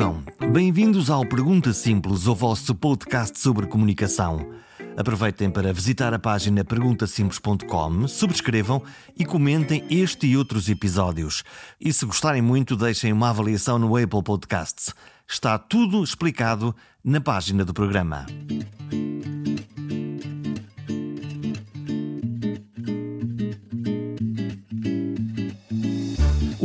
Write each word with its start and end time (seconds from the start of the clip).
Vivam! 0.00 0.24
Bem-vindos 0.50 1.10
ao 1.10 1.26
Pergunta 1.26 1.74
Simples, 1.74 2.26
o 2.26 2.34
vosso 2.34 2.74
podcast 2.74 3.38
sobre 3.38 3.66
comunicação. 3.66 4.50
Aproveitem 4.96 5.50
para 5.50 5.74
visitar 5.74 6.14
a 6.14 6.18
página 6.18 6.64
perguntasimples.com, 6.64 8.08
subscrevam 8.08 8.82
e 9.14 9.26
comentem 9.26 9.84
este 9.90 10.26
e 10.26 10.38
outros 10.38 10.70
episódios. 10.70 11.44
E 11.78 11.92
se 11.92 12.06
gostarem 12.06 12.40
muito, 12.40 12.76
deixem 12.76 13.12
uma 13.12 13.28
avaliação 13.28 13.78
no 13.78 13.94
Apple 13.94 14.22
Podcasts. 14.22 14.94
Está 15.28 15.58
tudo 15.58 16.02
explicado 16.02 16.74
na 17.04 17.20
página 17.20 17.62
do 17.62 17.74
programa. 17.74 18.24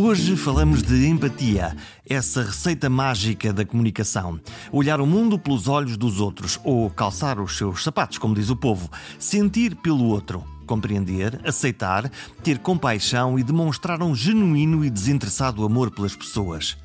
Hoje 0.06 0.38
falamos 0.38 0.84
de 0.84 1.08
empatia, 1.08 1.76
essa 2.08 2.44
receita 2.44 2.88
mágica 2.88 3.52
da 3.52 3.66
comunicação. 3.66 4.40
Olhar 4.72 5.02
o 5.02 5.08
mundo 5.08 5.40
pelos 5.40 5.68
olhos 5.68 5.98
dos 5.98 6.20
outros, 6.20 6.60
ou 6.64 6.92
calçar 6.92 7.40
os 7.40 7.58
seus 7.58 7.84
sapatos, 7.84 8.20
como 8.20 8.36
diz 8.36 8.52
o 8.52 8.56
povo. 8.56 8.88
Sentir 9.18 9.76
pelo 9.78 10.04
outro. 10.04 10.44
Compreender, 10.68 11.42
aceitar, 11.44 12.08
ter 12.44 12.60
compaixão 12.60 13.40
e 13.40 13.44
demonstrar 13.44 14.04
um 14.04 14.14
genuíno 14.14 14.86
e 14.86 14.92
desinteressado 14.92 15.66
amor 15.66 15.90
pelas 15.90 16.16
pessoas. 16.16 16.78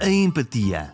A 0.00 0.08
empatia. 0.08 0.92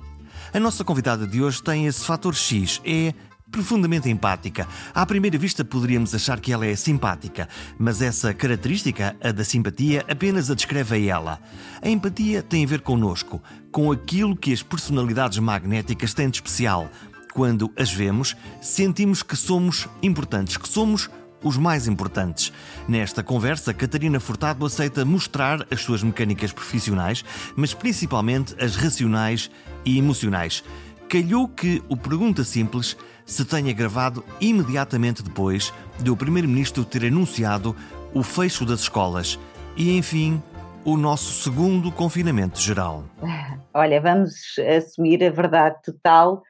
A 0.53 0.61
nossa 0.61 0.85
convidada 0.85 1.27
de 1.27 1.43
hoje 1.43 1.63
tem 1.63 1.87
esse 1.87 2.05
fator 2.05 2.35
X, 2.35 2.83
é 2.85 3.15
profundamente 3.53 4.09
empática. 4.09 4.67
À 4.95 5.05
primeira 5.07 5.39
vista 5.39 5.65
poderíamos 5.65 6.15
achar 6.15 6.41
que 6.41 6.53
ela 6.53 6.67
é 6.67 6.75
simpática, 6.75 7.49
mas 7.79 8.01
essa 8.01 8.33
característica, 8.33 9.15
a 9.23 9.31
da 9.31 9.45
simpatia, 9.45 10.05
apenas 10.11 10.51
a 10.51 10.55
descreve 10.55 10.97
a 10.97 11.15
ela. 11.15 11.41
A 11.81 11.89
empatia 11.89 12.43
tem 12.43 12.65
a 12.65 12.67
ver 12.67 12.81
connosco, 12.81 13.41
com 13.71 13.93
aquilo 13.93 14.35
que 14.35 14.53
as 14.53 14.63
personalidades 14.63 15.39
magnéticas 15.39 16.15
têm 16.15 16.31
de 16.31 16.39
especial. 16.39 16.91
Quando 17.33 17.71
as 17.79 17.93
vemos, 17.93 18.35
sentimos 18.61 19.23
que 19.23 19.37
somos 19.37 19.87
importantes, 20.03 20.57
que 20.57 20.69
somos 20.69 21.09
os 21.43 21.57
mais 21.57 21.87
importantes. 21.87 22.53
Nesta 22.89 23.23
conversa, 23.23 23.75
Catarina 23.75 24.21
Furtado 24.21 24.65
aceita 24.65 25.05
mostrar 25.05 25.67
as 25.71 25.83
suas 25.83 26.03
mecânicas 26.03 26.53
profissionais, 26.53 27.25
mas 27.57 27.75
principalmente 27.75 28.55
as 28.63 28.77
racionais 28.77 29.51
e 29.85 29.99
emocionais. 29.99 30.63
Calhou 31.09 31.49
que 31.49 31.83
o 31.89 31.97
Pergunta 31.97 32.45
Simples 32.45 32.97
se 33.33 33.47
tenha 33.47 33.73
gravado 33.73 34.23
imediatamente 34.39 35.23
depois 35.23 35.73
de 35.99 36.11
o 36.11 36.17
Primeiro-Ministro 36.17 36.85
ter 36.85 37.07
anunciado 37.07 37.75
o 38.13 38.23
fecho 38.23 38.67
das 38.67 38.81
escolas 38.81 39.39
e, 39.75 39.97
enfim, 39.97 40.43
o 40.85 40.99
nosso 40.99 41.43
segundo 41.43 41.91
confinamento 41.91 42.61
geral. 42.61 43.05
Olha, 43.73 44.01
vamos 44.03 44.35
assumir 44.77 45.25
a 45.25 45.31
verdade 45.31 45.77
total 45.83 46.43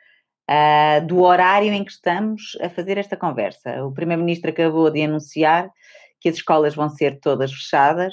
uh, 0.50 1.06
do 1.06 1.22
horário 1.22 1.72
em 1.72 1.84
que 1.84 1.92
estamos 1.92 2.58
a 2.60 2.68
fazer 2.68 2.98
esta 2.98 3.16
conversa. 3.16 3.84
O 3.84 3.92
Primeiro-Ministro 3.92 4.50
acabou 4.50 4.90
de 4.90 5.04
anunciar 5.04 5.70
que 6.20 6.28
as 6.28 6.34
escolas 6.34 6.74
vão 6.74 6.88
ser 6.88 7.20
todas 7.20 7.52
fechadas 7.52 8.12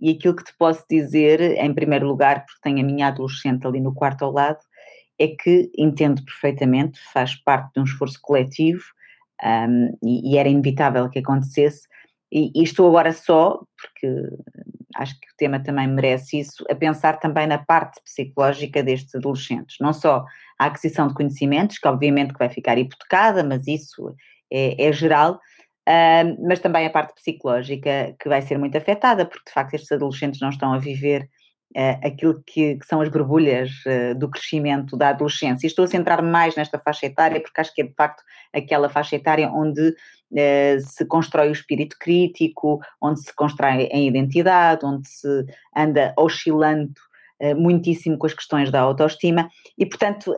e 0.00 0.10
aquilo 0.12 0.34
que 0.34 0.44
te 0.44 0.54
posso 0.58 0.84
dizer, 0.88 1.42
em 1.42 1.74
primeiro 1.74 2.06
lugar, 2.06 2.46
porque 2.46 2.60
tenho 2.62 2.80
a 2.80 2.82
minha 2.82 3.08
adolescente 3.08 3.66
ali 3.66 3.78
no 3.78 3.92
quarto 3.92 4.24
ao 4.24 4.32
lado, 4.32 4.60
é 5.20 5.28
que 5.28 5.70
entendo 5.76 6.24
perfeitamente, 6.24 6.98
faz 7.12 7.34
parte 7.34 7.74
de 7.74 7.80
um 7.80 7.84
esforço 7.84 8.18
coletivo 8.22 8.82
um, 9.44 9.98
e, 10.02 10.32
e, 10.32 10.38
era 10.38 10.48
inevitável 10.48 11.10
que 11.10 11.18
acontecesse. 11.18 11.86
E, 12.32 12.50
e, 12.54 12.62
estou 12.62 12.88
agora 12.88 13.12
só, 13.12 13.60
porque 13.76 14.30
acho 14.96 15.14
que 15.20 15.26
o 15.26 15.36
tema 15.36 15.60
também 15.60 15.86
merece 15.86 16.40
isso, 16.40 16.64
a 16.70 16.74
pensar 16.74 17.18
também 17.18 17.46
na 17.46 17.58
parte 17.58 18.00
psicológica 18.02 18.82
destes 18.82 19.14
adolescentes. 19.14 19.76
Não 19.78 19.92
só 19.92 20.24
a 20.58 20.66
aquisição 20.66 21.08
de 21.08 21.14
conhecimentos, 21.14 21.78
que 21.78 21.88
obviamente 21.88 22.32
que 22.32 22.38
vai 22.38 22.48
ficar 22.48 22.78
hipotecada, 22.78 23.44
mas 23.44 23.66
isso 23.66 24.14
é, 24.50 24.86
é 24.86 24.92
geral, 24.92 25.38
um, 25.86 26.48
mas 26.48 26.60
também 26.60 26.86
a 26.86 26.90
parte 26.90 27.14
psicológica 27.14 28.14
que 28.18 28.28
vai 28.28 28.40
ser 28.40 28.58
muito 28.58 28.78
afetada, 28.78 29.26
porque 29.26 29.44
de 29.46 29.52
facto 29.52 29.74
estes 29.74 29.92
adolescentes 29.92 30.40
não 30.40 30.48
estão 30.48 30.72
a 30.72 30.78
viver 30.78 31.28
aquilo 32.02 32.42
que, 32.44 32.76
que, 32.76 32.86
são 32.86 33.00
as 33.00 33.08
borbulhas 33.08 33.70
uh, 33.86 34.18
do 34.18 34.28
crescimento 34.28 34.96
da 34.96 35.10
adolescência. 35.10 35.66
E 35.66 35.68
estou 35.68 35.84
a 35.84 35.88
centrar 35.88 36.22
mais 36.22 36.56
nesta 36.56 36.78
faixa 36.78 37.06
etária, 37.06 37.40
porque 37.40 37.60
acho 37.60 37.72
que 37.74 37.82
é 37.82 37.84
de 37.84 37.94
facto 37.94 38.22
aquela 38.52 38.88
faixa 38.88 39.16
etária 39.16 39.48
onde 39.48 39.80
uh, 39.90 40.80
se 40.80 41.04
constrói 41.06 41.48
o 41.48 41.52
espírito 41.52 41.96
crítico, 41.98 42.80
onde 43.00 43.20
se 43.20 43.34
constrói 43.34 43.88
a 43.92 43.98
identidade, 43.98 44.84
onde 44.84 45.08
se 45.08 45.46
anda 45.76 46.12
oscilando 46.16 46.92
muitíssimo 47.56 48.18
com 48.18 48.26
as 48.26 48.34
questões 48.34 48.70
da 48.70 48.80
autoestima, 48.80 49.48
e 49.78 49.86
portanto 49.86 50.36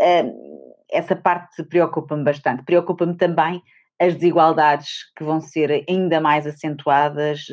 essa 0.89 1.17
parte 1.17 1.65
preocupa-me 1.65 2.23
bastante. 2.23 2.63
Preocupa-me 2.63 3.17
também 3.17 3.61
as 4.01 4.15
desigualdades 4.15 5.13
que 5.17 5.25
vão 5.25 5.41
ser 5.41 5.85
ainda 5.89 6.21
mais 6.21 6.47
acentuadas 6.47 7.47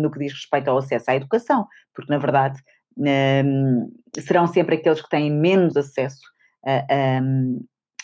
no 0.00 0.12
que 0.12 0.20
diz 0.20 0.32
respeito 0.32 0.68
ao 0.68 0.78
acesso 0.78 1.10
à 1.10 1.16
educação, 1.16 1.66
porque 1.92 2.12
na 2.12 2.18
verdade 2.18 2.62
serão 4.18 4.46
sempre 4.46 4.76
aqueles 4.76 5.02
que 5.02 5.08
têm 5.08 5.30
menos 5.30 5.76
acesso 5.76 6.22
a, 6.64 6.76
a, 6.76 7.20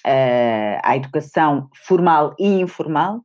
a, 0.05 0.91
à 0.91 0.97
educação 0.97 1.69
formal 1.87 2.35
e 2.39 2.61
informal, 2.61 3.23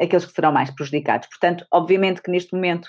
aqueles 0.00 0.24
que 0.24 0.32
serão 0.32 0.52
mais 0.52 0.70
prejudicados. 0.70 1.28
Portanto, 1.28 1.66
obviamente 1.72 2.22
que 2.22 2.30
neste 2.30 2.54
momento 2.54 2.88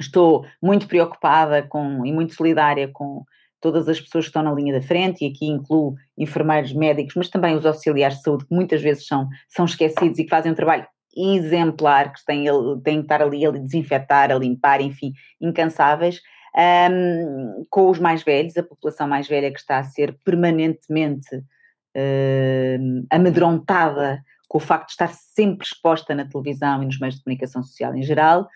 estou 0.00 0.44
muito 0.62 0.88
preocupada 0.88 1.62
com, 1.62 2.04
e 2.04 2.12
muito 2.12 2.34
solidária 2.34 2.88
com 2.92 3.24
todas 3.60 3.88
as 3.88 4.00
pessoas 4.00 4.24
que 4.24 4.30
estão 4.30 4.42
na 4.42 4.52
linha 4.52 4.72
da 4.72 4.80
frente, 4.80 5.22
e 5.22 5.28
aqui 5.28 5.46
incluo 5.46 5.94
enfermeiros, 6.16 6.72
médicos, 6.72 7.14
mas 7.14 7.28
também 7.28 7.54
os 7.54 7.66
auxiliares 7.66 8.16
de 8.16 8.22
saúde, 8.22 8.46
que 8.46 8.54
muitas 8.54 8.80
vezes 8.80 9.06
são, 9.06 9.28
são 9.48 9.66
esquecidos 9.66 10.18
e 10.18 10.24
que 10.24 10.30
fazem 10.30 10.52
um 10.52 10.54
trabalho 10.54 10.86
exemplar, 11.14 12.12
que 12.12 12.24
têm, 12.24 12.46
têm 12.82 12.96
que 12.98 13.02
estar 13.02 13.20
ali 13.20 13.44
a 13.44 13.50
desinfetar, 13.50 14.30
a 14.30 14.38
limpar, 14.38 14.80
enfim, 14.80 15.12
incansáveis 15.40 16.20
um, 16.56 17.64
com 17.70 17.90
os 17.90 17.98
mais 17.98 18.22
velhos, 18.22 18.56
a 18.56 18.62
população 18.62 19.06
mais 19.08 19.28
velha 19.28 19.52
que 19.52 19.60
está 19.60 19.78
a 19.78 19.84
ser 19.84 20.16
permanentemente 20.24 21.36
uh, 21.36 23.06
amedrontada 23.10 24.22
com 24.48 24.58
o 24.58 24.60
facto 24.60 24.86
de 24.86 24.92
estar 24.92 25.08
sempre 25.08 25.64
exposta 25.64 26.14
na 26.14 26.26
televisão 26.26 26.82
e 26.82 26.86
nos 26.86 26.98
meios 26.98 27.16
de 27.16 27.22
comunicação 27.22 27.62
social 27.62 27.94
em 27.94 28.02
geral, 28.02 28.48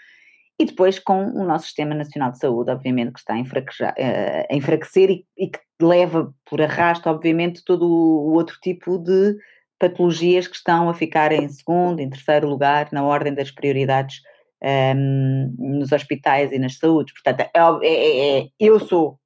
e 0.58 0.64
depois 0.64 0.98
com 0.98 1.26
o 1.26 1.44
nosso 1.44 1.66
Sistema 1.66 1.94
Nacional 1.94 2.32
de 2.32 2.38
Saúde, 2.38 2.70
obviamente, 2.70 3.12
que 3.12 3.18
está 3.18 3.34
a, 3.34 3.38
uh, 3.38 4.46
a 4.50 4.54
enfraquecer 4.54 5.10
e, 5.10 5.26
e, 5.36 5.48
que 5.48 5.58
leva 5.80 6.32
por 6.48 6.62
arrasto, 6.62 7.08
obviamente, 7.08 7.64
todo 7.64 7.86
o 7.86 8.32
outro 8.32 8.56
tipo 8.60 8.98
de 8.98 9.36
patologias 9.78 10.46
que 10.46 10.56
estão 10.56 10.88
a 10.88 10.94
ficar 10.94 11.32
em 11.32 11.48
segundo, 11.48 12.00
em 12.00 12.08
terceiro 12.08 12.48
lugar, 12.48 12.88
na 12.92 13.04
ordem 13.04 13.34
das 13.34 13.50
prioridades 13.50 14.20
um, 14.64 15.54
nos 15.58 15.92
hospitais 15.92 16.50
e 16.52 16.58
nas 16.58 16.78
saúdes. 16.78 17.12
Portanto, 17.14 17.40
é, 17.40 17.50
é, 17.54 17.86
é, 17.86 18.38
é, 18.38 18.48
eu 18.58 18.80
sou, 18.80 19.18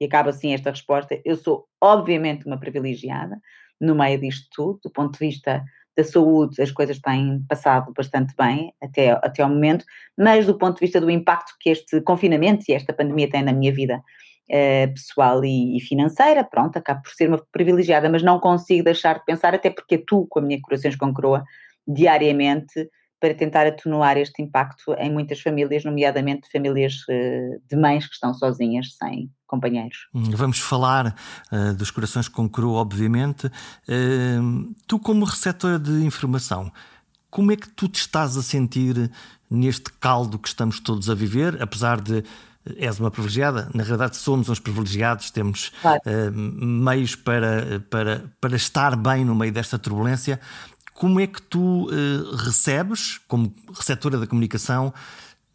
e 0.00 0.06
acaba 0.06 0.30
assim 0.30 0.54
esta 0.54 0.70
resposta, 0.70 1.20
eu 1.24 1.36
sou 1.36 1.66
obviamente 1.80 2.46
uma 2.46 2.58
privilegiada 2.58 3.38
no 3.80 3.94
meio 3.94 4.18
disto 4.18 4.48
tudo, 4.54 4.80
do 4.84 4.90
ponto 4.90 5.18
de 5.18 5.26
vista 5.26 5.62
da 5.96 6.04
saúde, 6.04 6.60
as 6.60 6.70
coisas 6.70 6.98
têm 6.98 7.42
passado 7.48 7.92
bastante 7.96 8.34
bem 8.36 8.72
até, 8.82 9.12
até 9.12 9.42
ao 9.42 9.48
momento, 9.48 9.84
mas 10.16 10.46
do 10.46 10.56
ponto 10.56 10.74
de 10.74 10.80
vista 10.80 11.00
do 11.00 11.10
impacto 11.10 11.54
que 11.60 11.70
este 11.70 12.00
confinamento 12.02 12.64
e 12.68 12.72
esta 12.72 12.92
pandemia 12.92 13.30
tem 13.30 13.42
na 13.42 13.52
minha 13.52 13.72
vida 13.72 14.02
uh, 14.50 14.92
pessoal 14.92 15.42
e, 15.42 15.76
e, 15.76 15.80
financeira, 15.80 16.44
pronto, 16.44 16.76
acabo 16.78 17.02
por 17.02 17.12
ser 17.12 17.28
uma 17.28 17.42
privilegiada, 17.50 18.10
mas 18.10 18.22
não 18.22 18.38
consigo 18.38 18.84
deixar 18.84 19.18
de 19.18 19.24
pensar, 19.24 19.54
até 19.54 19.70
porque 19.70 19.96
tu, 19.96 20.26
com 20.28 20.38
a 20.38 20.42
minha 20.42 20.60
Corações 20.60 20.96
com 20.96 21.12
Coroa, 21.14 21.42
diariamente 21.86 22.90
para 23.20 23.34
tentar 23.34 23.66
atenuar 23.66 24.16
este 24.16 24.42
impacto 24.42 24.94
em 24.98 25.10
muitas 25.10 25.40
famílias, 25.40 25.84
nomeadamente 25.84 26.50
famílias 26.50 26.94
uh, 27.08 27.60
de 27.68 27.76
mães 27.76 28.06
que 28.06 28.14
estão 28.14 28.34
sozinhas, 28.34 28.94
sem 28.94 29.30
companheiros. 29.46 30.08
Hum, 30.14 30.30
vamos 30.32 30.58
falar 30.58 31.14
uh, 31.50 31.74
dos 31.74 31.90
corações 31.90 32.28
com 32.28 32.48
cru, 32.48 32.72
obviamente. 32.72 33.46
Uh, 33.46 34.74
tu, 34.86 34.98
como 34.98 35.24
receptora 35.24 35.78
de 35.78 36.04
informação, 36.04 36.70
como 37.30 37.52
é 37.52 37.56
que 37.56 37.68
tu 37.68 37.88
te 37.88 38.00
estás 38.00 38.36
a 38.36 38.42
sentir 38.42 39.10
neste 39.50 39.92
caldo 39.92 40.38
que 40.38 40.48
estamos 40.48 40.80
todos 40.80 41.08
a 41.08 41.14
viver, 41.14 41.62
apesar 41.62 42.00
de 42.00 42.22
és 42.76 42.98
uma 42.98 43.10
privilegiada, 43.10 43.70
na 43.72 43.84
realidade 43.84 44.16
somos 44.16 44.48
uns 44.48 44.58
privilegiados, 44.58 45.30
temos 45.30 45.70
claro. 45.80 46.00
uh, 46.04 46.32
meios 46.32 47.14
para, 47.14 47.80
para, 47.88 48.24
para 48.40 48.56
estar 48.56 48.96
bem 48.96 49.24
no 49.24 49.34
meio 49.34 49.52
desta 49.52 49.78
turbulência, 49.78 50.40
como 50.96 51.20
é 51.20 51.26
que 51.26 51.40
tu 51.42 51.88
uh, 51.88 52.36
recebes, 52.36 53.18
como 53.28 53.52
receptora 53.74 54.18
da 54.18 54.26
comunicação, 54.26 54.92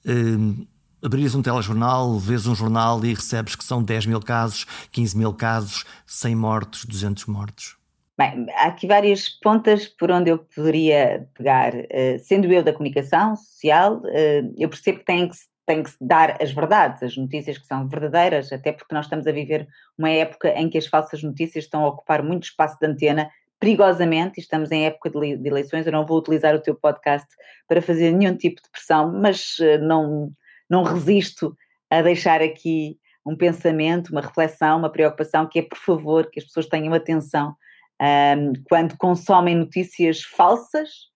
uh, 0.06 0.68
abrias 1.04 1.34
um 1.34 1.42
telejornal, 1.42 2.18
vês 2.20 2.46
um 2.46 2.54
jornal 2.54 3.04
e 3.04 3.14
recebes 3.14 3.56
que 3.56 3.64
são 3.64 3.84
10 3.84 4.06
mil 4.06 4.20
casos, 4.22 4.66
15 4.92 5.18
mil 5.18 5.34
casos, 5.34 5.84
100 6.06 6.36
mortos, 6.36 6.86
200 6.86 7.26
mortos? 7.26 7.76
Bem, 8.18 8.46
há 8.56 8.68
aqui 8.68 8.86
várias 8.86 9.30
pontas 9.30 9.88
por 9.88 10.12
onde 10.12 10.30
eu 10.30 10.38
poderia 10.38 11.28
pegar. 11.34 11.74
Uh, 11.74 12.20
sendo 12.24 12.52
eu 12.54 12.64
da 12.64 12.72
comunicação 12.72 13.36
social, 13.36 13.98
uh, 13.98 14.54
eu 14.56 14.70
percebo 14.70 15.00
que 15.00 15.06
têm 15.06 15.28
que 15.28 15.36
tem 15.66 15.84
que 15.84 15.92
dar 16.02 16.42
as 16.42 16.52
verdades, 16.52 17.02
as 17.04 17.16
notícias 17.16 17.58
que 17.58 17.66
são 17.66 17.88
verdadeiras, 17.88 18.52
até 18.52 18.74
porque 18.74 18.94
nós 18.94 19.06
estamos 19.06 19.26
a 19.26 19.32
viver 19.32 19.68
uma 19.98 20.10
época 20.10 20.50
em 20.50 20.70
que 20.70 20.78
as 20.78 20.88
falsas 20.88 21.24
notícias 21.24 21.64
estão 21.64 21.86
a 21.86 21.90
ocupar 21.90 22.22
muito 22.22 22.44
espaço 22.44 22.78
de 22.80 22.88
antena, 22.88 23.30
perigosamente, 23.62 24.40
estamos 24.40 24.72
em 24.72 24.88
época 24.88 25.12
de 25.12 25.48
eleições, 25.48 25.86
eu 25.86 25.92
não 25.92 26.04
vou 26.04 26.18
utilizar 26.18 26.56
o 26.56 26.60
teu 26.60 26.74
podcast 26.74 27.28
para 27.68 27.80
fazer 27.80 28.12
nenhum 28.12 28.36
tipo 28.36 28.60
de 28.60 28.68
pressão, 28.72 29.14
mas 29.14 29.56
eh, 29.62 29.78
não, 29.78 30.32
não 30.68 30.82
resisto 30.82 31.56
a 31.88 32.02
deixar 32.02 32.42
aqui 32.42 32.98
um 33.24 33.38
pensamento, 33.38 34.10
uma 34.10 34.22
reflexão, 34.22 34.80
uma 34.80 34.92
preocupação, 34.92 35.48
que 35.48 35.60
é, 35.60 35.62
por 35.62 35.78
favor, 35.78 36.28
que 36.32 36.40
as 36.40 36.46
pessoas 36.46 36.66
tenham 36.66 36.92
atenção 36.92 37.56
um, 38.02 38.54
quando 38.68 38.98
consomem 38.98 39.56
notícias 39.56 40.24
falsas, 40.24 41.11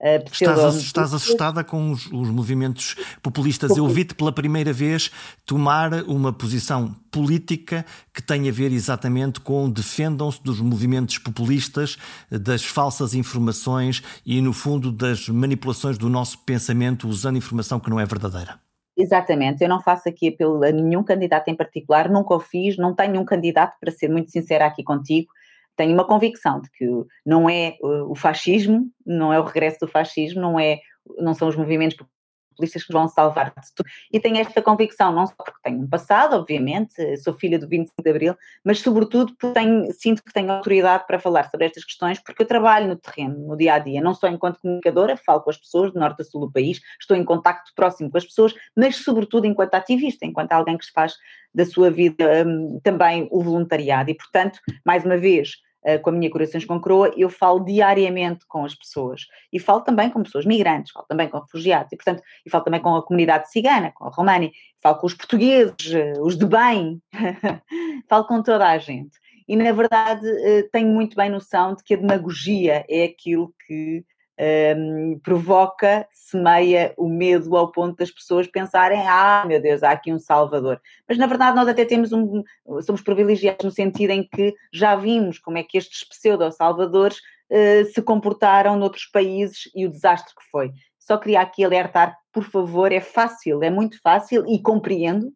Uh, 0.00 0.24
estás, 0.32 0.76
estás, 0.76 1.12
assustada 1.12 1.62
com 1.62 1.90
os, 1.92 2.06
os 2.06 2.30
movimentos 2.30 2.96
populistas. 3.22 3.76
Eu 3.76 3.86
vi-te 3.86 4.14
pela 4.14 4.32
primeira 4.32 4.72
vez 4.72 5.10
tomar 5.44 5.92
uma 6.04 6.32
posição 6.32 6.94
política 7.10 7.84
que 8.14 8.22
tem 8.22 8.48
a 8.48 8.52
ver 8.52 8.72
exatamente 8.72 9.40
com 9.40 9.68
defendam-se 9.68 10.42
dos 10.42 10.58
movimentos 10.58 11.18
populistas, 11.18 11.98
das 12.30 12.64
falsas 12.64 13.12
informações 13.12 14.02
e, 14.24 14.40
no 14.40 14.54
fundo, 14.54 14.90
das 14.90 15.28
manipulações 15.28 15.98
do 15.98 16.08
nosso 16.08 16.38
pensamento 16.46 17.06
usando 17.06 17.36
informação 17.36 17.78
que 17.78 17.90
não 17.90 18.00
é 18.00 18.06
verdadeira. 18.06 18.58
Exatamente, 18.96 19.62
eu 19.62 19.68
não 19.68 19.80
faço 19.82 20.08
aqui 20.08 20.28
apelo 20.28 20.62
a 20.64 20.70
nenhum 20.70 21.02
candidato 21.02 21.48
em 21.48 21.54
particular, 21.54 22.10
nunca 22.10 22.34
o 22.34 22.40
fiz, 22.40 22.76
não 22.76 22.94
tenho 22.94 23.20
um 23.20 23.24
candidato, 23.24 23.78
para 23.80 23.90
ser 23.90 24.08
muito 24.08 24.30
sincera 24.30 24.66
aqui 24.66 24.82
contigo, 24.82 25.30
tenho 25.80 25.94
uma 25.94 26.06
convicção 26.06 26.60
de 26.60 26.70
que 26.72 26.86
não 27.24 27.48
é 27.48 27.78
o 27.80 28.14
fascismo, 28.14 28.90
não 29.06 29.32
é 29.32 29.40
o 29.40 29.44
regresso 29.44 29.78
do 29.80 29.88
fascismo, 29.88 30.38
não, 30.38 30.60
é, 30.60 30.78
não 31.16 31.32
são 31.32 31.48
os 31.48 31.56
movimentos 31.56 31.96
populistas 31.96 32.84
que 32.84 32.92
vão 32.92 33.08
salvar 33.08 33.46
de 33.46 33.74
tudo. 33.74 33.88
E 34.12 34.20
tenho 34.20 34.36
esta 34.36 34.60
convicção, 34.60 35.10
não 35.10 35.26
só 35.26 35.32
porque 35.38 35.58
tenho 35.62 35.80
um 35.80 35.88
passado, 35.88 36.36
obviamente, 36.36 37.16
sou 37.16 37.32
filha 37.32 37.58
do 37.58 37.66
25 37.66 38.02
de 38.02 38.10
Abril, 38.10 38.36
mas 38.62 38.80
sobretudo 38.80 39.34
porque 39.38 39.58
tenho, 39.58 39.90
sinto 39.94 40.22
que 40.22 40.34
tenho 40.34 40.52
autoridade 40.52 41.06
para 41.06 41.18
falar 41.18 41.48
sobre 41.48 41.64
estas 41.64 41.82
questões, 41.82 42.22
porque 42.22 42.42
eu 42.42 42.46
trabalho 42.46 42.88
no 42.88 42.96
terreno, 42.96 43.38
no 43.38 43.56
dia 43.56 43.72
a 43.72 43.78
dia, 43.78 44.02
não 44.02 44.12
só 44.12 44.28
enquanto 44.28 44.60
comunicadora, 44.60 45.16
falo 45.16 45.40
com 45.40 45.48
as 45.48 45.56
pessoas 45.56 45.92
de 45.92 45.98
norte 45.98 46.20
a 46.20 46.24
sul 46.24 46.42
do 46.42 46.52
país, 46.52 46.78
estou 47.00 47.16
em 47.16 47.24
contacto 47.24 47.72
próximo 47.74 48.10
com 48.10 48.18
as 48.18 48.26
pessoas, 48.26 48.52
mas 48.76 48.96
sobretudo 48.96 49.46
enquanto 49.46 49.74
ativista, 49.76 50.26
enquanto 50.26 50.52
alguém 50.52 50.76
que 50.76 50.84
se 50.84 50.92
faz 50.92 51.14
da 51.54 51.64
sua 51.64 51.90
vida 51.90 52.46
um, 52.46 52.78
também 52.82 53.28
o 53.30 53.42
voluntariado. 53.42 54.10
E, 54.10 54.14
portanto, 54.14 54.58
mais 54.84 55.04
uma 55.04 55.16
vez, 55.16 55.56
com 56.02 56.10
a 56.10 56.12
minha 56.12 56.30
Corações 56.30 56.64
com 56.64 56.80
Croa, 56.80 57.12
eu 57.16 57.30
falo 57.30 57.60
diariamente 57.60 58.44
com 58.46 58.64
as 58.64 58.74
pessoas. 58.74 59.26
E 59.52 59.58
falo 59.58 59.80
também 59.80 60.10
com 60.10 60.22
pessoas 60.22 60.44
migrantes, 60.44 60.92
falo 60.92 61.06
também 61.06 61.28
com 61.28 61.38
refugiados, 61.38 61.92
e 61.92 61.96
portanto, 61.96 62.22
e 62.44 62.50
falo 62.50 62.64
também 62.64 62.80
com 62.80 62.94
a 62.94 63.02
comunidade 63.02 63.50
cigana, 63.50 63.92
com 63.92 64.04
a 64.06 64.10
romani, 64.10 64.52
falo 64.82 64.96
com 64.98 65.06
os 65.06 65.14
portugueses, 65.14 65.92
eh, 65.92 66.12
os 66.20 66.36
de 66.36 66.46
bem, 66.46 67.00
falo 68.08 68.24
com 68.26 68.42
toda 68.42 68.68
a 68.68 68.78
gente. 68.78 69.18
E 69.48 69.56
na 69.56 69.72
verdade 69.72 70.26
eh, 70.26 70.68
tenho 70.72 70.88
muito 70.88 71.16
bem 71.16 71.30
noção 71.30 71.74
de 71.74 71.82
que 71.82 71.94
a 71.94 71.96
demagogia 71.96 72.84
é 72.88 73.04
aquilo 73.04 73.52
que 73.66 74.04
um, 74.40 75.20
provoca, 75.22 76.06
semeia 76.12 76.94
o 76.96 77.08
medo 77.08 77.54
ao 77.56 77.70
ponto 77.70 77.96
das 77.96 78.10
pessoas 78.10 78.46
pensarem: 78.46 79.02
ah, 79.06 79.44
meu 79.46 79.60
Deus, 79.60 79.82
há 79.82 79.90
aqui 79.90 80.12
um 80.12 80.18
Salvador. 80.18 80.80
Mas 81.06 81.18
na 81.18 81.26
verdade 81.26 81.56
nós 81.56 81.68
até 81.68 81.84
temos 81.84 82.12
um. 82.12 82.42
somos 82.82 83.02
privilegiados 83.02 83.64
no 83.64 83.70
sentido 83.70 84.10
em 84.10 84.26
que 84.26 84.54
já 84.72 84.96
vimos 84.96 85.38
como 85.38 85.58
é 85.58 85.62
que 85.62 85.76
estes 85.76 86.04
pseudo-salvadores 86.08 87.18
uh, 87.18 87.84
se 87.92 88.00
comportaram 88.00 88.76
noutros 88.76 89.06
países 89.06 89.70
e 89.74 89.84
o 89.84 89.90
desastre 89.90 90.34
que 90.34 90.50
foi. 90.50 90.72
Só 90.98 91.18
queria 91.18 91.40
aqui 91.40 91.64
alertar, 91.64 92.16
por 92.32 92.44
favor, 92.44 92.92
é 92.92 93.00
fácil, 93.00 93.62
é 93.62 93.70
muito 93.70 94.00
fácil 94.00 94.44
e 94.46 94.62
compreendo 94.62 95.32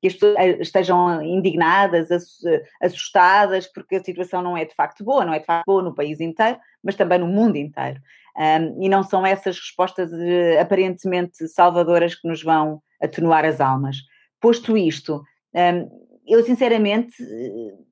que 0.00 0.06
as 0.06 0.14
pessoas 0.14 0.36
eh, 0.38 0.58
estejam 0.60 1.20
indignadas, 1.22 2.08
assustadas, 2.80 3.66
porque 3.66 3.96
a 3.96 4.04
situação 4.04 4.40
não 4.40 4.56
é 4.56 4.64
de 4.64 4.74
facto 4.74 5.04
boa, 5.04 5.24
não 5.24 5.34
é 5.34 5.40
de 5.40 5.44
facto 5.44 5.66
boa 5.66 5.82
no 5.82 5.94
país 5.94 6.20
inteiro, 6.20 6.56
mas 6.82 6.94
também 6.94 7.18
no 7.18 7.26
mundo 7.26 7.56
inteiro. 7.56 8.00
Um, 8.38 8.84
e 8.84 8.88
não 8.88 9.02
são 9.02 9.26
essas 9.26 9.58
respostas 9.58 10.12
uh, 10.12 10.60
aparentemente 10.60 11.48
salvadoras 11.48 12.14
que 12.14 12.28
nos 12.28 12.40
vão 12.42 12.80
atenuar 13.02 13.44
as 13.44 13.60
almas. 13.60 13.96
Posto 14.40 14.76
isto, 14.76 15.22
um, 15.52 16.06
eu 16.24 16.44
sinceramente 16.44 17.16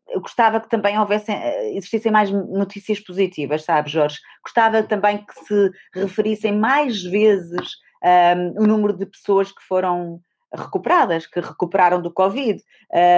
eu 0.08 0.20
gostava 0.20 0.60
que 0.60 0.68
também 0.68 0.98
houvesse, 0.98 1.32
eh, 1.32 1.76
existissem 1.76 2.12
mais 2.12 2.30
notícias 2.30 3.00
positivas, 3.00 3.64
sabe, 3.64 3.90
Jorge? 3.90 4.18
Gostava 4.42 4.82
também 4.82 5.18
que 5.18 5.34
se 5.44 5.70
referissem 5.94 6.56
mais 6.56 7.02
vezes 7.02 7.72
um, 8.02 8.62
o 8.62 8.66
número 8.66 8.96
de 8.96 9.04
pessoas 9.04 9.50
que 9.50 9.62
foram 9.62 10.20
recuperadas, 10.56 11.26
que 11.26 11.40
recuperaram 11.40 12.00
do 12.00 12.12
Covid, 12.12 12.62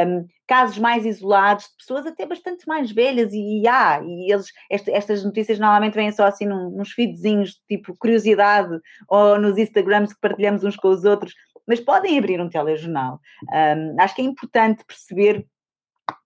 um, 0.07 0.27
casos 0.47 0.79
mais 0.79 1.05
isolados 1.05 1.65
de 1.65 1.77
pessoas 1.77 2.07
até 2.07 2.27
bastante 2.27 2.67
mais 2.67 2.91
velhas 2.91 3.33
e, 3.33 3.61
e 3.61 3.69
há, 3.69 4.01
e 4.03 4.33
eles, 4.33 4.53
este, 4.71 4.91
estas 4.91 5.25
notícias 5.25 5.59
normalmente 5.59 5.95
vêm 5.95 6.11
só 6.13 6.25
assim 6.25 6.47
num, 6.47 6.71
nos 6.71 6.93
feedzinhos, 6.93 7.61
tipo 7.69 7.97
curiosidade, 7.99 8.79
ou 9.09 9.39
nos 9.39 9.59
Instagrams 9.59 10.13
que 10.13 10.21
partilhamos 10.21 10.65
uns 10.65 10.77
com 10.77 10.89
os 10.89 11.05
outros, 11.05 11.35
mas 11.67 11.81
podem 11.81 12.19
abrir 12.19 12.41
um 12.41 12.49
telejornal. 12.49 13.21
Um, 13.53 14.01
acho 14.01 14.15
que 14.15 14.23
é 14.23 14.25
importante 14.25 14.85
perceber 14.85 15.47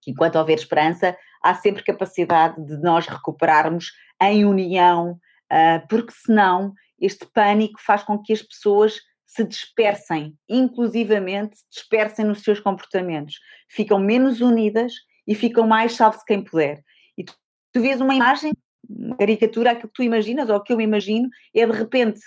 que 0.00 0.12
enquanto 0.12 0.36
houver 0.36 0.54
esperança, 0.54 1.16
há 1.42 1.54
sempre 1.54 1.82
capacidade 1.82 2.64
de 2.64 2.76
nós 2.78 3.06
recuperarmos 3.06 3.92
em 4.20 4.44
união, 4.44 5.18
uh, 5.50 5.86
porque 5.88 6.12
senão 6.12 6.72
este 7.00 7.26
pânico 7.26 7.80
faz 7.80 8.04
com 8.04 8.16
que 8.16 8.32
as 8.32 8.40
pessoas 8.40 9.00
se 9.32 9.44
dispersem, 9.44 10.36
inclusivamente 10.46 11.56
se 11.56 11.64
dispersem 11.70 12.22
nos 12.22 12.42
seus 12.42 12.60
comportamentos, 12.60 13.40
ficam 13.66 13.98
menos 13.98 14.42
unidas 14.42 14.92
e 15.26 15.34
ficam 15.34 15.66
mais 15.66 15.94
salve-se 15.94 16.24
quem 16.26 16.44
puder. 16.44 16.82
E 17.16 17.24
tu, 17.24 17.34
tu 17.72 17.80
vês 17.80 17.98
uma 18.02 18.14
imagem, 18.14 18.52
uma 18.86 19.16
caricatura, 19.16 19.70
aquilo 19.70 19.88
que 19.88 19.94
tu 19.94 20.02
imaginas, 20.02 20.50
ou 20.50 20.60
que 20.60 20.70
eu 20.70 20.78
imagino, 20.82 21.30
é 21.54 21.66
de 21.66 21.72
repente 21.72 22.20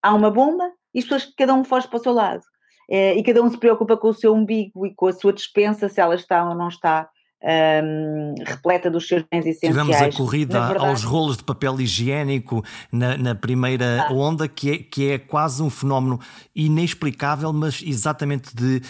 há 0.00 0.14
uma 0.14 0.30
bomba 0.30 0.70
e 0.94 1.00
as 1.00 1.04
pessoas, 1.04 1.34
cada 1.36 1.54
um 1.54 1.64
foge 1.64 1.88
para 1.88 1.96
o 1.96 2.02
seu 2.02 2.12
lado. 2.12 2.44
É, 2.88 3.16
e 3.16 3.22
cada 3.24 3.42
um 3.42 3.50
se 3.50 3.58
preocupa 3.58 3.96
com 3.96 4.08
o 4.08 4.14
seu 4.14 4.32
umbigo 4.32 4.86
e 4.86 4.94
com 4.94 5.08
a 5.08 5.12
sua 5.12 5.32
dispensa, 5.32 5.88
se 5.88 6.00
ela 6.00 6.14
está 6.14 6.48
ou 6.48 6.54
não 6.54 6.68
está 6.68 7.10
um, 7.44 8.34
repleta 8.44 8.90
dos 8.90 9.06
seus 9.06 9.22
bens 9.30 9.44
essenciais. 9.44 9.74
Tivemos 9.74 9.96
a 9.96 10.16
corrida 10.16 10.78
aos 10.78 11.04
rolos 11.04 11.36
de 11.36 11.44
papel 11.44 11.80
higiênico 11.80 12.64
na, 12.90 13.16
na 13.16 13.34
primeira 13.34 14.06
ah. 14.08 14.12
onda, 14.12 14.48
que 14.48 14.70
é, 14.70 14.78
que 14.78 15.10
é 15.10 15.18
quase 15.18 15.62
um 15.62 15.68
fenómeno 15.68 16.18
inexplicável, 16.54 17.52
mas 17.52 17.82
exatamente 17.84 18.54
de, 18.54 18.80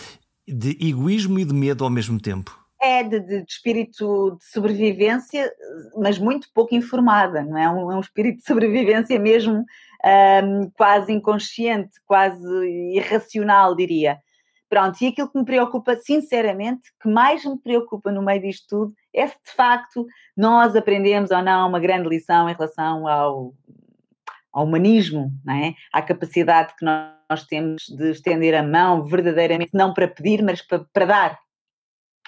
de 0.47 0.79
egoísmo 0.81 1.39
e 1.39 1.45
de 1.45 1.55
medo 1.55 1.85
ao 1.85 1.91
mesmo 1.91 2.21
tempo. 2.21 2.57
É 2.81 3.03
de, 3.03 3.19
de, 3.19 3.43
de, 3.43 3.51
espírito 3.51 4.37
de 4.39 4.45
sobrevivência, 4.45 5.51
mas 5.97 6.19
muito 6.19 6.49
pouco 6.55 6.75
informada, 6.75 7.43
não 7.43 7.57
é? 7.57 7.69
Um, 7.69 7.91
é 7.91 7.97
um 7.97 8.01
espírito 8.01 8.39
de 8.39 8.45
sobrevivência 8.45 9.19
mesmo 9.19 9.65
um, 10.45 10.71
quase 10.75 11.13
inconsciente, 11.13 11.93
quase 12.07 12.45
irracional, 12.95 13.75
diria. 13.75 14.19
Pronto, 14.75 15.01
e 15.01 15.07
aquilo 15.07 15.31
que 15.31 15.39
me 15.39 15.45
preocupa, 15.45 15.95
sinceramente, 15.95 16.93
que 17.01 17.09
mais 17.09 17.45
me 17.45 17.57
preocupa 17.57 18.11
no 18.11 18.21
meio 18.21 18.43
disto 18.43 18.67
tudo, 18.69 18.95
é 19.15 19.25
se 19.25 19.37
de 19.47 19.53
facto 19.53 20.05
nós 20.37 20.75
aprendemos 20.75 21.31
ou 21.31 21.41
não 21.41 21.69
uma 21.69 21.79
grande 21.79 22.09
lição 22.09 22.51
em 22.51 22.55
relação 22.55 23.07
ao, 23.07 23.55
ao 24.53 24.65
humanismo, 24.65 25.31
não 25.45 25.55
é? 25.55 25.77
à 25.93 26.03
capacidade 26.03 26.75
que 26.77 26.85
nós 26.85 27.47
temos 27.49 27.85
de 27.85 28.11
estender 28.11 28.53
a 28.53 28.65
mão 28.65 29.05
verdadeiramente, 29.05 29.71
não 29.73 29.95
para 29.95 30.09
pedir, 30.09 30.43
mas 30.43 30.61
para, 30.61 30.85
para 30.93 31.05
dar. 31.05 31.39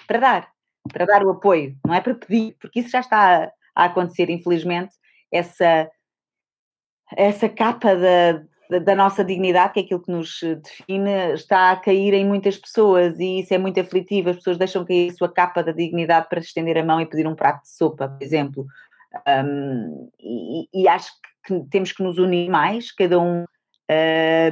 Para 0.07 0.19
dar. 0.19 0.51
Para 0.89 1.05
dar 1.05 1.23
o 1.25 1.31
apoio, 1.31 1.77
não 1.85 1.93
é 1.93 1.99
para 1.99 2.15
pedir, 2.15 2.55
porque 2.61 2.79
isso 2.79 2.91
já 2.91 3.01
está 3.01 3.43
a, 3.43 3.51
a 3.75 3.85
acontecer, 3.87 4.29
infelizmente, 4.29 4.95
essa, 5.29 5.91
essa 7.13 7.49
capa 7.49 7.93
da, 7.93 8.41
da 8.69 8.95
nossa 8.95 9.23
dignidade, 9.23 9.73
que 9.73 9.79
é 9.79 9.83
aquilo 9.83 10.01
que 10.01 10.11
nos 10.11 10.39
define, 10.41 11.33
está 11.33 11.71
a 11.71 11.75
cair 11.75 12.13
em 12.13 12.25
muitas 12.25 12.57
pessoas 12.57 13.19
e 13.19 13.39
isso 13.39 13.53
é 13.53 13.57
muito 13.57 13.79
aflitivo. 13.79 14.29
As 14.29 14.37
pessoas 14.37 14.57
deixam 14.57 14.85
cair 14.85 15.11
a 15.11 15.15
sua 15.15 15.31
capa 15.31 15.63
da 15.63 15.71
dignidade 15.71 16.27
para 16.29 16.39
estender 16.39 16.77
a 16.77 16.83
mão 16.83 16.99
e 16.99 17.05
pedir 17.05 17.27
um 17.27 17.35
prato 17.35 17.63
de 17.63 17.69
sopa, 17.69 18.09
por 18.09 18.21
exemplo. 18.21 18.65
Um, 19.25 20.09
e, 20.19 20.67
e, 20.73 20.87
acho 20.87 21.11
que 21.45 21.63
temos 21.71 21.91
que 21.91 22.03
nos 22.03 22.17
unir 22.17 22.49
mais, 22.49 22.91
cada 22.91 23.19
um 23.19 23.45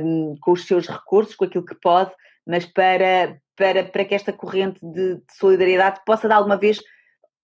um, 0.01 0.35
com 0.39 0.51
os 0.51 0.65
seus 0.65 0.87
recursos, 0.87 1.35
com 1.35 1.45
aquilo 1.45 1.65
que 1.65 1.75
pode, 1.75 2.11
mas 2.45 2.65
para, 2.65 3.37
para, 3.55 3.83
para 3.83 4.05
que 4.05 4.15
esta 4.15 4.31
corrente 4.31 4.79
de, 4.81 5.15
de 5.15 5.33
solidariedade 5.33 5.99
possa, 6.05 6.27
de 6.27 6.33
alguma 6.33 6.57
vez, 6.57 6.79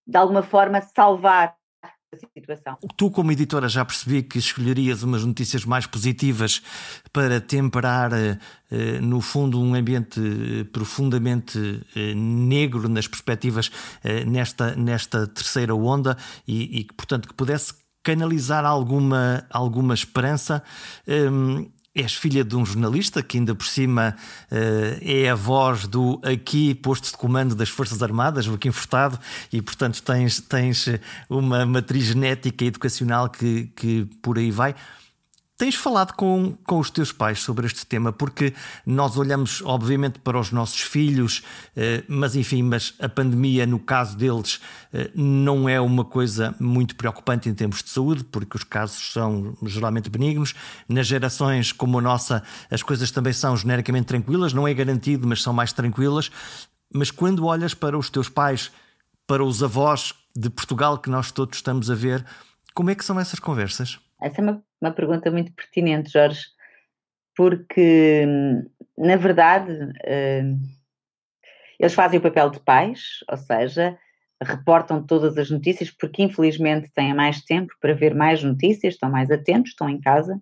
de 0.07 0.17
alguma 0.17 0.41
forma, 0.41 0.81
salvar 0.81 1.55
situação. 2.17 2.77
Tu, 2.95 3.09
como 3.11 3.31
editora, 3.31 3.67
já 3.67 3.85
percebi 3.85 4.23
que 4.23 4.37
escolherias 4.37 5.03
umas 5.03 5.23
notícias 5.23 5.65
mais 5.65 5.85
positivas 5.85 6.61
para 7.11 7.39
temperar, 7.39 8.11
eh, 8.13 8.37
eh, 8.69 8.99
no 8.99 9.21
fundo, 9.21 9.61
um 9.61 9.73
ambiente 9.75 10.19
eh, 10.19 10.63
profundamente 10.65 11.81
negro 12.15 12.89
nas 12.89 13.07
perspectivas 13.07 13.71
nesta, 14.25 14.75
nesta 14.75 15.27
terceira 15.27 15.75
onda 15.75 16.17
e, 16.47 16.79
e 16.81 16.83
portanto, 16.85 17.27
que 17.27 17.33
pudesse 17.33 17.73
canalizar 18.03 18.65
alguma, 18.65 19.45
alguma 19.49 19.93
esperança. 19.93 20.63
Ehm, 21.07 21.67
És 21.93 22.15
filha 22.15 22.43
de 22.43 22.55
um 22.55 22.65
jornalista 22.65 23.21
que, 23.21 23.38
ainda 23.38 23.53
por 23.53 23.65
cima, 23.65 24.15
é 25.01 25.29
a 25.29 25.36
voz 25.36 25.86
do 25.88 26.21
aqui 26.24 26.74
posto 26.74 27.12
de 27.12 27.17
comando 27.17 27.53
das 27.53 27.67
Forças 27.67 28.01
Armadas, 28.01 28.45
Joaquim 28.45 28.71
Furtado, 28.71 29.19
e, 29.51 29.62
portanto, 29.62 30.01
tens, 30.01 30.39
tens 30.39 30.86
uma 31.29 31.65
matriz 31.65 32.05
genética 32.05 32.63
e 32.63 32.67
educacional 32.67 33.29
que, 33.29 33.69
que 33.75 34.05
por 34.21 34.38
aí 34.38 34.51
vai. 34.51 34.74
Tens 35.61 35.75
falado 35.75 36.13
com, 36.13 36.57
com 36.65 36.79
os 36.79 36.89
teus 36.89 37.11
pais 37.11 37.39
sobre 37.39 37.67
este 37.67 37.85
tema, 37.85 38.11
porque 38.11 38.51
nós 38.83 39.15
olhamos, 39.15 39.61
obviamente, 39.63 40.17
para 40.17 40.39
os 40.39 40.51
nossos 40.51 40.81
filhos, 40.81 41.43
eh, 41.77 42.03
mas 42.07 42.35
enfim, 42.35 42.63
mas 42.63 42.95
a 42.99 43.07
pandemia, 43.07 43.67
no 43.67 43.77
caso 43.77 44.17
deles, 44.17 44.59
eh, 44.91 45.11
não 45.13 45.69
é 45.69 45.79
uma 45.79 46.03
coisa 46.03 46.55
muito 46.59 46.95
preocupante 46.95 47.47
em 47.47 47.53
termos 47.53 47.83
de 47.83 47.91
saúde, 47.91 48.23
porque 48.23 48.57
os 48.57 48.63
casos 48.63 49.13
são 49.13 49.55
geralmente 49.61 50.09
benignos. 50.09 50.55
Nas 50.89 51.05
gerações 51.05 51.71
como 51.71 51.99
a 51.99 52.01
nossa, 52.01 52.41
as 52.71 52.81
coisas 52.81 53.11
também 53.11 53.31
são 53.31 53.55
genericamente 53.55 54.07
tranquilas, 54.07 54.53
não 54.53 54.67
é 54.67 54.73
garantido, 54.73 55.27
mas 55.27 55.43
são 55.43 55.53
mais 55.53 55.71
tranquilas. 55.71 56.31
Mas 56.91 57.11
quando 57.11 57.45
olhas 57.45 57.75
para 57.75 57.95
os 57.95 58.09
teus 58.09 58.29
pais, 58.29 58.71
para 59.27 59.43
os 59.43 59.61
avós 59.61 60.11
de 60.35 60.49
Portugal 60.49 60.97
que 60.97 61.11
nós 61.11 61.31
todos 61.31 61.59
estamos 61.59 61.91
a 61.91 61.93
ver, 61.93 62.25
como 62.73 62.89
é 62.89 62.95
que 62.95 63.05
são 63.05 63.19
essas 63.19 63.37
conversas? 63.37 63.99
Essa 64.19 64.41
é 64.41 64.43
uma, 64.43 64.63
uma 64.81 64.91
pergunta 64.91 65.29
muito 65.29 65.53
pertinente, 65.53 66.11
Jorge, 66.11 66.41
porque, 67.35 68.25
na 68.97 69.15
verdade, 69.15 69.71
uh, 69.71 70.59
eles 71.79 71.93
fazem 71.93 72.19
o 72.19 72.21
papel 72.21 72.50
de 72.50 72.59
pais, 72.59 73.19
ou 73.29 73.38
seja, 73.38 73.97
reportam 74.41 75.05
todas 75.05 75.38
as 75.38 75.50
notícias, 75.50 75.91
porque 75.91 76.23
infelizmente 76.23 76.91
têm 76.93 77.13
mais 77.13 77.41
tempo 77.41 77.73
para 77.79 77.93
ver 77.93 78.15
mais 78.15 78.43
notícias, 78.43 78.95
estão 78.95 79.09
mais 79.09 79.29
atentos, 79.29 79.71
estão 79.71 79.88
em 79.89 80.00
casa. 80.00 80.41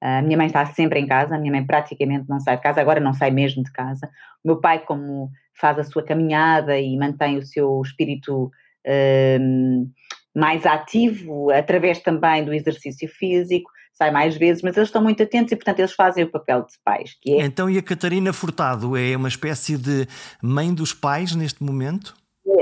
A 0.00 0.22
minha 0.22 0.36
mãe 0.36 0.46
está 0.46 0.64
sempre 0.66 1.00
em 1.00 1.06
casa, 1.06 1.34
a 1.34 1.38
minha 1.38 1.52
mãe 1.52 1.66
praticamente 1.66 2.28
não 2.28 2.38
sai 2.38 2.56
de 2.56 2.62
casa, 2.62 2.80
agora 2.80 3.00
não 3.00 3.12
sai 3.12 3.30
mesmo 3.30 3.64
de 3.64 3.72
casa. 3.72 4.08
O 4.44 4.48
meu 4.48 4.60
pai, 4.60 4.78
como 4.80 5.30
faz 5.54 5.78
a 5.78 5.84
sua 5.84 6.04
caminhada 6.04 6.78
e 6.78 6.96
mantém 6.96 7.36
o 7.36 7.42
seu 7.42 7.82
espírito 7.82 8.44
uh, 8.86 9.90
mais 10.34 10.64
ativo, 10.64 11.50
através 11.50 12.00
também 12.00 12.44
do 12.44 12.54
exercício 12.54 13.08
físico, 13.08 13.70
sai 13.98 14.10
mais 14.12 14.36
vezes, 14.36 14.62
mas 14.62 14.76
eles 14.76 14.88
estão 14.88 15.02
muito 15.02 15.22
atentos 15.22 15.50
e, 15.52 15.56
portanto, 15.56 15.80
eles 15.80 15.92
fazem 15.92 16.24
o 16.24 16.30
papel 16.30 16.62
de 16.62 16.72
pais. 16.84 17.16
É... 17.26 17.44
Então, 17.44 17.68
e 17.68 17.76
a 17.76 17.82
Catarina 17.82 18.32
Furtado 18.32 18.96
é 18.96 19.16
uma 19.16 19.28
espécie 19.28 19.76
de 19.76 20.06
mãe 20.40 20.72
dos 20.72 20.94
pais 20.94 21.34
neste 21.34 21.62
momento? 21.62 22.14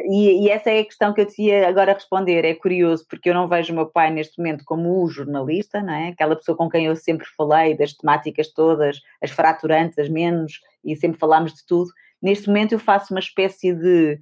E, 0.09 0.45
e, 0.45 0.51
essa 0.51 0.71
é 0.71 0.81
a 0.81 0.85
questão 0.85 1.13
que 1.13 1.21
eu 1.21 1.27
te 1.27 1.43
ia 1.43 1.69
agora 1.69 1.93
responder. 1.93 2.45
É 2.45 2.55
curioso, 2.55 3.05
porque 3.09 3.31
eu 3.31 3.35
não 3.35 3.47
vejo 3.47 3.73
o 3.73 3.77
meu 3.77 3.87
pai 3.87 4.11
neste 4.11 4.39
momento 4.39 4.65
como 4.65 5.03
o 5.03 5.09
jornalista, 5.09 5.81
não 5.81 5.95
é? 5.95 6.09
aquela 6.09 6.35
pessoa 6.35 6.57
com 6.57 6.69
quem 6.69 6.87
eu 6.87 6.97
sempre 6.97 7.27
falei 7.37 7.77
das 7.77 7.93
temáticas 7.93 8.53
todas, 8.53 9.01
as 9.23 9.31
fraturantes, 9.31 9.99
as 9.99 10.09
menos, 10.09 10.61
e 10.85 10.97
sempre 10.97 11.19
falámos 11.19 11.53
de 11.53 11.65
tudo. 11.67 11.91
Neste 12.21 12.49
momento 12.49 12.73
eu 12.73 12.79
faço 12.79 13.13
uma 13.13 13.21
espécie 13.21 13.73
de 13.75 14.19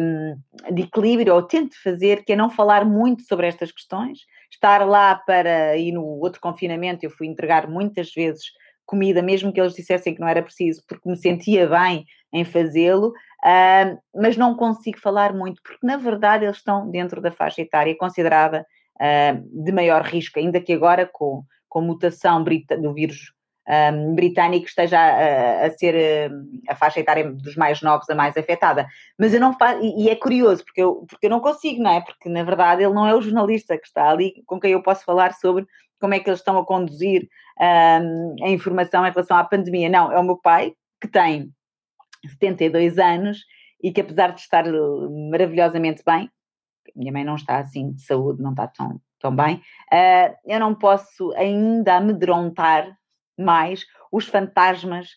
um, 0.00 0.74
de 0.74 0.82
equilíbrio, 0.82 1.34
ou 1.34 1.42
tento 1.42 1.74
fazer, 1.82 2.24
que 2.24 2.32
é 2.32 2.36
não 2.36 2.50
falar 2.50 2.84
muito 2.84 3.22
sobre 3.24 3.46
estas 3.46 3.72
questões, 3.72 4.20
estar 4.50 4.86
lá 4.86 5.14
para, 5.14 5.76
e 5.76 5.92
no 5.92 6.04
outro 6.04 6.40
confinamento 6.40 7.04
eu 7.04 7.10
fui 7.10 7.26
entregar 7.26 7.68
muitas 7.68 8.12
vezes 8.12 8.44
comida, 8.84 9.22
mesmo 9.22 9.52
que 9.52 9.60
eles 9.60 9.74
dissessem 9.74 10.14
que 10.14 10.20
não 10.20 10.26
era 10.26 10.42
preciso, 10.42 10.82
porque 10.88 11.08
me 11.08 11.16
sentia 11.16 11.68
bem 11.68 12.04
em 12.32 12.44
fazê-lo, 12.44 13.08
uh, 13.08 13.98
mas 14.14 14.36
não 14.36 14.56
consigo 14.56 14.98
falar 14.98 15.32
muito, 15.32 15.62
porque 15.62 15.86
na 15.86 15.96
verdade 15.96 16.44
eles 16.44 16.56
estão 16.56 16.90
dentro 16.90 17.20
da 17.20 17.30
faixa 17.30 17.62
etária 17.62 17.96
considerada 17.96 18.66
uh, 18.96 19.64
de 19.64 19.70
maior 19.70 20.02
risco, 20.02 20.40
ainda 20.40 20.60
que 20.60 20.72
agora 20.72 21.08
com, 21.10 21.44
com 21.68 21.80
mutação 21.80 22.42
do 22.42 22.92
vírus 22.92 23.32
um, 23.70 24.14
britânico 24.14 24.66
esteja 24.66 24.98
a, 24.98 25.66
a, 25.66 25.70
ser 25.70 26.30
a 26.68 26.74
faixa 26.74 27.00
etária 27.00 27.30
dos 27.30 27.54
mais 27.56 27.80
novos 27.80 28.08
a 28.10 28.14
mais 28.14 28.36
afetada. 28.36 28.86
Mas 29.18 29.32
eu 29.32 29.40
não 29.40 29.56
faço, 29.56 29.80
e, 29.82 30.08
é 30.08 30.16
curioso, 30.16 30.64
porque 30.64 30.82
eu, 30.82 31.06
porque 31.08 31.26
eu 31.26 31.30
não 31.30 31.40
consigo, 31.40 31.82
não 31.82 31.90
é? 31.90 32.00
Porque 32.00 32.28
na 32.28 32.42
verdade 32.42 32.82
ele 32.82 32.94
não 32.94 33.06
é 33.06 33.14
o 33.14 33.22
jornalista 33.22 33.78
que 33.78 33.86
está 33.86 34.10
ali 34.10 34.42
com 34.46 34.58
quem 34.58 34.72
eu 34.72 34.82
posso 34.82 35.04
falar 35.04 35.34
sobre 35.34 35.66
como 36.00 36.14
é 36.14 36.20
que 36.20 36.28
eles 36.28 36.40
estão 36.40 36.58
a 36.58 36.64
conduzir 36.64 37.28
um, 37.60 38.44
a 38.44 38.48
informação 38.48 39.06
em 39.06 39.10
relação 39.10 39.36
à 39.36 39.44
pandemia. 39.44 39.88
Não, 39.88 40.10
é 40.10 40.18
o 40.18 40.24
meu 40.24 40.36
pai, 40.36 40.72
que 41.00 41.08
tem 41.08 41.52
72 42.26 42.98
anos 42.98 43.38
e 43.82 43.92
que 43.92 44.00
apesar 44.00 44.32
de 44.32 44.40
estar 44.40 44.64
maravilhosamente 45.30 46.02
bem, 46.04 46.30
minha 46.96 47.12
mãe 47.12 47.24
não 47.24 47.36
está 47.36 47.58
assim 47.58 47.92
de 47.92 48.02
saúde, 48.02 48.42
não 48.42 48.50
está 48.50 48.66
tão, 48.66 49.00
tão 49.20 49.34
bem, 49.34 49.56
uh, 49.92 50.34
eu 50.44 50.58
não 50.58 50.74
posso 50.74 51.32
ainda 51.34 51.96
amedrontar 51.96 52.98
mais 53.40 53.84
os 54.12 54.26
fantasmas 54.26 55.08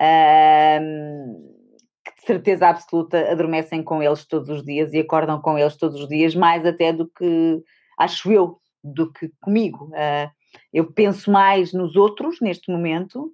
uh, 0.00 1.60
que 2.04 2.14
de 2.16 2.26
certeza 2.26 2.68
absoluta 2.68 3.30
adormecem 3.30 3.82
com 3.82 4.02
eles 4.02 4.26
todos 4.26 4.48
os 4.48 4.64
dias 4.64 4.92
e 4.92 4.98
acordam 4.98 5.40
com 5.40 5.58
eles 5.58 5.76
todos 5.76 6.00
os 6.00 6.08
dias, 6.08 6.34
mais 6.34 6.64
até 6.64 6.92
do 6.92 7.08
que, 7.08 7.62
acho 7.98 8.32
eu, 8.32 8.60
do 8.82 9.12
que 9.12 9.30
comigo. 9.40 9.86
Uh, 9.86 10.30
eu 10.72 10.92
penso 10.92 11.30
mais 11.30 11.72
nos 11.72 11.96
outros 11.96 12.40
neste 12.40 12.70
momento 12.70 13.32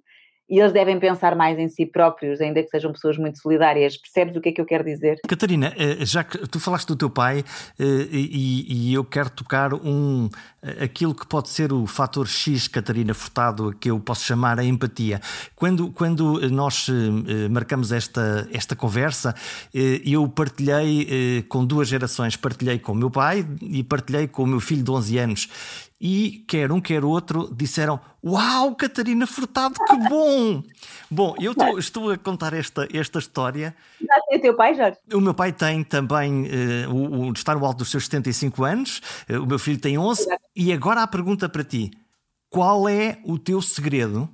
e 0.49 0.59
eles 0.59 0.71
devem 0.71 0.97
pensar 0.99 1.35
mais 1.35 1.59
em 1.59 1.67
si 1.67 1.85
próprios, 1.85 2.39
ainda 2.39 2.63
que 2.63 2.69
sejam 2.69 2.91
pessoas 2.93 3.17
muito 3.17 3.37
solidárias. 3.39 3.97
Percebes 3.97 4.35
o 4.35 4.41
que 4.41 4.49
é 4.49 4.51
que 4.53 4.61
eu 4.61 4.65
quero 4.65 4.83
dizer? 4.83 5.19
Catarina, 5.27 5.73
eh, 5.77 6.05
já 6.05 6.23
que 6.23 6.37
tu 6.47 6.59
falaste 6.59 6.87
do 6.87 6.95
teu 6.95 7.09
pai 7.09 7.43
eh, 7.77 7.83
e, 8.11 8.93
eu 8.93 9.03
quero 9.03 9.29
tocar 9.29 9.73
um 9.73 10.29
eh, 10.63 10.85
aquilo 10.85 11.13
que 11.13 11.27
pode 11.27 11.49
ser 11.49 11.73
o 11.73 11.85
fator 11.85 12.27
X, 12.27 12.67
Catarina 12.67 13.13
Furtado, 13.13 13.75
que 13.77 13.91
eu 13.91 13.99
posso 13.99 14.23
chamar 14.23 14.57
a 14.57 14.63
empatia. 14.63 15.19
Quando, 15.55 15.91
quando 15.91 16.49
nós 16.49 16.87
marcamos 17.49 17.91
esta, 17.91 18.47
esta 18.53 18.75
conversa, 18.75 19.35
eu 19.73 20.27
partilhei 20.27 21.43
com 21.49 21.65
duas 21.65 21.87
gerações, 21.87 22.35
partilhei 22.35 22.79
com 22.79 22.93
o 22.93 22.95
meu 22.95 23.11
pai 23.11 23.45
e 23.61 23.83
partilhei 23.83 24.27
com 24.27 24.43
o 24.43 24.47
meu 24.47 24.59
filho 24.59 24.83
de 24.83 24.91
11 24.91 25.17
anos 25.17 25.49
e 25.99 26.45
quer 26.47 26.71
um, 26.71 26.79
quer 26.79 27.03
outro 27.03 27.53
disseram: 27.53 27.99
Uau, 28.23 28.75
Catarina 28.75 29.25
Furtado, 29.25 29.73
que 29.73 30.09
bom! 30.09 30.63
bom, 31.09 31.35
eu 31.39 31.55
tô, 31.55 31.77
estou 31.79 32.11
a 32.11 32.17
contar 32.17 32.53
esta, 32.53 32.87
esta 32.93 33.17
história. 33.17 33.75
Já 33.99 34.21
tem 34.27 34.37
o 34.37 34.41
teu 34.41 34.55
pai, 34.55 34.75
Jorge? 34.75 34.97
O 35.11 35.19
meu 35.19 35.33
pai 35.33 35.51
tem 35.51 35.83
também, 35.83 36.45
uh, 36.45 36.93
o, 36.93 37.27
o, 37.27 37.33
está 37.33 37.55
no 37.55 37.65
alto 37.65 37.79
dos 37.79 37.89
seus 37.89 38.03
75 38.05 38.63
anos, 38.63 39.01
uh, 39.29 39.41
o 39.41 39.47
meu 39.47 39.57
filho 39.57 39.79
tem 39.79 39.97
11. 39.97 40.21
Exato. 40.21 40.43
E 40.55 40.71
agora 40.71 41.01
a 41.01 41.07
pergunta 41.07 41.49
para 41.49 41.63
ti: 41.63 41.91
qual 42.49 42.87
é 42.87 43.19
o 43.23 43.39
teu 43.39 43.61
segredo 43.61 44.29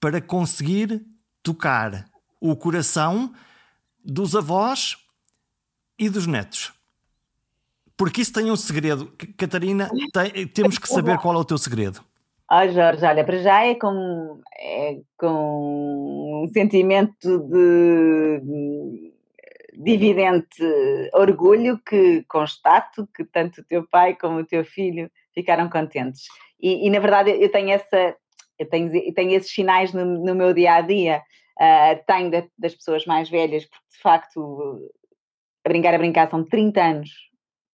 para 0.00 0.20
conseguir 0.20 1.04
tocar 1.42 2.08
o 2.40 2.54
coração 2.54 3.32
dos 4.04 4.36
avós 4.36 4.96
e 5.98 6.08
dos 6.08 6.28
netos? 6.28 6.75
Porque 7.96 8.20
isso 8.20 8.32
tem 8.32 8.50
um 8.50 8.56
segredo. 8.56 9.10
Catarina, 9.36 9.88
tem, 10.12 10.46
temos 10.46 10.78
que 10.78 10.88
saber 10.88 11.18
qual 11.18 11.34
é 11.34 11.38
o 11.38 11.44
teu 11.44 11.56
segredo. 11.56 12.04
Oh, 12.50 12.68
Jorge, 12.68 13.04
olha, 13.04 13.24
para 13.24 13.38
já 13.38 13.64
é 13.64 13.74
com, 13.74 14.40
é 14.56 15.00
com 15.18 16.44
um 16.44 16.48
sentimento 16.52 17.40
de, 17.40 18.40
de 19.76 19.90
evidente 19.90 20.62
orgulho 21.12 21.80
que 21.84 22.22
constato 22.28 23.08
que 23.12 23.24
tanto 23.24 23.62
o 23.62 23.64
teu 23.64 23.88
pai 23.88 24.14
como 24.14 24.38
o 24.38 24.46
teu 24.46 24.64
filho 24.64 25.10
ficaram 25.34 25.68
contentes. 25.68 26.26
E, 26.60 26.86
e 26.86 26.90
na 26.90 27.00
verdade 27.00 27.30
eu 27.30 27.50
tenho 27.50 27.70
essa, 27.70 28.14
eu 28.58 28.68
tenho, 28.68 28.94
eu 28.94 29.12
tenho 29.12 29.32
esses 29.32 29.52
sinais 29.52 29.92
no, 29.92 30.04
no 30.04 30.34
meu 30.34 30.54
dia 30.54 30.74
a 30.74 30.80
dia. 30.82 31.22
Uh, 31.58 31.98
tenho 32.06 32.30
de, 32.30 32.48
das 32.56 32.74
pessoas 32.74 33.06
mais 33.06 33.28
velhas, 33.28 33.64
porque 33.64 33.86
de 33.90 33.98
facto, 34.02 34.88
a 35.64 35.68
brincar, 35.68 35.94
a 35.94 35.98
brincar, 35.98 36.30
são 36.30 36.44
30 36.44 36.80
anos 36.80 37.10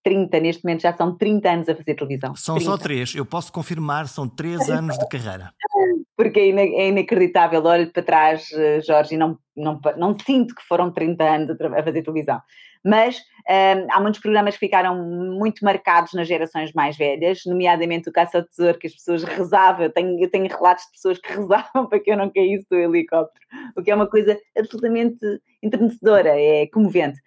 30, 0.03 0.41
neste 0.41 0.65
momento 0.65 0.83
já 0.83 0.93
são 0.93 1.17
30 1.17 1.51
anos 1.51 1.69
a 1.69 1.75
fazer 1.75 1.95
televisão. 1.95 2.35
São 2.35 2.57
30. 2.57 2.71
só 2.71 2.79
três, 2.79 3.15
eu 3.15 3.25
posso 3.25 3.53
confirmar, 3.53 4.09
são 4.09 4.29
três 4.29 4.69
anos 4.69 4.99
de 4.99 5.09
carreira. 5.09 5.53
Porque 6.17 6.39
é, 6.41 6.89
inacreditável, 6.89 7.65
olho 7.65 7.91
para 7.91 8.03
trás, 8.03 8.47
eh, 8.53 8.81
Jorge, 8.83 9.15
e 9.15 9.19
não, 9.19 9.39
não, 9.57 9.81
não 9.97 10.17
sinto 10.19 10.55
que 10.55 10.63
foram 10.63 10.93
30 10.93 11.25
anos 11.25 11.51
a 11.51 11.83
fazer 11.83 12.03
televisão. 12.03 12.41
Mas 12.85 13.23
ehm, 13.49 13.87
há 13.91 14.01
muitos 14.01 14.21
programas 14.21 14.55
que 14.55 14.67
ficaram 14.67 14.97
muito 14.97 15.65
marcados 15.65 16.13
nas 16.15 16.27
gerações 16.27 16.73
mais 16.73 16.97
velhas, 16.97 17.43
nomeadamente 17.47 18.09
o 18.09 18.13
Caça 18.13 18.39
ao 18.39 18.45
Tesouro, 18.45 18.79
que 18.79 18.89
as 18.89 18.95
pessoas 18.95 19.23
rezavam. 19.23 19.85
Eu 19.85 19.93
tenho, 19.93 20.23
eu 20.23 20.31
tenho 20.31 20.49
relatos 20.49 20.85
de 20.87 20.93
pessoas 20.93 21.19
que 21.19 21.29
rezavam 21.33 21.87
para 21.87 22.01
que 22.01 22.11
eu 22.11 22.17
não 22.17 22.31
caísse 22.31 22.67
do 22.69 22.77
helicóptero, 22.77 23.45
o 23.77 23.83
que 23.83 23.91
é 23.91 23.95
uma 23.95 24.09
coisa 24.09 24.39
absolutamente 24.57 25.19
enternecedora, 25.63 26.31
é 26.31 26.67
comovente. 26.67 27.21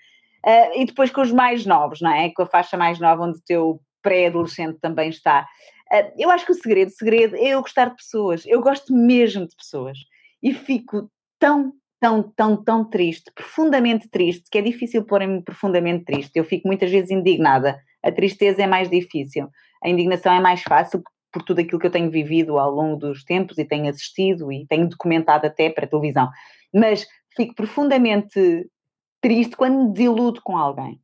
Uh, 0.45 0.79
e 0.79 0.85
depois 0.85 1.09
com 1.09 1.21
os 1.21 1.31
mais 1.31 1.65
novos, 1.65 2.01
não 2.01 2.11
é? 2.11 2.29
Com 2.29 2.43
a 2.43 2.47
faixa 2.47 2.77
mais 2.77 2.99
nova, 2.99 3.23
onde 3.23 3.39
o 3.39 3.43
teu 3.43 3.81
pré-adolescente 4.01 4.77
também 4.79 5.09
está. 5.09 5.47
Uh, 5.91 6.11
eu 6.17 6.29
acho 6.29 6.45
que 6.45 6.51
o 6.51 6.55
segredo, 6.55 6.89
o 6.89 6.93
segredo 6.93 7.35
é 7.35 7.49
eu 7.49 7.61
gostar 7.61 7.89
de 7.89 7.95
pessoas. 7.95 8.43
Eu 8.45 8.61
gosto 8.61 8.93
mesmo 8.93 9.47
de 9.47 9.55
pessoas. 9.55 9.97
E 10.43 10.53
fico 10.53 11.09
tão, 11.39 11.73
tão, 11.99 12.31
tão, 12.35 12.63
tão 12.63 12.85
triste, 12.85 13.31
profundamente 13.33 14.07
triste, 14.07 14.43
que 14.51 14.59
é 14.59 14.61
difícil 14.61 15.03
pôr-me 15.03 15.41
profundamente 15.41 16.05
triste. 16.05 16.31
Eu 16.35 16.43
fico 16.43 16.67
muitas 16.67 16.91
vezes 16.91 17.09
indignada. 17.09 17.79
A 18.03 18.11
tristeza 18.11 18.61
é 18.61 18.67
mais 18.67 18.87
difícil. 18.87 19.49
A 19.83 19.89
indignação 19.89 20.31
é 20.31 20.39
mais 20.39 20.61
fácil 20.61 21.01
por 21.31 21.41
tudo 21.41 21.59
aquilo 21.59 21.79
que 21.79 21.87
eu 21.87 21.91
tenho 21.91 22.09
vivido 22.09 22.59
ao 22.59 22.71
longo 22.71 22.97
dos 22.97 23.23
tempos 23.23 23.57
e 23.57 23.65
tenho 23.65 23.89
assistido 23.89 24.51
e 24.51 24.65
tenho 24.67 24.87
documentado 24.87 25.47
até 25.47 25.69
para 25.69 25.87
televisão. 25.87 26.29
Mas 26.73 27.07
fico 27.35 27.53
profundamente 27.55 28.69
triste 29.25 29.58
quando 29.58 29.86
me 29.86 29.91
desiludo 29.91 30.39
com 30.44 30.55
alguém. 30.55 31.01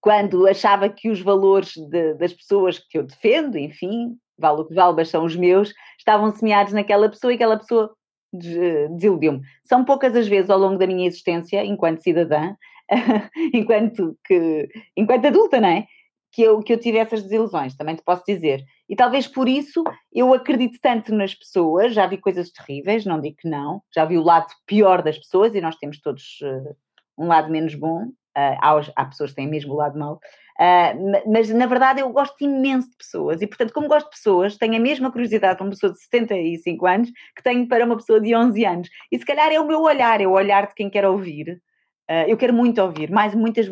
Quando 0.00 0.48
achava 0.48 0.88
que 0.88 1.08
os 1.08 1.20
valores 1.20 1.74
de, 1.76 2.14
das 2.14 2.32
pessoas 2.32 2.80
que 2.80 2.98
eu 2.98 3.04
defendo, 3.04 3.56
enfim, 3.56 4.16
vale 4.36 4.62
o 4.62 4.64
que 4.64 4.74
vale, 4.74 4.96
mas 4.96 5.10
são 5.10 5.24
os 5.24 5.36
meus, 5.36 5.72
estavam 5.96 6.32
semeados 6.32 6.72
naquela 6.72 7.08
pessoa 7.08 7.32
e 7.32 7.36
aquela 7.36 7.56
pessoa 7.56 7.94
desiludiu-me. 8.32 9.42
São 9.62 9.84
poucas 9.84 10.16
as 10.16 10.26
vezes 10.26 10.50
ao 10.50 10.58
longo 10.58 10.76
da 10.76 10.88
minha 10.88 11.06
existência, 11.06 11.64
enquanto 11.64 12.02
cidadã, 12.02 12.56
enquanto, 13.54 14.18
que, 14.24 14.68
enquanto 14.96 15.26
adulta, 15.26 15.60
não 15.60 15.68
é? 15.68 15.86
Que 16.32 16.42
eu, 16.42 16.60
que 16.60 16.72
eu 16.72 16.80
tive 16.80 16.98
essas 16.98 17.22
desilusões, 17.22 17.76
também 17.76 17.94
te 17.94 18.02
posso 18.02 18.24
dizer. 18.26 18.64
E 18.88 18.96
talvez 18.96 19.28
por 19.28 19.48
isso 19.48 19.84
eu 20.12 20.34
acredito 20.34 20.80
tanto 20.82 21.14
nas 21.14 21.32
pessoas, 21.32 21.94
já 21.94 22.08
vi 22.08 22.16
coisas 22.16 22.50
terríveis, 22.50 23.04
não 23.04 23.20
digo 23.20 23.36
que 23.36 23.48
não, 23.48 23.82
já 23.94 24.04
vi 24.04 24.18
o 24.18 24.22
lado 24.22 24.48
pior 24.66 25.00
das 25.00 25.16
pessoas 25.16 25.54
e 25.54 25.60
nós 25.60 25.76
temos 25.76 26.00
todos 26.00 26.40
uh, 26.42 26.76
um 27.20 27.28
lado 27.28 27.50
menos 27.50 27.74
bom, 27.74 28.04
uh, 28.04 28.12
há, 28.36 28.80
há, 28.96 29.04
pessoas 29.04 29.30
que 29.30 29.36
têm 29.36 29.48
mesmo 29.48 29.72
o 29.74 29.76
lado 29.76 29.98
mau, 29.98 30.14
uh, 30.14 31.30
mas 31.32 31.50
na 31.50 31.66
verdade 31.66 32.00
eu 32.00 32.10
gosto 32.10 32.42
imenso 32.42 32.90
de 32.90 32.96
pessoas 32.96 33.42
e 33.42 33.46
portanto 33.46 33.72
como 33.72 33.88
gosto 33.88 34.06
de 34.06 34.16
pessoas, 34.16 34.56
tenho 34.56 34.76
a 34.76 34.80
mesma 34.80 35.12
curiosidade 35.12 35.56
para 35.56 35.64
uma 35.64 35.70
pessoa 35.70 35.92
de 35.92 36.00
75 36.00 36.86
anos 36.86 37.10
que 37.36 37.42
tenho 37.42 37.68
para 37.68 37.84
uma 37.84 37.96
pessoa 37.96 38.20
de 38.20 38.34
11 38.34 38.64
anos 38.64 38.88
e 39.12 39.18
se 39.18 39.24
calhar 39.24 39.52
é 39.52 39.60
o 39.60 39.66
meu 39.66 39.82
olhar, 39.82 40.20
é 40.20 40.26
o 40.26 40.32
olhar 40.32 40.66
de 40.66 40.74
quem 40.74 40.88
quer 40.88 41.04
ouvir 41.04 41.60
Uh, 42.10 42.26
eu 42.26 42.36
quero 42.36 42.52
muito 42.52 42.82
ouvir, 42.82 43.08
mais, 43.08 43.36
muitas, 43.36 43.70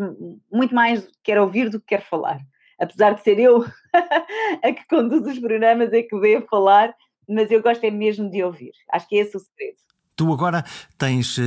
muito 0.49 0.73
mais 0.73 1.09
quero 1.25 1.43
ouvir 1.43 1.69
do 1.69 1.81
que 1.81 1.87
quero 1.87 2.03
falar. 2.03 2.39
Apesar 2.79 3.15
de 3.15 3.23
ser 3.23 3.37
eu 3.41 3.65
a 4.63 4.73
que 4.73 4.87
conduz 4.87 5.27
os 5.27 5.41
programas, 5.41 5.93
é 5.93 6.05
que 6.05 6.21
devo 6.21 6.47
falar, 6.47 6.95
mas 7.29 7.51
eu 7.51 7.61
gosto 7.61 7.83
é 7.83 7.91
mesmo 7.91 8.31
de 8.31 8.45
ouvir. 8.45 8.71
Acho 8.93 9.09
que 9.09 9.17
é 9.17 9.23
esse 9.23 9.37
o 9.37 9.41
segredo. 9.41 9.79
Tu 10.19 10.33
agora 10.33 10.65
tens 10.99 11.39
uh, 11.39 11.43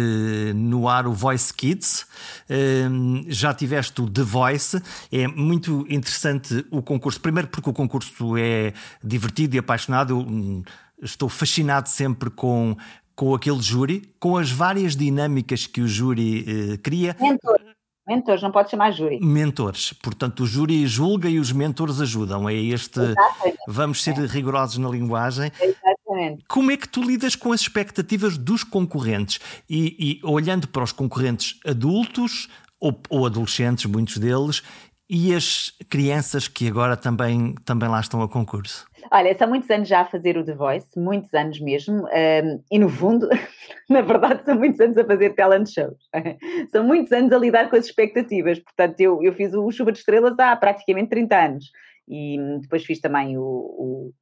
no 0.56 0.88
ar 0.88 1.06
o 1.06 1.12
Voice 1.12 1.54
Kids, 1.54 2.08
uh, 2.50 3.26
já 3.28 3.54
tiveste 3.54 4.02
o 4.02 4.10
The 4.10 4.24
Voice, 4.24 4.82
é 5.12 5.28
muito 5.28 5.86
interessante 5.90 6.66
o 6.72 6.82
concurso. 6.82 7.20
Primeiro, 7.20 7.50
porque 7.50 7.70
o 7.70 7.74
concurso 7.74 8.38
é 8.38 8.72
divertido 9.04 9.58
e 9.58 9.60
apaixonado. 9.60 10.14
Eu, 10.14 10.20
um, 10.20 10.64
estou 11.02 11.28
fascinado 11.28 11.90
sempre 11.90 12.30
com 12.30 12.78
com 13.14 13.36
aquele 13.36 13.62
júri, 13.62 14.16
com 14.20 14.38
as 14.38 14.50
várias 14.50 14.96
dinâmicas 14.96 15.68
que 15.68 15.82
o 15.82 15.88
júri 15.88 16.74
eh, 16.74 16.78
cria. 16.78 17.16
Mentores. 17.20 17.68
Mentores, 18.08 18.42
não 18.42 18.52
pode 18.52 18.72
chamar 18.72 18.92
júri. 18.92 19.20
Mentores, 19.22 19.94
portanto, 19.94 20.42
o 20.42 20.46
júri 20.48 20.88
julga 20.88 21.30
e 21.30 21.38
os 21.38 21.52
mentores 21.52 22.02
ajudam. 22.02 22.50
É 22.50 22.56
este. 22.56 23.00
Exatamente. 23.00 23.58
Vamos 23.68 24.02
ser 24.02 24.18
é. 24.18 24.26
rigorosos 24.26 24.80
na 24.80 24.90
linguagem. 24.90 25.52
Exatamente. 25.62 26.01
Como 26.48 26.72
é 26.72 26.78
que 26.78 26.88
tu 26.88 27.02
lidas 27.02 27.36
com 27.36 27.52
as 27.52 27.62
expectativas 27.62 28.38
dos 28.38 28.64
concorrentes? 28.64 29.40
E, 29.70 30.20
e 30.22 30.26
olhando 30.26 30.68
para 30.68 30.84
os 30.84 30.92
concorrentes 30.92 31.60
adultos 31.66 32.50
ou, 32.80 33.00
ou 33.10 33.26
adolescentes, 33.26 33.86
muitos 33.86 34.18
deles, 34.18 34.64
e 35.10 35.36
as 35.36 35.74
crianças 35.90 36.48
que 36.48 36.68
agora 36.68 36.96
também, 36.96 37.54
também 37.66 37.90
lá 37.90 38.00
estão 38.00 38.22
a 38.22 38.30
concurso? 38.30 38.86
Olha, 39.12 39.36
são 39.36 39.48
muitos 39.48 39.70
anos 39.70 39.90
já 39.90 40.02
a 40.02 40.06
fazer 40.06 40.38
o 40.38 40.46
The 40.46 40.56
Voice, 40.56 40.88
muitos 40.98 41.34
anos 41.34 41.60
mesmo, 41.60 42.06
um, 42.06 42.64
e 42.72 42.80
no 42.80 42.88
fundo, 42.88 43.28
na 43.90 44.02
verdade, 44.02 44.44
são 44.46 44.56
muitos 44.56 44.80
anos 44.80 44.98
a 44.98 45.06
fazer 45.06 45.32
talent 45.32 45.68
shows. 45.68 45.98
são 46.72 46.86
muitos 46.86 47.12
anos 47.12 47.34
a 47.34 47.38
lidar 47.38 47.70
com 47.70 47.76
as 47.76 47.86
expectativas. 47.88 48.60
Portanto, 48.60 49.02
eu, 49.02 49.22
eu 49.22 49.34
fiz 49.34 49.54
o 49.54 49.70
Chuva 49.70 49.92
de 49.92 49.98
Estrelas 49.98 50.40
há 50.40 50.56
praticamente 50.56 51.10
30 51.10 51.46
anos, 51.46 51.72
e 52.08 52.38
depois 52.62 52.86
fiz 52.86 53.02
também 53.02 53.38
o, 53.38 53.42
o, 53.42 54.14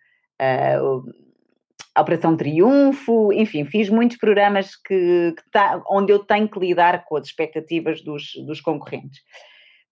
uh, 0.42 0.84
o 0.84 1.04
a 1.96 2.02
Operação 2.02 2.36
Triunfo, 2.38 3.34
enfim, 3.34 3.66
fiz 3.66 3.90
muitos 3.90 4.18
programas 4.18 4.76
que, 4.76 5.34
que 5.36 5.52
tá, 5.52 5.82
onde 5.90 6.14
eu 6.14 6.20
tenho 6.20 6.48
que 6.48 6.60
lidar 6.60 7.04
com 7.06 7.18
as 7.18 7.26
expectativas 7.26 8.02
dos, 8.02 8.32
dos 8.46 8.62
concorrentes. 8.62 9.20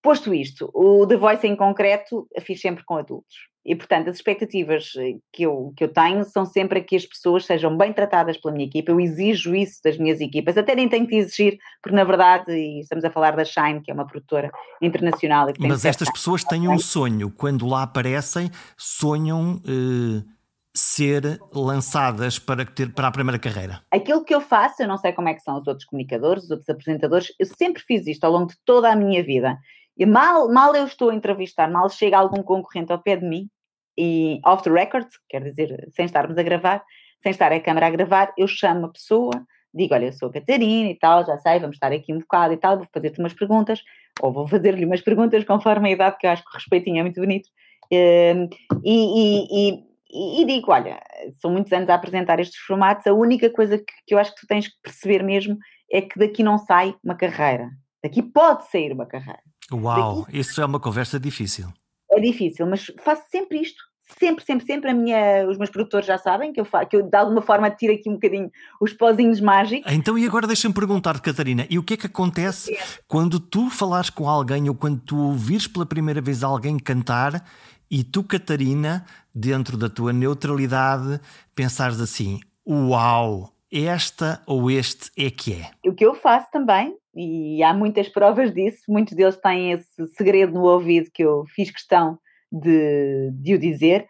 Posto 0.01 0.33
isto, 0.33 0.69
o 0.73 1.05
The 1.05 1.17
Voice 1.17 1.45
em 1.45 1.55
concreto 1.55 2.27
fiz 2.41 2.61
sempre 2.61 2.83
com 2.85 2.95
adultos. 2.95 3.35
E, 3.67 3.75
portanto, 3.75 4.09
as 4.09 4.15
expectativas 4.15 4.93
eh, 4.95 5.15
que 5.33 5.43
eu, 5.43 5.73
que 5.75 5.83
eu 5.83 5.89
tenho 5.89 6.23
são 6.23 6.45
sempre 6.45 6.81
que 6.81 6.95
as 6.95 7.05
pessoas 7.05 7.45
sejam 7.45 7.75
bem 7.75 7.91
tratadas 7.91 8.37
pela 8.37 8.53
minha 8.53 8.65
equipa. 8.65 8.91
Eu 8.91 8.99
exijo 9.01 9.53
isso 9.53 9.81
das 9.83 9.97
minhas 9.97 10.21
equipas. 10.21 10.57
Até 10.57 10.73
nem 10.73 10.87
tenho 10.87 11.05
que 11.05 11.17
exigir, 11.17 11.57
porque, 11.83 11.93
na 11.93 12.05
verdade, 12.05 12.53
e 12.53 12.79
estamos 12.79 13.03
a 13.03 13.09
falar 13.09 13.35
da 13.35 13.43
Shine, 13.43 13.81
que 13.81 13.91
é 13.91 13.93
uma 13.93 14.07
produtora 14.07 14.49
internacional. 14.81 15.47
Mas 15.59 15.83
estas 15.83 16.09
pessoas 16.09 16.45
têm 16.45 16.69
um 16.69 16.79
sonho. 16.79 17.29
Quando 17.29 17.67
lá 17.67 17.83
aparecem, 17.83 18.49
sonham. 18.77 19.61
Eh, 19.67 20.36
ser 20.77 21.39
lançadas 21.53 22.37
para, 22.37 22.65
ter, 22.65 22.93
para 22.93 23.07
a 23.07 23.11
primeira 23.11 23.39
carreira? 23.39 23.81
Aquilo 23.91 24.23
que 24.23 24.33
eu 24.33 24.39
faço, 24.39 24.83
eu 24.83 24.87
não 24.87 24.97
sei 24.97 25.11
como 25.11 25.27
é 25.27 25.33
que 25.33 25.41
são 25.41 25.59
os 25.59 25.67
outros 25.67 25.85
comunicadores, 25.85 26.43
os 26.45 26.51
outros 26.51 26.69
apresentadores, 26.69 27.33
eu 27.39 27.45
sempre 27.45 27.81
fiz 27.81 28.05
isto 28.05 28.23
ao 28.23 28.31
longo 28.31 28.47
de 28.47 28.57
toda 28.63 28.91
a 28.91 28.95
minha 28.95 29.23
vida. 29.23 29.57
E 29.97 30.05
mal, 30.05 30.51
mal 30.51 30.75
eu 30.75 30.85
estou 30.85 31.09
a 31.09 31.15
entrevistar, 31.15 31.69
mal 31.69 31.89
chega 31.89 32.17
algum 32.17 32.43
concorrente 32.43 32.91
ao 32.91 33.01
pé 33.01 33.15
de 33.15 33.25
mim, 33.25 33.49
e 33.97 34.39
off 34.45 34.63
the 34.63 34.69
record, 34.69 35.07
quer 35.27 35.43
dizer, 35.43 35.89
sem 35.95 36.05
estarmos 36.05 36.37
a 36.37 36.43
gravar, 36.43 36.83
sem 37.23 37.31
estar 37.31 37.51
a 37.51 37.59
câmara 37.59 37.87
a 37.87 37.89
gravar, 37.89 38.31
eu 38.37 38.47
chamo 38.47 38.85
a 38.85 38.89
pessoa, 38.89 39.31
digo, 39.73 39.95
olha, 39.95 40.05
eu 40.05 40.13
sou 40.13 40.29
a 40.29 40.33
Catarina 40.33 40.91
e 40.91 40.95
tal, 40.95 41.25
já 41.25 41.37
sei, 41.39 41.59
vamos 41.59 41.77
estar 41.77 41.91
aqui 41.91 42.13
um 42.13 42.19
bocado 42.19 42.53
e 42.53 42.57
tal, 42.57 42.77
vou 42.77 42.87
fazer-te 42.93 43.19
umas 43.19 43.33
perguntas, 43.33 43.81
ou 44.21 44.31
vou 44.31 44.47
fazer-lhe 44.47 44.85
umas 44.85 45.01
perguntas 45.01 45.43
conforme 45.43 45.89
a 45.89 45.91
idade, 45.93 46.17
que 46.19 46.27
eu 46.27 46.31
acho 46.31 46.43
que 46.43 46.49
o 46.49 46.53
respeitinho 46.53 46.99
é 46.99 47.01
muito 47.01 47.19
bonito, 47.19 47.49
ehm, 47.91 48.47
e, 48.83 49.71
e, 49.71 49.86
e, 50.11 50.41
e, 50.41 50.45
digo, 50.45 50.71
olha, 50.71 51.01
são 51.41 51.51
muitos 51.51 51.71
anos 51.73 51.89
a 51.89 51.95
apresentar 51.95 52.39
estes 52.39 52.59
formatos, 52.59 53.05
a 53.07 53.13
única 53.13 53.49
coisa 53.49 53.77
que, 53.77 53.93
que 54.05 54.13
eu 54.13 54.19
acho 54.19 54.33
que 54.33 54.41
tu 54.41 54.47
tens 54.47 54.67
que 54.67 54.75
perceber 54.81 55.23
mesmo 55.23 55.57
é 55.91 56.01
que 56.01 56.17
daqui 56.17 56.43
não 56.43 56.57
sai 56.57 56.95
uma 57.03 57.15
carreira, 57.15 57.69
daqui 58.03 58.21
pode 58.21 58.69
sair 58.69 58.91
uma 58.91 59.05
carreira. 59.05 59.41
Uau, 59.71 60.21
daqui... 60.21 60.39
isso 60.39 60.61
é 60.61 60.65
uma 60.65 60.79
conversa 60.79 61.19
difícil. 61.19 61.67
É 62.11 62.19
difícil, 62.19 62.65
mas 62.65 62.91
faço 63.03 63.23
sempre 63.29 63.59
isto 63.61 63.83
sempre, 64.19 64.43
sempre, 64.45 64.65
sempre 64.65 64.89
a 64.91 64.93
minha, 64.93 65.47
os 65.49 65.57
meus 65.57 65.69
produtores 65.69 66.07
já 66.07 66.17
sabem 66.17 66.53
que 66.53 66.61
eu, 66.61 66.65
que 66.89 66.95
eu 66.95 67.03
de 67.03 67.17
alguma 67.17 67.41
forma 67.41 67.69
tiro 67.69 67.93
aqui 67.93 68.09
um 68.09 68.13
bocadinho 68.13 68.49
os 68.79 68.93
pozinhos 68.93 69.41
mágicos. 69.41 69.91
Então, 69.91 70.17
e 70.17 70.25
agora 70.25 70.47
deixa-me 70.47 70.73
perguntar-te, 70.73 71.21
Catarina, 71.21 71.67
e 71.69 71.77
o 71.77 71.83
que 71.83 71.95
é 71.95 71.97
que 71.97 72.07
acontece 72.07 72.77
quando 73.07 73.39
tu 73.39 73.69
falares 73.69 74.09
com 74.09 74.29
alguém 74.29 74.69
ou 74.69 74.75
quando 74.75 74.99
tu 75.01 75.17
ouvires 75.17 75.67
pela 75.67 75.85
primeira 75.85 76.21
vez 76.21 76.43
alguém 76.43 76.79
cantar 76.79 77.43
e 77.89 78.03
tu, 78.03 78.23
Catarina, 78.23 79.05
dentro 79.37 79.77
da 79.77 79.89
tua 79.89 80.11
neutralidade, 80.11 81.21
pensares 81.53 82.01
assim: 82.01 82.39
uau, 82.67 83.53
esta 83.71 84.41
ou 84.45 84.71
este 84.71 85.11
é 85.17 85.29
que 85.29 85.53
é? 85.53 85.71
O 85.87 85.93
que 85.93 86.05
eu 86.05 86.15
faço 86.15 86.49
também, 86.51 86.97
e 87.15 87.61
há 87.63 87.73
muitas 87.73 88.09
provas 88.09 88.53
disso, 88.53 88.83
muitos 88.89 89.15
deles 89.15 89.37
têm 89.37 89.73
esse 89.73 90.07
segredo 90.15 90.53
no 90.53 90.63
ouvido 90.63 91.11
que 91.13 91.23
eu 91.23 91.45
fiz 91.47 91.69
questão 91.69 92.17
de, 92.51 93.29
de 93.33 93.53
o 93.55 93.59
dizer, 93.59 94.07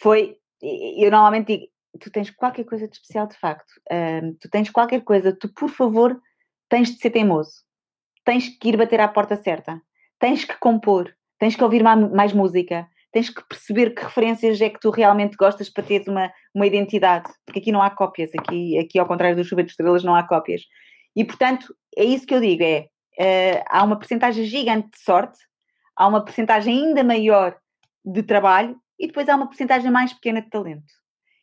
foi, 0.00 0.36
eu 0.60 1.10
normalmente 1.10 1.46
digo, 1.46 1.66
tu 2.00 2.10
tens 2.10 2.30
qualquer 2.30 2.64
coisa 2.64 2.86
de 2.86 2.94
especial 2.94 3.26
de 3.26 3.36
facto, 3.36 3.72
tu 4.40 4.48
tens 4.50 4.70
qualquer 4.70 5.00
coisa, 5.02 5.32
tu 5.32 5.48
por 5.52 5.68
favor 5.68 6.20
tens 6.68 6.90
de 6.90 6.98
ser 6.98 7.10
teimoso, 7.10 7.62
tens 8.24 8.48
que 8.48 8.68
ir 8.68 8.76
bater 8.76 9.00
à 9.00 9.08
porta 9.08 9.36
certa, 9.36 9.80
tens 10.18 10.44
que 10.44 10.56
compor, 10.58 11.12
tens 11.38 11.56
que 11.56 11.64
ouvir 11.64 11.82
mais 11.82 12.32
música, 12.32 12.86
tens 13.12 13.30
que 13.30 13.42
perceber 13.48 13.94
que 13.94 14.02
referências 14.02 14.60
é 14.60 14.68
que 14.68 14.80
tu 14.80 14.90
realmente 14.90 15.36
gostas 15.36 15.70
para 15.70 15.84
teres 15.84 16.06
uma, 16.06 16.30
uma 16.54 16.66
identidade, 16.66 17.30
porque 17.44 17.60
aqui 17.60 17.72
não 17.72 17.82
há 17.82 17.90
cópias, 17.90 18.30
aqui, 18.38 18.78
aqui 18.78 18.98
ao 18.98 19.06
contrário 19.06 19.36
do 19.36 19.44
Chuva 19.44 19.62
de 19.62 19.70
Estrelas 19.70 20.04
não 20.04 20.14
há 20.14 20.22
cópias. 20.22 20.62
E 21.16 21.24
portanto, 21.24 21.74
é 21.96 22.04
isso 22.04 22.26
que 22.26 22.34
eu 22.34 22.40
digo, 22.40 22.62
é, 22.62 22.88
uh, 23.18 23.64
há 23.68 23.82
uma 23.84 23.98
percentagem 23.98 24.44
gigante 24.44 24.90
de 24.90 25.00
sorte, 25.00 25.38
há 25.96 26.06
uma 26.06 26.24
percentagem 26.24 26.86
ainda 26.86 27.02
maior 27.02 27.56
de 28.04 28.22
trabalho 28.22 28.76
e 28.98 29.06
depois 29.06 29.28
há 29.28 29.36
uma 29.36 29.46
porcentagem 29.46 29.90
mais 29.90 30.12
pequena 30.12 30.42
de 30.42 30.50
talento. 30.50 30.92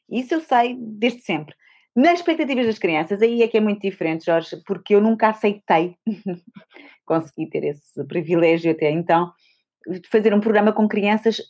Isso 0.10 0.34
eu 0.34 0.42
sei 0.42 0.78
desde 0.80 1.22
sempre. 1.22 1.56
Nas 1.96 2.20
expectativas 2.20 2.66
das 2.66 2.78
crianças, 2.78 3.22
aí 3.22 3.42
é 3.42 3.48
que 3.48 3.58
é 3.58 3.62
muito 3.62 3.82
diferente, 3.82 4.26
Jorge, 4.26 4.58
porque 4.66 4.94
eu 4.94 5.02
nunca 5.02 5.30
aceitei, 5.30 5.96
consegui 7.06 7.50
ter 7.50 7.64
esse 7.64 8.06
privilégio 8.06 8.72
até 8.72 8.92
então, 8.92 9.32
fazer 10.10 10.34
um 10.34 10.40
programa 10.40 10.72
com 10.74 10.88
crianças 10.88 11.42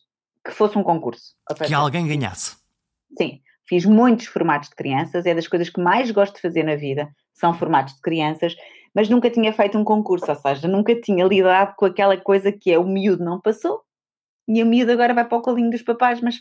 que 0.43 0.51
fosse 0.51 0.77
um 0.77 0.83
concurso. 0.83 1.35
Seja, 1.57 1.65
que 1.65 1.73
alguém 1.73 2.07
ganhasse. 2.07 2.55
Sim, 3.17 3.41
fiz 3.67 3.85
muitos 3.85 4.27
formatos 4.27 4.69
de 4.69 4.75
crianças, 4.75 5.25
é 5.25 5.33
das 5.33 5.47
coisas 5.47 5.69
que 5.69 5.81
mais 5.81 6.11
gosto 6.11 6.35
de 6.35 6.41
fazer 6.41 6.63
na 6.63 6.75
vida, 6.75 7.09
são 7.33 7.53
formatos 7.53 7.95
de 7.95 8.01
crianças, 8.01 8.55
mas 8.93 9.09
nunca 9.09 9.29
tinha 9.29 9.51
feito 9.51 9.77
um 9.77 9.83
concurso, 9.83 10.29
ou 10.29 10.35
seja, 10.35 10.67
nunca 10.67 10.99
tinha 10.99 11.25
lidado 11.25 11.75
com 11.75 11.85
aquela 11.85 12.15
coisa 12.17 12.51
que 12.51 12.71
é 12.71 12.79
o 12.79 12.87
miúdo 12.87 13.23
não 13.23 13.41
passou, 13.41 13.81
e 14.47 14.61
a 14.61 14.65
miúda 14.65 14.93
agora 14.93 15.13
vai 15.13 15.27
para 15.27 15.37
o 15.37 15.41
colinho 15.41 15.71
dos 15.71 15.81
papais, 15.81 16.21
mas 16.21 16.35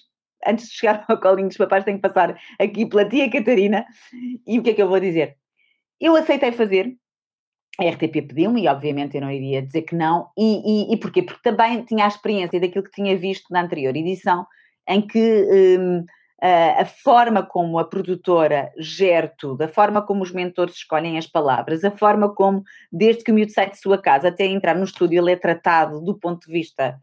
antes 0.46 0.68
de 0.68 0.74
chegar 0.74 1.04
ao 1.08 1.18
colinho 1.18 1.48
dos 1.48 1.56
papais 1.56 1.84
tenho 1.84 1.98
que 1.98 2.02
passar 2.08 2.38
aqui 2.60 2.86
pela 2.86 3.08
tia 3.08 3.30
Catarina. 3.30 3.86
E 4.46 4.58
o 4.58 4.62
que 4.62 4.70
é 4.70 4.74
que 4.74 4.82
eu 4.82 4.88
vou 4.88 5.00
dizer? 5.00 5.36
Eu 6.00 6.14
aceitei 6.16 6.52
fazer, 6.52 6.94
a 7.80 7.88
RTP 7.88 8.26
pediu-me 8.28 8.62
e 8.62 8.68
obviamente 8.68 9.16
eu 9.16 9.20
não 9.20 9.30
iria 9.30 9.60
dizer 9.60 9.82
que 9.82 9.94
não. 9.94 10.28
E, 10.36 10.90
e, 10.90 10.94
e 10.94 10.96
porquê? 10.96 11.22
Porque 11.22 11.42
também 11.42 11.84
tinha 11.84 12.04
a 12.04 12.08
experiência 12.08 12.60
daquilo 12.60 12.84
que 12.84 12.90
tinha 12.90 13.16
visto 13.16 13.46
na 13.50 13.62
anterior 13.62 13.96
edição 13.96 14.46
em 14.88 15.00
que 15.00 15.78
um, 15.78 16.04
a, 16.40 16.82
a 16.82 16.84
forma 16.84 17.42
como 17.42 17.78
a 17.78 17.84
produtora 17.84 18.70
gera 18.78 19.32
tudo, 19.38 19.62
a 19.62 19.68
forma 19.68 20.02
como 20.02 20.22
os 20.22 20.30
mentores 20.30 20.74
escolhem 20.74 21.16
as 21.18 21.26
palavras, 21.26 21.84
a 21.84 21.90
forma 21.90 22.32
como, 22.34 22.62
desde 22.92 23.24
que 23.24 23.32
o 23.32 23.34
miúdo 23.34 23.50
sai 23.50 23.70
de 23.70 23.78
sua 23.78 23.98
casa 23.98 24.28
até 24.28 24.44
entrar 24.44 24.74
no 24.74 24.84
estúdio, 24.84 25.22
ele 25.22 25.32
é 25.32 25.36
tratado 25.36 26.00
do 26.00 26.18
ponto 26.18 26.46
de 26.46 26.52
vista 26.52 27.00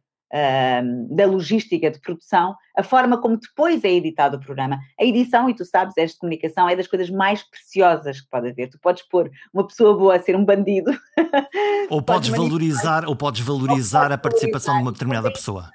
da 1.09 1.25
logística 1.25 1.91
de 1.91 1.99
produção, 1.99 2.55
a 2.77 2.83
forma 2.83 3.19
como 3.19 3.37
depois 3.37 3.83
é 3.83 3.91
editado 3.91 4.37
o 4.37 4.39
programa. 4.39 4.79
A 4.99 5.03
edição, 5.03 5.49
e 5.49 5.53
tu 5.53 5.65
sabes, 5.65 5.93
esta 5.97 6.19
comunicação 6.19 6.69
é 6.69 6.75
das 6.75 6.87
coisas 6.87 7.09
mais 7.09 7.43
preciosas 7.43 8.21
que 8.21 8.29
pode 8.29 8.49
haver. 8.49 8.69
Tu 8.69 8.79
podes 8.79 9.03
pôr 9.03 9.29
uma 9.53 9.67
pessoa 9.67 9.97
boa 9.97 10.15
a 10.15 10.19
ser 10.19 10.35
um 10.35 10.45
bandido. 10.45 10.91
Ou 11.89 12.01
podes, 12.01 12.29
valorizar, 12.29 13.05
ou 13.05 13.15
podes 13.15 13.41
valorizar 13.41 14.07
ou 14.07 14.13
a 14.13 14.17
participação 14.17 14.75
de 14.75 14.81
uma 14.81 14.93
determinada 14.93 15.31
pessoa. 15.31 15.69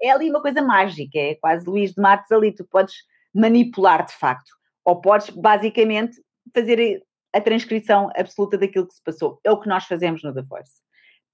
É 0.00 0.10
ali 0.10 0.28
uma 0.28 0.42
coisa 0.42 0.60
mágica, 0.60 1.18
é 1.18 1.34
quase 1.36 1.64
Luís 1.66 1.92
de 1.94 2.02
Matos 2.02 2.30
ali. 2.30 2.52
Tu 2.52 2.64
podes 2.64 2.94
manipular 3.34 4.04
de 4.04 4.12
facto, 4.12 4.50
ou 4.84 5.00
podes 5.00 5.30
basicamente 5.30 6.20
fazer 6.52 7.02
a 7.32 7.40
transcrição 7.40 8.10
absoluta 8.14 8.58
daquilo 8.58 8.86
que 8.86 8.94
se 8.94 9.02
passou. 9.02 9.40
É 9.42 9.50
o 9.50 9.58
que 9.58 9.68
nós 9.68 9.84
fazemos 9.84 10.22
no 10.22 10.34
The 10.34 10.42
Voice 10.42 10.84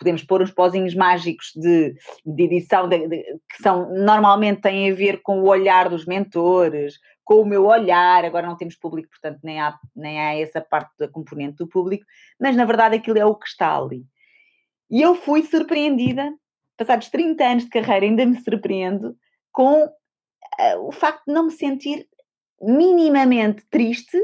podemos 0.00 0.24
pôr 0.24 0.42
uns 0.42 0.50
pozinhos 0.50 0.94
mágicos 0.94 1.52
de, 1.54 1.94
de 2.24 2.42
edição 2.42 2.88
de, 2.88 3.06
de, 3.06 3.22
que 3.50 3.62
são 3.62 3.92
normalmente 3.92 4.62
têm 4.62 4.90
a 4.90 4.94
ver 4.94 5.20
com 5.22 5.40
o 5.40 5.46
olhar 5.46 5.90
dos 5.90 6.06
mentores, 6.06 6.98
com 7.22 7.42
o 7.42 7.46
meu 7.46 7.66
olhar. 7.66 8.24
Agora 8.24 8.46
não 8.46 8.56
temos 8.56 8.74
público, 8.74 9.10
portanto, 9.10 9.38
nem 9.44 9.60
há, 9.60 9.78
nem 9.94 10.18
há 10.18 10.34
essa 10.38 10.60
parte 10.60 10.90
da 10.98 11.06
componente 11.06 11.58
do 11.58 11.68
público, 11.68 12.04
mas 12.40 12.56
na 12.56 12.64
verdade 12.64 12.96
aquilo 12.96 13.18
é 13.18 13.26
o 13.26 13.34
que 13.34 13.46
está 13.46 13.76
ali. 13.76 14.04
E 14.90 15.02
eu 15.02 15.14
fui 15.14 15.42
surpreendida, 15.42 16.32
passados 16.78 17.10
30 17.10 17.44
anos 17.44 17.64
de 17.64 17.70
carreira, 17.70 18.06
ainda 18.06 18.24
me 18.24 18.40
surpreendo 18.40 19.14
com 19.52 19.84
uh, 19.84 20.86
o 20.86 20.90
facto 20.90 21.24
de 21.26 21.34
não 21.34 21.44
me 21.44 21.52
sentir 21.52 22.08
minimamente 22.60 23.64
triste 23.68 24.18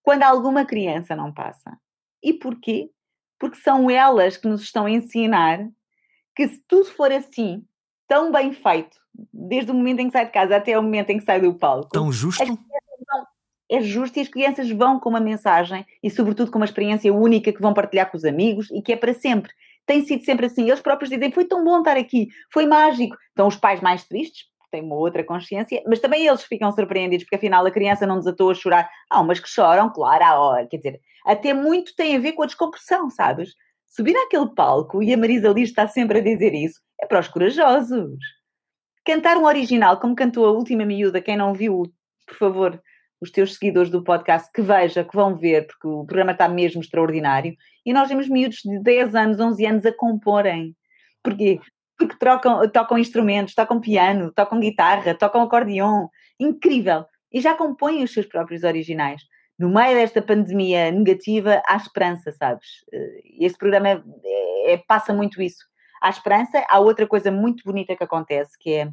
quando 0.00 0.22
alguma 0.22 0.64
criança 0.64 1.16
não 1.16 1.34
passa. 1.34 1.76
E 2.22 2.32
porquê? 2.32 2.88
Porque 3.38 3.58
são 3.58 3.90
elas 3.90 4.36
que 4.36 4.48
nos 4.48 4.62
estão 4.62 4.86
a 4.86 4.90
ensinar 4.90 5.66
que 6.34 6.48
se 6.48 6.62
tudo 6.68 6.86
for 6.86 7.10
assim, 7.12 7.64
tão 8.06 8.30
bem 8.30 8.52
feito, 8.52 8.96
desde 9.32 9.70
o 9.70 9.74
momento 9.74 10.00
em 10.00 10.06
que 10.06 10.12
sai 10.12 10.26
de 10.26 10.32
casa 10.32 10.56
até 10.56 10.78
o 10.78 10.82
momento 10.82 11.10
em 11.10 11.18
que 11.18 11.24
sai 11.24 11.40
do 11.40 11.54
palco. 11.54 11.88
Tão 11.90 12.12
justo? 12.12 12.44
Vão, 12.44 12.58
é 13.70 13.80
justo 13.80 14.18
e 14.18 14.22
as 14.22 14.28
crianças 14.28 14.70
vão 14.70 14.98
com 14.98 15.08
uma 15.10 15.20
mensagem 15.20 15.84
e, 16.02 16.10
sobretudo, 16.10 16.50
com 16.50 16.58
uma 16.58 16.64
experiência 16.64 17.12
única 17.12 17.52
que 17.52 17.60
vão 17.60 17.74
partilhar 17.74 18.10
com 18.10 18.16
os 18.16 18.24
amigos 18.24 18.70
e 18.70 18.80
que 18.80 18.92
é 18.92 18.96
para 18.96 19.12
sempre. 19.12 19.52
Tem 19.84 20.04
sido 20.04 20.24
sempre 20.24 20.46
assim. 20.46 20.68
Eles 20.68 20.80
próprios 20.80 21.10
dizem: 21.10 21.30
foi 21.32 21.44
tão 21.44 21.64
bom 21.64 21.78
estar 21.78 21.96
aqui, 21.96 22.28
foi 22.52 22.66
mágico. 22.66 23.16
Estão 23.30 23.46
os 23.46 23.56
pais 23.56 23.80
mais 23.80 24.04
tristes, 24.04 24.46
têm 24.70 24.82
uma 24.82 24.96
outra 24.96 25.24
consciência, 25.24 25.82
mas 25.86 25.98
também 25.98 26.26
eles 26.26 26.42
ficam 26.44 26.70
surpreendidos, 26.72 27.24
porque 27.24 27.36
afinal 27.36 27.64
a 27.64 27.70
criança 27.70 28.06
não 28.06 28.18
desatou 28.18 28.50
a 28.50 28.54
chorar. 28.54 28.88
Há 29.10 29.20
umas 29.20 29.40
que 29.40 29.48
choram, 29.48 29.90
claro, 29.90 30.24
há 30.24 30.66
quer 30.66 30.76
dizer, 30.76 31.00
até 31.32 31.54
muito 31.54 31.94
tem 31.94 32.16
a 32.16 32.18
ver 32.18 32.32
com 32.32 32.42
a 32.42 32.46
descompressão, 32.46 33.10
sabes? 33.10 33.54
Subir 33.86 34.16
àquele 34.16 34.54
palco, 34.54 35.02
e 35.02 35.12
a 35.12 35.16
Marisa 35.16 35.48
Liz 35.48 35.70
está 35.70 35.86
sempre 35.88 36.18
a 36.18 36.22
dizer 36.22 36.54
isso, 36.54 36.80
é 37.00 37.06
para 37.06 37.20
os 37.20 37.28
corajosos. 37.28 38.18
Cantar 39.04 39.36
um 39.36 39.44
original, 39.44 39.98
como 39.98 40.14
cantou 40.14 40.44
a 40.44 40.52
última 40.52 40.84
miúda, 40.84 41.20
quem 41.20 41.36
não 41.36 41.54
viu, 41.54 41.82
por 42.26 42.36
favor, 42.36 42.82
os 43.20 43.30
teus 43.30 43.54
seguidores 43.54 43.90
do 43.90 44.04
podcast, 44.04 44.50
que 44.52 44.62
veja, 44.62 45.04
que 45.04 45.16
vão 45.16 45.34
ver, 45.34 45.66
porque 45.66 45.88
o 45.88 46.04
programa 46.04 46.32
está 46.32 46.48
mesmo 46.48 46.80
extraordinário. 46.80 47.56
E 47.84 47.92
nós 47.92 48.08
vemos 48.08 48.28
miúdos 48.28 48.58
de 48.64 48.82
10 48.82 49.14
anos, 49.14 49.40
11 49.40 49.66
anos 49.66 49.86
a 49.86 49.92
comporem. 49.92 50.76
Porquê? 51.22 51.58
porque 51.98 52.16
trocam, 52.16 52.66
tocam 52.70 52.96
instrumentos, 52.96 53.54
tocam 53.54 53.80
piano, 53.80 54.32
tocam 54.32 54.60
guitarra, 54.60 55.14
tocam 55.14 55.42
acordeon. 55.42 56.06
Incrível! 56.38 57.04
E 57.32 57.40
já 57.40 57.54
compõem 57.54 58.04
os 58.04 58.12
seus 58.12 58.24
próprios 58.24 58.62
originais. 58.62 59.20
No 59.58 59.68
meio 59.68 59.96
desta 59.96 60.22
pandemia 60.22 60.90
negativa, 60.92 61.60
há 61.66 61.76
esperança, 61.76 62.30
sabes? 62.32 62.66
Eh, 62.92 63.22
este 63.40 63.58
programa 63.58 63.88
é, 63.88 64.72
é, 64.72 64.76
passa 64.86 65.12
muito 65.12 65.42
isso. 65.42 65.64
Há 66.00 66.10
esperança, 66.10 66.64
há 66.68 66.78
outra 66.78 67.06
coisa 67.06 67.30
muito 67.30 67.64
bonita 67.64 67.96
que 67.96 68.04
acontece, 68.04 68.52
que 68.58 68.72
é 68.72 68.88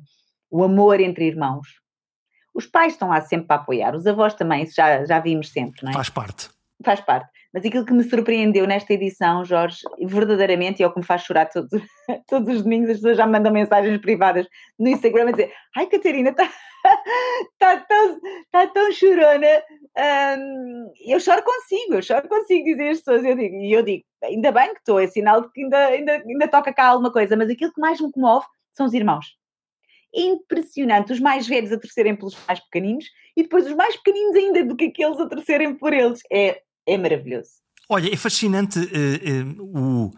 o 0.49 0.63
amor 0.63 0.99
entre 0.99 1.25
irmãos. 1.27 1.67
Os 2.53 2.65
pais 2.65 2.93
estão 2.93 3.09
lá 3.09 3.21
sempre 3.21 3.47
para 3.47 3.57
apoiar, 3.57 3.93
os 3.93 4.07
avós 4.07 4.33
também, 4.33 4.63
isso 4.63 4.73
já, 4.75 5.05
já 5.05 5.19
vimos 5.19 5.49
sempre, 5.49 5.83
não 5.83 5.91
é? 5.91 5.93
Faz 5.93 6.09
parte. 6.09 6.49
Faz 6.83 7.01
parte. 7.01 7.29
Mas 7.53 7.63
aquilo 7.63 7.85
que 7.85 7.93
me 7.93 8.03
surpreendeu 8.03 8.67
nesta 8.67 8.93
edição, 8.93 9.45
Jorge, 9.45 9.79
verdadeiramente, 10.01 10.83
é 10.83 10.87
o 10.87 10.91
que 10.91 10.99
me 10.99 11.05
faz 11.05 11.21
chorar 11.21 11.45
todos, 11.45 11.69
todos 12.27 12.53
os 12.53 12.63
domingos, 12.63 12.89
as 12.89 12.97
pessoas 12.97 13.17
já 13.17 13.25
me 13.25 13.31
mandam 13.31 13.53
mensagens 13.53 13.97
privadas 14.01 14.45
no 14.77 14.89
Instagram 14.89 15.29
a 15.29 15.31
dizer 15.31 15.53
ai 15.75 15.85
Catarina, 15.85 16.31
está 16.31 16.49
tá 17.59 17.77
tão, 17.77 18.19
tá 18.51 18.67
tão 18.67 18.91
chorona. 18.91 19.63
Um, 19.97 20.91
eu 21.05 21.19
choro 21.19 21.43
consigo, 21.43 21.95
eu 21.95 22.01
choro 22.01 22.27
consigo 22.27 22.65
dizer 22.65 22.89
as 22.89 22.99
pessoas. 22.99 23.23
Eu 23.23 23.35
digo, 23.35 23.55
e 23.55 23.71
eu 23.73 23.83
digo, 23.83 24.03
ainda 24.23 24.51
bem 24.51 24.73
que 24.73 24.79
estou, 24.79 24.99
é 24.99 25.07
sinal 25.07 25.41
de 25.41 25.51
que 25.51 25.63
ainda, 25.63 25.87
ainda, 25.87 26.13
ainda 26.13 26.47
toca 26.47 26.73
cá 26.73 26.87
alguma 26.87 27.11
coisa, 27.11 27.35
mas 27.35 27.49
aquilo 27.49 27.73
que 27.73 27.81
mais 27.81 27.99
me 27.99 28.11
comove 28.11 28.45
são 28.73 28.85
os 28.85 28.93
irmãos. 28.93 29.25
impressionante, 30.13 31.13
os 31.13 31.19
mais 31.19 31.47
velhos 31.47 31.71
a 31.71 31.79
torcerem 31.79 32.15
pelos 32.15 32.37
mais 32.47 32.59
pequeninos 32.59 33.05
e 33.35 33.43
depois 33.43 33.65
os 33.65 33.75
mais 33.75 33.95
pequeninos 33.97 34.35
ainda 34.35 34.63
do 34.63 34.75
que 34.75 34.85
aqueles 34.85 35.19
a 35.19 35.27
torcerem 35.27 35.75
por 35.75 35.93
eles. 35.93 36.21
É 36.31 36.61
é 36.85 36.97
maravilhoso. 36.97 37.49
Olha, 37.89 38.13
é 38.13 38.17
fascinante 38.17 38.79
uh, 38.79 39.61
uh, 39.61 40.05
o. 40.07 40.11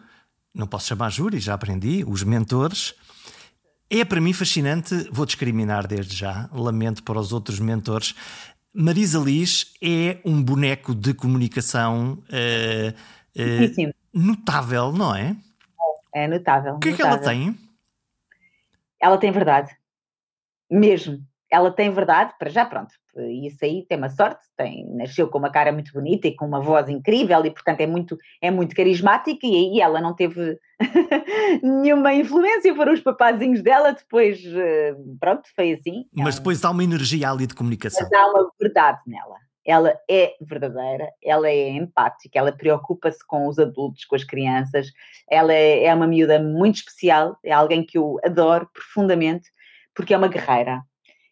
Não 0.53 0.67
posso 0.67 0.87
chamar 0.87 1.11
júri, 1.11 1.39
já 1.39 1.53
aprendi, 1.53 2.03
os 2.07 2.23
mentores. 2.23 2.95
É 3.89 4.03
para 4.03 4.19
mim 4.19 4.33
fascinante, 4.33 4.93
vou 5.11 5.25
discriminar 5.25 5.87
desde 5.87 6.15
já, 6.15 6.49
lamento 6.51 7.03
para 7.03 7.19
os 7.19 7.31
outros 7.31 7.59
mentores. 7.59 8.13
Marisa 8.73 9.19
Liz 9.19 9.73
é 9.81 10.19
um 10.25 10.43
boneco 10.43 10.93
de 10.93 11.13
comunicação 11.13 12.21
uh, 12.29 13.93
notável, 14.13 14.91
não 14.91 15.15
é? 15.15 15.35
É 16.13 16.27
notável. 16.27 16.75
O 16.75 16.79
que 16.79 16.89
é 16.89 16.93
que 16.93 17.01
ela 17.01 17.17
tem? 17.17 17.57
Ela 19.01 19.17
tem 19.17 19.31
verdade. 19.31 19.75
Mesmo 20.69 21.26
ela 21.51 21.71
tem 21.71 21.89
verdade, 21.89 22.33
para 22.37 22.49
já, 22.49 22.65
pronto, 22.65 22.93
isso 23.45 23.63
aí 23.63 23.85
tem 23.87 23.97
uma 23.97 24.09
sorte, 24.09 24.45
tem, 24.55 24.85
nasceu 24.95 25.27
com 25.29 25.37
uma 25.37 25.49
cara 25.49 25.71
muito 25.71 25.91
bonita 25.93 26.27
e 26.27 26.35
com 26.35 26.45
uma 26.45 26.59
voz 26.59 26.89
incrível 26.89 27.43
e, 27.45 27.51
portanto, 27.51 27.81
é 27.81 27.87
muito, 27.87 28.17
é 28.41 28.51
muito 28.51 28.75
carismática 28.75 29.45
e 29.45 29.55
aí 29.55 29.79
ela 29.79 30.01
não 30.01 30.13
teve 30.13 30.59
nenhuma 31.63 32.13
influência 32.13 32.75
para 32.75 32.93
os 32.93 32.99
papazinhos 32.99 33.61
dela, 33.61 33.93
depois, 33.93 34.43
eh, 34.45 34.95
pronto, 35.19 35.43
foi 35.55 35.73
assim. 35.73 36.05
Mas 36.13 36.35
depois 36.35 36.63
há 36.63 36.69
uma 36.69 36.83
energia 36.83 37.31
ali 37.31 37.47
de 37.47 37.55
comunicação. 37.55 38.07
Mas 38.09 38.19
há 38.19 38.27
uma 38.27 38.51
verdade 38.59 38.99
nela. 39.07 39.35
Ela 39.65 39.97
é 40.09 40.33
verdadeira, 40.41 41.11
ela 41.21 41.49
é 41.49 41.69
empática, 41.69 42.39
ela 42.39 42.53
preocupa-se 42.53 43.25
com 43.27 43.47
os 43.47 43.59
adultos, 43.59 44.05
com 44.05 44.15
as 44.15 44.23
crianças, 44.23 44.87
ela 45.29 45.53
é, 45.53 45.85
é 45.85 45.93
uma 45.93 46.07
miúda 46.07 46.41
muito 46.41 46.75
especial, 46.75 47.37
é 47.43 47.51
alguém 47.51 47.85
que 47.85 47.97
eu 47.97 48.17
adoro 48.23 48.69
profundamente, 48.73 49.49
porque 49.93 50.13
é 50.13 50.17
uma 50.17 50.29
guerreira 50.29 50.81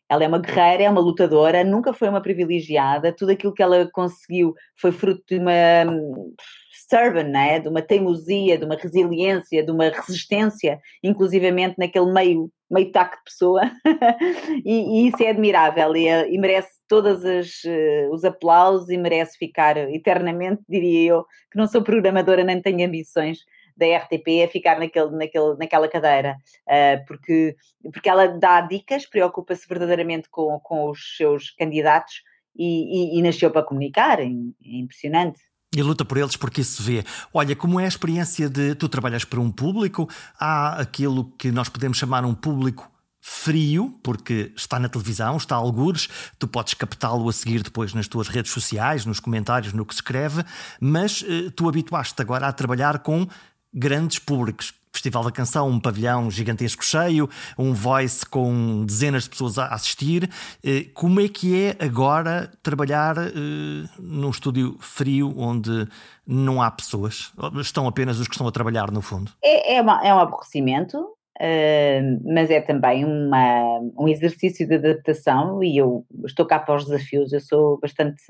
ela 0.09 0.23
é 0.23 0.27
uma 0.27 0.39
guerreira, 0.39 0.83
é 0.83 0.89
uma 0.89 1.01
lutadora, 1.01 1.63
nunca 1.63 1.93
foi 1.93 2.07
uma 2.07 2.21
privilegiada. 2.21 3.11
Tudo 3.11 3.31
aquilo 3.31 3.53
que 3.53 3.63
ela 3.63 3.89
conseguiu 3.91 4.53
foi 4.75 4.91
fruto 4.91 5.23
de 5.27 5.39
uma 5.39 5.51
hum, 5.89 6.33
stubborn, 6.71 7.31
né? 7.31 7.59
de 7.59 7.67
uma 7.67 7.81
teimosia, 7.81 8.57
de 8.57 8.65
uma 8.65 8.75
resiliência, 8.75 9.63
de 9.63 9.71
uma 9.71 9.89
resistência, 9.89 10.79
inclusivamente 11.03 11.75
naquele 11.77 12.11
meio, 12.11 12.51
meio 12.69 12.91
taco 12.91 13.17
de 13.17 13.23
pessoa. 13.23 13.61
e, 14.63 15.05
e, 15.05 15.07
isso 15.07 15.23
é 15.23 15.29
admirável 15.29 15.95
e, 15.95 16.07
e 16.07 16.37
merece 16.37 16.69
todos 16.87 17.23
uh, 17.23 18.11
os 18.11 18.23
aplausos 18.23 18.89
e 18.89 18.97
merece 18.97 19.37
ficar 19.39 19.75
eternamente, 19.77 20.61
diria 20.69 21.09
eu, 21.09 21.25
que 21.51 21.57
não 21.57 21.65
sou 21.65 21.81
programadora 21.81 22.43
nem 22.43 22.61
tenho 22.61 22.87
ambições 22.87 23.39
da 23.75 23.85
RTP 23.97 24.43
a 24.43 24.47
ficar 24.47 24.79
naquele, 24.79 25.11
naquele, 25.11 25.55
naquela 25.57 25.87
cadeira, 25.87 26.37
uh, 26.67 27.05
porque, 27.05 27.55
porque 27.93 28.09
ela 28.09 28.27
dá 28.27 28.61
dicas, 28.61 29.05
preocupa-se 29.05 29.67
verdadeiramente 29.67 30.29
com, 30.29 30.59
com 30.59 30.89
os 30.89 31.17
seus 31.17 31.51
candidatos 31.51 32.21
e, 32.55 33.17
e, 33.17 33.19
e 33.19 33.21
nasceu 33.21 33.51
para 33.51 33.63
comunicar, 33.63 34.19
é, 34.19 34.25
é 34.25 34.77
impressionante. 34.77 35.39
E 35.75 35.81
luta 35.83 36.05
por 36.05 36.17
eles 36.17 36.37
porque 36.37 36.61
isso 36.61 36.81
se 36.81 36.89
vê. 36.89 37.03
Olha, 37.33 37.53
como 37.55 37.79
é 37.79 37.85
a 37.85 37.87
experiência 37.87 38.49
de 38.49 38.75
tu 38.75 38.87
trabalhas 38.87 39.25
para 39.25 39.41
um 39.41 39.51
público, 39.51 40.09
há 40.39 40.79
aquilo 40.79 41.31
que 41.37 41.51
nós 41.51 41.67
podemos 41.67 41.97
chamar 41.97 42.23
um 42.23 42.33
público 42.33 42.89
frio, 43.27 43.99
porque 44.03 44.53
está 44.55 44.79
na 44.79 44.87
televisão, 44.87 45.35
está 45.35 45.55
a 45.55 45.57
algures, 45.57 46.07
tu 46.37 46.47
podes 46.47 46.75
captá-lo 46.75 47.27
a 47.27 47.33
seguir 47.33 47.63
depois 47.63 47.91
nas 47.91 48.07
tuas 48.07 48.27
redes 48.27 48.51
sociais, 48.51 49.03
nos 49.03 49.19
comentários, 49.19 49.73
no 49.73 49.83
que 49.83 49.95
se 49.95 49.97
escreve, 49.97 50.45
mas 50.79 51.23
uh, 51.23 51.49
tu 51.49 51.67
habituaste 51.67 52.21
agora 52.21 52.47
a 52.47 52.53
trabalhar 52.53 52.99
com 52.99 53.27
grandes 53.75 54.17
públicos. 54.19 54.73
Festival 54.95 55.25
da 55.25 55.31
Canção, 55.31 55.67
um 55.67 55.79
pavilhão 55.79 56.31
gigantesco 56.31 56.83
cheio, 56.83 57.29
um 57.59 57.73
voice 57.73 58.25
com 58.25 58.85
dezenas 58.85 59.23
de 59.23 59.31
pessoas 59.31 59.59
a 59.59 59.67
assistir. 59.67 60.29
Eh, 60.63 60.85
como 60.93 61.19
é 61.19 61.27
que 61.27 61.65
é 61.65 61.75
agora 61.83 62.49
trabalhar 62.63 63.17
uh, 63.17 63.89
num 63.99 64.29
estúdio 64.29 64.77
frio 64.79 65.33
onde 65.37 65.85
não 66.25 66.61
há 66.61 66.71
pessoas? 66.71 67.33
Estão 67.59 67.87
apenas 67.87 68.19
os 68.19 68.27
que 68.29 68.35
estão 68.35 68.47
a 68.47 68.51
trabalhar, 68.53 68.89
no 68.89 69.01
fundo? 69.01 69.31
É, 69.43 69.75
é, 69.75 69.81
uma, 69.81 70.01
é 70.01 70.13
um 70.13 70.19
aborrecimento, 70.19 70.97
uh, 70.97 72.33
mas 72.33 72.49
é 72.49 72.61
também 72.61 73.03
uma, 73.03 73.81
um 73.99 74.07
exercício 74.07 74.65
de 74.65 74.75
adaptação 74.75 75.61
e 75.61 75.77
eu 75.77 76.05
estou 76.25 76.45
cá 76.45 76.57
para 76.57 76.73
os 76.73 76.85
desafios, 76.85 77.33
eu 77.33 77.41
sou 77.41 77.77
bastante, 77.81 78.23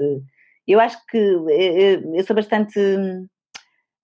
eu 0.68 0.80
acho 0.80 0.98
que 1.06 1.18
eu 1.18 2.24
sou 2.26 2.36
bastante 2.36 2.80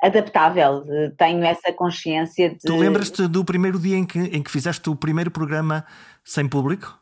adaptável, 0.02 0.84
tenho 1.18 1.44
essa 1.44 1.72
consciência 1.72 2.50
de... 2.50 2.58
Tu 2.58 2.76
lembras-te 2.76 3.28
do 3.28 3.46
primeiro 3.46 3.80
dia 3.80 3.98
em 3.98 4.06
que, 4.06 4.20
em 4.20 4.42
que 4.42 4.50
fizeste 4.50 4.90
o 4.90 4.96
primeiro 4.96 5.30
programa 5.30 5.86
sem 6.24 6.48
público? 6.48 7.00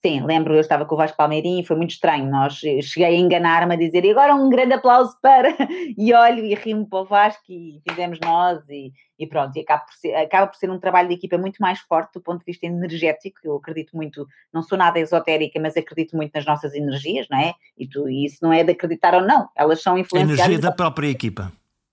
Sim, 0.00 0.24
lembro, 0.24 0.54
eu 0.54 0.60
estava 0.60 0.84
com 0.84 0.94
o 0.94 0.98
Vasco 0.98 1.16
Palmeirinho 1.16 1.60
e 1.60 1.66
foi 1.66 1.76
muito 1.76 1.90
estranho. 1.90 2.30
Nós 2.30 2.54
cheguei 2.54 3.04
a 3.04 3.18
enganar-me 3.18 3.74
a 3.74 3.76
dizer 3.76 4.04
e 4.04 4.12
agora 4.12 4.32
um 4.32 4.48
grande 4.48 4.74
aplauso 4.74 5.16
para. 5.20 5.48
E 5.98 6.14
olho 6.14 6.44
e 6.44 6.54
rimo 6.54 6.88
para 6.88 7.00
o 7.00 7.04
Vasco 7.04 7.42
e 7.48 7.80
fizemos 7.88 8.18
nós 8.20 8.60
e, 8.68 8.92
e 9.18 9.26
pronto. 9.26 9.56
E 9.56 9.60
acaba 9.60 9.82
por, 9.82 9.94
ser, 9.94 10.14
acaba 10.14 10.46
por 10.46 10.56
ser 10.56 10.70
um 10.70 10.78
trabalho 10.78 11.08
de 11.08 11.14
equipa 11.14 11.36
muito 11.36 11.56
mais 11.58 11.80
forte 11.80 12.14
do 12.14 12.20
ponto 12.20 12.38
de 12.38 12.44
vista 12.44 12.66
energético. 12.66 13.38
Eu 13.42 13.56
acredito 13.56 13.96
muito, 13.96 14.26
não 14.52 14.62
sou 14.62 14.78
nada 14.78 15.00
esotérica, 15.00 15.58
mas 15.60 15.76
acredito 15.76 16.16
muito 16.16 16.32
nas 16.32 16.46
nossas 16.46 16.74
energias, 16.74 17.26
não 17.28 17.38
é? 17.38 17.54
E, 17.76 17.88
tu, 17.88 18.08
e 18.08 18.24
isso 18.24 18.38
não 18.40 18.52
é 18.52 18.62
de 18.62 18.70
acreditar 18.70 19.14
ou 19.14 19.22
não, 19.22 19.48
elas 19.56 19.82
são 19.82 19.98
influenciadas. 19.98 20.38
Energia 20.38 20.60
da 20.60 20.72
própria 20.72 21.08
equipa. 21.08 21.52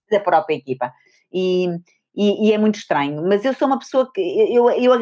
Da 0.09 0.19
própria 0.19 0.55
equipa. 0.55 0.93
E, 1.33 1.67
e, 2.15 2.47
e, 2.47 2.53
é 2.53 2.57
muito 2.57 2.75
estranho. 2.75 3.23
Mas 3.27 3.43
eu 3.43 3.53
sou 3.53 3.67
uma 3.67 3.79
pessoa 3.79 4.09
que 4.13 4.21
eu, 4.21 4.69
eu 4.69 4.93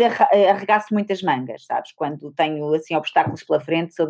arregaço 0.49 0.93
muitas 0.93 1.21
mangas, 1.21 1.65
sabes? 1.65 1.91
Quando 1.93 2.31
tenho 2.33 2.73
assim 2.73 2.95
obstáculos 2.95 3.43
pela 3.43 3.59
frente, 3.59 3.93
sou, 3.93 4.07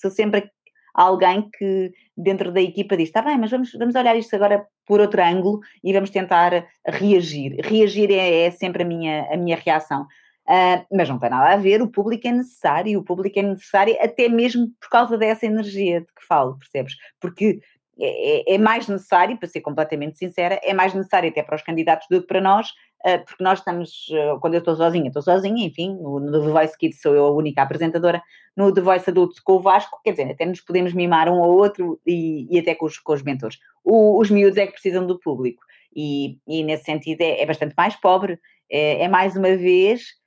sou 0.00 0.10
sempre 0.10 0.50
alguém 0.94 1.48
que 1.56 1.92
dentro 2.16 2.52
da 2.52 2.60
equipa 2.60 2.96
diz: 2.96 3.08
está 3.08 3.22
bem, 3.22 3.38
mas 3.38 3.50
vamos, 3.50 3.72
vamos 3.72 3.94
olhar 3.94 4.16
isto 4.16 4.34
agora 4.34 4.66
por 4.86 5.00
outro 5.00 5.22
ângulo 5.22 5.60
e 5.82 5.92
vamos 5.92 6.10
tentar 6.10 6.66
reagir. 6.86 7.56
Reagir 7.62 8.10
é, 8.10 8.46
é 8.46 8.50
sempre 8.50 8.82
a 8.82 8.86
minha, 8.86 9.28
a 9.32 9.36
minha 9.36 9.56
reação. 9.56 10.06
Uh, 10.42 10.84
mas 10.90 11.08
não 11.08 11.20
tem 11.20 11.30
nada 11.30 11.54
a 11.54 11.56
ver, 11.56 11.80
o 11.80 11.88
público 11.88 12.26
é 12.26 12.32
necessário, 12.32 12.98
o 12.98 13.04
público 13.04 13.38
é 13.38 13.42
necessário 13.42 13.96
até 14.00 14.28
mesmo 14.28 14.66
por 14.80 14.88
causa 14.90 15.16
dessa 15.16 15.46
energia 15.46 16.00
de 16.00 16.06
que 16.06 16.26
falo, 16.26 16.58
percebes? 16.58 16.96
Porque 17.20 17.60
é, 17.98 18.52
é, 18.52 18.54
é, 18.54 18.58
mais 18.58 18.88
necessário, 18.88 19.38
para 19.38 19.48
ser 19.48 19.60
completamente 19.60 20.18
sincera, 20.18 20.58
é 20.62 20.72
mais 20.72 20.94
necessário 20.94 21.28
até 21.28 21.42
para 21.42 21.56
os 21.56 21.62
candidatos 21.62 22.06
do 22.10 22.20
que 22.20 22.26
para 22.26 22.40
nós, 22.40 22.68
eh, 23.04 23.18
porque 23.18 23.42
nós 23.42 23.58
estamos, 23.58 24.06
eh, 24.12 24.36
quando 24.40 24.54
eu 24.54 24.60
estou 24.60 24.76
sozinha, 24.76 25.08
estou 25.08 25.22
sozinha, 25.22 25.66
enfim, 25.66 25.94
no, 26.00 26.30
The 26.30 26.50
Voice 26.50 26.78
Kids 26.78 27.00
sou 27.00 27.14
eu 27.14 27.26
a 27.26 27.32
única 27.32 27.62
apresentadora, 27.62 28.22
no 28.56 28.72
The 28.72 28.80
Voice 28.80 29.10
Adulto 29.10 29.40
com 29.44 29.54
o 29.54 29.60
Vasco, 29.60 30.00
quer 30.04 30.12
dizer, 30.12 30.30
até 30.30 30.46
nos 30.46 30.60
podemos 30.60 30.92
mimar 30.94 31.28
um 31.28 31.42
ao 31.42 31.50
outro 31.50 32.00
e, 32.06 32.46
e 32.50 32.58
até 32.58 32.74
com 32.74 32.86
os, 32.86 32.98
com 32.98 33.12
os 33.12 33.22
mentores. 33.22 33.58
O, 33.84 34.18
os 34.20 34.30
miúdos 34.30 34.56
é 34.56 34.66
que 34.66 34.72
precisam 34.72 35.06
do 35.06 35.18
público 35.18 35.62
e, 35.94 36.38
e 36.46 36.62
nesse 36.62 36.84
sentido 36.84 37.20
é, 37.22 37.42
é 37.42 37.46
bastante 37.46 37.74
mais 37.76 37.96
pobre, 37.96 38.38
é, 38.70 39.04
é 39.04 39.08
mais 39.08 39.36
uma 39.36 39.56
vez 39.56 40.20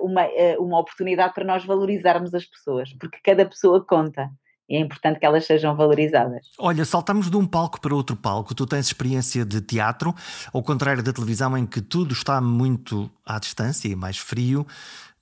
uma, 0.00 0.26
uma 0.58 0.80
oportunidade 0.80 1.32
para 1.32 1.44
nós 1.44 1.64
valorizarmos 1.64 2.34
as 2.34 2.44
pessoas, 2.44 2.92
porque 2.98 3.18
cada 3.22 3.46
pessoa 3.46 3.84
conta 3.86 4.28
e 4.68 4.76
é 4.76 4.80
importante 4.80 5.18
que 5.18 5.24
elas 5.24 5.46
sejam 5.46 5.74
valorizadas. 5.74 6.46
Olha, 6.58 6.84
saltamos 6.84 7.30
de 7.30 7.36
um 7.36 7.46
palco 7.46 7.80
para 7.80 7.94
outro 7.94 8.14
palco. 8.14 8.54
Tu 8.54 8.66
tens 8.66 8.86
experiência 8.86 9.44
de 9.44 9.60
teatro, 9.60 10.14
ao 10.52 10.62
contrário 10.62 11.02
da 11.02 11.12
televisão, 11.12 11.56
em 11.56 11.64
que 11.64 11.80
tudo 11.80 12.12
está 12.12 12.40
muito 12.40 13.10
à 13.24 13.38
distância 13.38 13.88
e 13.88 13.96
mais 13.96 14.18
frio. 14.18 14.66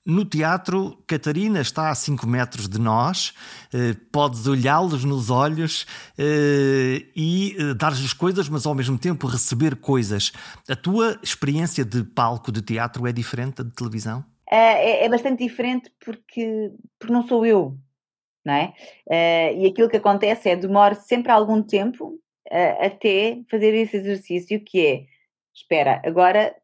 No 0.05 0.23
teatro, 0.23 0.97
Catarina 1.05 1.59
está 1.59 1.89
a 1.89 1.95
5 1.95 2.25
metros 2.25 2.69
de 2.69 2.79
nós, 2.79 3.33
eh, 3.73 3.93
podes 4.09 4.47
olhá-los 4.47 5.03
nos 5.03 5.29
olhos 5.29 5.85
eh, 6.17 7.03
e 7.13 7.57
eh, 7.59 7.73
dar-lhes 7.73 8.13
coisas, 8.13 8.47
mas 8.47 8.65
ao 8.65 8.73
mesmo 8.73 8.97
tempo 8.97 9.27
receber 9.27 9.75
coisas. 9.75 10.31
A 10.69 10.77
tua 10.77 11.19
experiência 11.21 11.83
de 11.83 12.05
palco 12.05 12.53
de 12.53 12.61
teatro 12.61 13.05
é 13.05 13.11
diferente 13.11 13.57
da 13.57 13.63
de 13.65 13.75
televisão? 13.75 14.23
É, 14.49 15.03
é, 15.03 15.09
bastante 15.09 15.43
diferente 15.43 15.91
porque, 15.99 16.71
porque 16.97 17.13
não 17.13 17.27
sou 17.27 17.45
eu, 17.45 17.77
não 18.47 18.53
é? 18.53 18.73
Uh, 19.05 19.61
e 19.61 19.67
aquilo 19.67 19.89
que 19.89 19.97
acontece 19.97 20.49
é 20.49 20.55
demora 20.55 20.95
sempre 20.95 21.31
algum 21.31 21.61
tempo 21.61 22.19
uh, 22.49 22.85
até 22.85 23.41
fazer 23.51 23.75
esse 23.75 23.97
exercício 23.97 24.63
que 24.63 24.85
é, 24.85 25.03
espera, 25.53 26.01
agora 26.05 26.55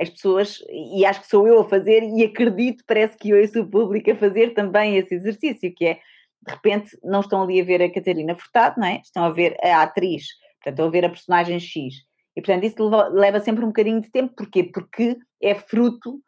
as 0.00 0.08
pessoas, 0.08 0.62
e 0.70 1.04
acho 1.04 1.20
que 1.20 1.26
sou 1.26 1.46
eu 1.46 1.60
a 1.60 1.68
fazer 1.68 2.02
e 2.02 2.24
acredito, 2.24 2.84
parece 2.86 3.16
que 3.18 3.30
eu 3.30 3.48
sou 3.48 3.66
público 3.66 4.10
a 4.10 4.16
fazer 4.16 4.54
também 4.54 4.96
esse 4.96 5.14
exercício, 5.14 5.74
que 5.74 5.86
é, 5.86 5.94
de 6.46 6.52
repente, 6.52 6.96
não 7.02 7.20
estão 7.20 7.42
ali 7.42 7.60
a 7.60 7.64
ver 7.64 7.82
a 7.82 7.92
Catarina 7.92 8.34
Furtado, 8.34 8.80
não 8.80 8.86
é? 8.86 9.00
Estão 9.02 9.24
a 9.24 9.30
ver 9.30 9.56
a 9.62 9.82
atriz, 9.82 10.28
portanto, 10.62 10.74
estão 10.74 10.86
a 10.86 10.90
ver 10.90 11.04
a 11.04 11.10
personagem 11.10 11.58
X. 11.58 11.94
E, 12.36 12.40
portanto, 12.40 12.64
isso 12.64 12.88
leva 13.10 13.40
sempre 13.40 13.64
um 13.64 13.68
bocadinho 13.68 14.00
de 14.00 14.08
tempo. 14.08 14.32
Porquê? 14.36 14.62
Porque 14.62 15.16
é 15.42 15.56
fruto 15.56 16.20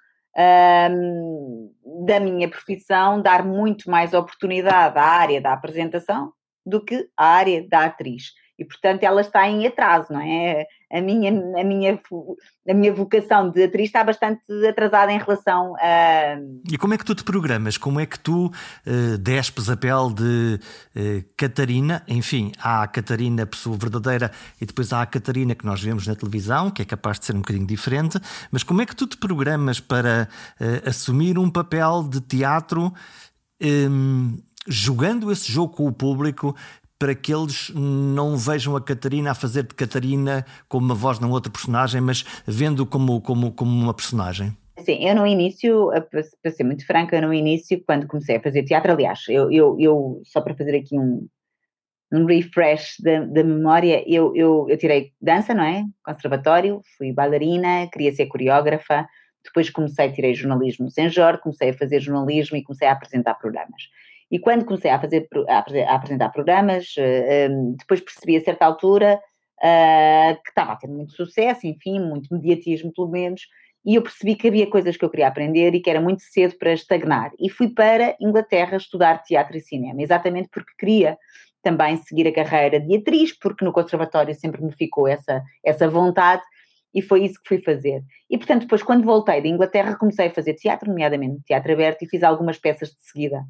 um, 0.90 1.72
da 2.06 2.20
minha 2.20 2.48
profissão 2.48 3.20
dar 3.20 3.44
muito 3.44 3.90
mais 3.90 4.14
oportunidade 4.14 4.98
à 4.98 5.02
área 5.02 5.40
da 5.40 5.52
apresentação 5.52 6.32
do 6.64 6.84
que 6.84 7.08
à 7.16 7.26
área 7.26 7.66
da 7.68 7.84
atriz. 7.84 8.32
E, 8.60 8.64
portanto, 8.66 9.02
ela 9.04 9.22
está 9.22 9.48
em 9.48 9.66
atraso, 9.66 10.12
não 10.12 10.20
é? 10.20 10.66
A 10.92 11.00
minha, 11.00 11.30
a 11.30 11.64
minha, 11.64 11.98
a 12.68 12.74
minha 12.74 12.92
vocação 12.92 13.48
de 13.48 13.64
atriz 13.64 13.86
está 13.86 14.04
bastante 14.04 14.42
atrasada 14.68 15.10
em 15.10 15.18
relação 15.18 15.74
a. 15.80 16.36
E 16.70 16.76
como 16.76 16.92
é 16.92 16.98
que 16.98 17.04
tu 17.06 17.14
te 17.14 17.24
programas? 17.24 17.78
Como 17.78 17.98
é 17.98 18.04
que 18.04 18.20
tu 18.20 18.48
uh, 18.48 19.18
despes 19.18 19.70
a 19.70 19.78
pele 19.78 20.12
de 20.12 20.60
uh, 20.94 21.24
Catarina? 21.38 22.02
Enfim, 22.06 22.52
há 22.60 22.82
a 22.82 22.86
Catarina, 22.86 23.46
pessoa 23.46 23.78
verdadeira, 23.78 24.30
e 24.60 24.66
depois 24.66 24.92
há 24.92 25.00
a 25.00 25.06
Catarina 25.06 25.54
que 25.54 25.64
nós 25.64 25.80
vemos 25.80 26.06
na 26.06 26.14
televisão, 26.14 26.70
que 26.70 26.82
é 26.82 26.84
capaz 26.84 27.18
de 27.18 27.24
ser 27.24 27.34
um 27.34 27.40
bocadinho 27.40 27.66
diferente. 27.66 28.20
Mas 28.50 28.62
como 28.62 28.82
é 28.82 28.84
que 28.84 28.94
tu 28.94 29.06
te 29.06 29.16
programas 29.16 29.80
para 29.80 30.28
uh, 30.60 30.86
assumir 30.86 31.38
um 31.38 31.50
papel 31.50 32.06
de 32.06 32.20
teatro? 32.20 32.92
Um, 33.62 34.38
jogando 34.66 35.32
esse 35.32 35.50
jogo 35.50 35.74
com 35.74 35.86
o 35.86 35.92
público, 35.92 36.54
para 37.00 37.14
que 37.14 37.32
eles 37.32 37.72
não 37.74 38.36
vejam 38.36 38.76
a 38.76 38.80
Catarina 38.80 39.30
a 39.30 39.34
fazer 39.34 39.62
de 39.62 39.74
Catarina 39.74 40.44
como 40.68 40.84
uma 40.84 40.94
voz 40.94 41.18
num 41.18 41.30
outro 41.30 41.50
personagem, 41.50 41.98
mas 41.98 42.26
vendo 42.46 42.84
como, 42.84 43.22
como, 43.22 43.50
como 43.52 43.70
uma 43.70 43.94
personagem? 43.94 44.54
Sim, 44.78 45.08
eu 45.08 45.14
no 45.14 45.26
início, 45.26 45.88
para 46.10 46.52
ser 46.52 46.62
muito 46.62 46.86
franca, 46.86 47.18
no 47.18 47.32
início, 47.32 47.82
quando 47.86 48.06
comecei 48.06 48.36
a 48.36 48.42
fazer 48.42 48.64
teatro, 48.64 48.92
aliás, 48.92 49.20
eu, 49.30 49.50
eu, 49.50 49.76
eu 49.80 50.22
só 50.26 50.42
para 50.42 50.54
fazer 50.54 50.76
aqui 50.76 50.98
um, 50.98 51.26
um 52.12 52.26
refresh 52.26 52.96
da, 53.00 53.20
da 53.24 53.42
memória, 53.42 54.04
eu, 54.06 54.36
eu, 54.36 54.66
eu 54.68 54.76
tirei 54.76 55.10
dança, 55.22 55.54
não 55.54 55.64
é? 55.64 55.82
Conservatório, 56.04 56.82
fui 56.98 57.14
bailarina, 57.14 57.88
queria 57.90 58.12
ser 58.12 58.26
coreógrafa, 58.26 59.06
depois 59.42 59.70
comecei, 59.70 60.12
tirei 60.12 60.34
jornalismo 60.34 60.84
no 60.84 60.90
Senjor, 60.90 61.38
comecei 61.38 61.70
a 61.70 61.74
fazer 61.74 61.98
jornalismo 61.98 62.58
e 62.58 62.62
comecei 62.62 62.88
a 62.88 62.92
apresentar 62.92 63.36
programas. 63.36 63.84
E 64.30 64.38
quando 64.38 64.64
comecei 64.64 64.90
a, 64.90 65.00
fazer, 65.00 65.28
a 65.48 65.94
apresentar 65.94 66.30
programas, 66.30 66.94
eh, 66.96 67.46
ehm, 67.46 67.74
depois 67.76 68.00
percebi 68.00 68.36
a 68.36 68.44
certa 68.44 68.64
altura 68.64 69.20
eh, 69.62 70.38
que 70.44 70.50
estava 70.50 70.72
a 70.72 70.76
ter 70.76 70.88
muito 70.88 71.12
sucesso, 71.12 71.66
enfim, 71.66 72.00
muito 72.00 72.32
mediatismo 72.32 72.92
pelo 72.94 73.08
menos, 73.08 73.42
e 73.84 73.94
eu 73.94 74.02
percebi 74.02 74.34
que 74.36 74.48
havia 74.48 74.68
coisas 74.68 74.96
que 74.96 75.04
eu 75.04 75.10
queria 75.10 75.28
aprender 75.28 75.74
e 75.74 75.80
que 75.80 75.90
era 75.90 76.00
muito 76.00 76.22
cedo 76.22 76.56
para 76.58 76.72
estagnar. 76.72 77.30
E 77.38 77.48
fui 77.48 77.68
para 77.68 78.16
Inglaterra 78.20 78.76
estudar 78.76 79.22
teatro 79.22 79.56
e 79.56 79.60
cinema, 79.60 80.02
exatamente 80.02 80.48
porque 80.52 80.72
queria 80.78 81.18
também 81.62 81.96
seguir 81.98 82.26
a 82.28 82.32
carreira 82.32 82.80
de 82.80 82.96
atriz, 82.96 83.36
porque 83.38 83.64
no 83.64 83.72
conservatório 83.72 84.34
sempre 84.34 84.62
me 84.62 84.72
ficou 84.72 85.08
essa, 85.08 85.42
essa 85.64 85.88
vontade 85.88 86.42
e 86.94 87.02
foi 87.02 87.24
isso 87.24 87.40
que 87.42 87.48
fui 87.48 87.58
fazer. 87.58 88.02
E 88.28 88.36
portanto, 88.36 88.62
depois, 88.62 88.82
quando 88.82 89.04
voltei 89.04 89.40
da 89.40 89.48
Inglaterra, 89.48 89.96
comecei 89.96 90.26
a 90.28 90.30
fazer 90.30 90.54
teatro, 90.54 90.88
nomeadamente 90.88 91.42
teatro 91.44 91.72
aberto, 91.72 92.02
e 92.02 92.08
fiz 92.08 92.22
algumas 92.22 92.58
peças 92.58 92.88
de 92.90 93.02
seguida. 93.02 93.44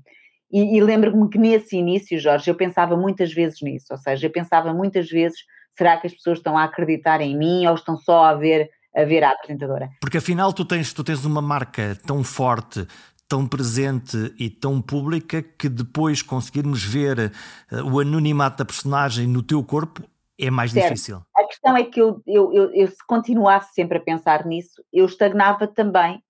E, 0.53 0.77
e 0.77 0.81
lembro-me 0.83 1.29
que 1.29 1.39
nesse 1.39 1.77
início, 1.77 2.19
Jorge, 2.19 2.51
eu 2.51 2.55
pensava 2.55 2.97
muitas 2.97 3.33
vezes 3.33 3.61
nisso, 3.63 3.87
ou 3.91 3.99
seja, 3.99 4.27
eu 4.27 4.31
pensava 4.31 4.75
muitas 4.75 5.09
vezes, 5.09 5.39
será 5.77 5.97
que 5.97 6.07
as 6.07 6.15
pessoas 6.15 6.39
estão 6.39 6.59
a 6.59 6.65
acreditar 6.65 7.21
em 7.21 7.37
mim 7.37 7.67
ou 7.67 7.75
estão 7.75 7.97
só 7.97 8.25
a 8.25 8.35
ver 8.35 8.71
a 8.95 9.05
ver 9.05 9.23
a 9.23 9.31
apresentadora? 9.31 9.89
Porque 10.01 10.19
afinal 10.19 10.53
tu 10.53 10.65
tens, 10.65 10.93
tu 10.93 11.05
tens 11.05 11.25
uma 11.25 11.41
marca 11.41 11.97
tão 12.05 12.25
forte, 12.25 12.87
tão 13.29 13.47
presente 13.47 14.35
e 14.37 14.51
tão 14.51 14.83
pública 14.83 15.41
que 15.41 15.69
depois 15.69 16.23
conseguirmos 16.23 16.83
ver 16.83 17.33
uh, 17.71 17.83
o 17.85 18.01
anonimato 18.01 18.59
da 18.59 18.65
personagem 18.65 19.29
no 19.29 19.43
teu 19.43 19.63
corpo 19.63 20.03
é 20.37 20.51
mais 20.51 20.73
certo. 20.73 20.89
difícil. 20.89 21.23
A 21.37 21.45
questão 21.45 21.77
é 21.77 21.85
que 21.85 22.01
eu, 22.01 22.21
eu, 22.27 22.53
eu, 22.53 22.75
eu, 22.75 22.89
se 22.89 23.07
continuasse 23.07 23.75
sempre 23.75 23.99
a 23.99 24.01
pensar 24.01 24.45
nisso, 24.45 24.83
eu 24.93 25.05
estagnava 25.05 25.69
também 25.69 26.21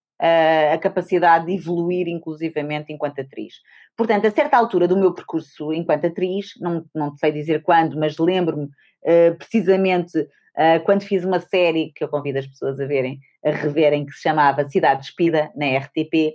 a 0.75 0.77
capacidade 0.77 1.47
de 1.47 1.55
evoluir 1.55 2.07
inclusivamente 2.07 2.93
enquanto 2.93 3.21
atriz. 3.21 3.55
Portanto, 3.97 4.27
a 4.27 4.31
certa 4.31 4.57
altura 4.57 4.89
do 4.89 4.97
meu 4.97 5.13
percurso 5.13 5.73
enquanto 5.73 6.07
atriz, 6.07 6.53
não, 6.61 6.85
não 6.95 7.17
sei 7.17 7.33
dizer 7.33 7.63
quando, 7.63 7.99
mas 7.99 8.19
lembro-me 8.19 8.65
uh, 8.65 9.37
precisamente 9.37 10.19
uh, 10.19 10.85
quando 10.85 11.03
fiz 11.03 11.25
uma 11.25 11.41
série 11.41 11.93
que 11.95 12.03
eu 12.03 12.09
convido 12.09 12.39
as 12.39 12.47
pessoas 12.47 12.81
a 12.81 12.87
verem, 12.87 13.21
a 13.45 13.51
reverem, 13.51 14.07
que 14.07 14.13
se 14.13 14.23
chamava 14.23 14.69
Cidade 14.69 15.03
Despida, 15.03 15.51
na 15.55 15.77
RTP, 15.79 16.35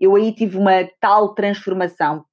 eu 0.00 0.16
aí 0.16 0.32
tive 0.32 0.56
uma 0.56 0.88
tal 1.00 1.34
transformação 1.34 2.24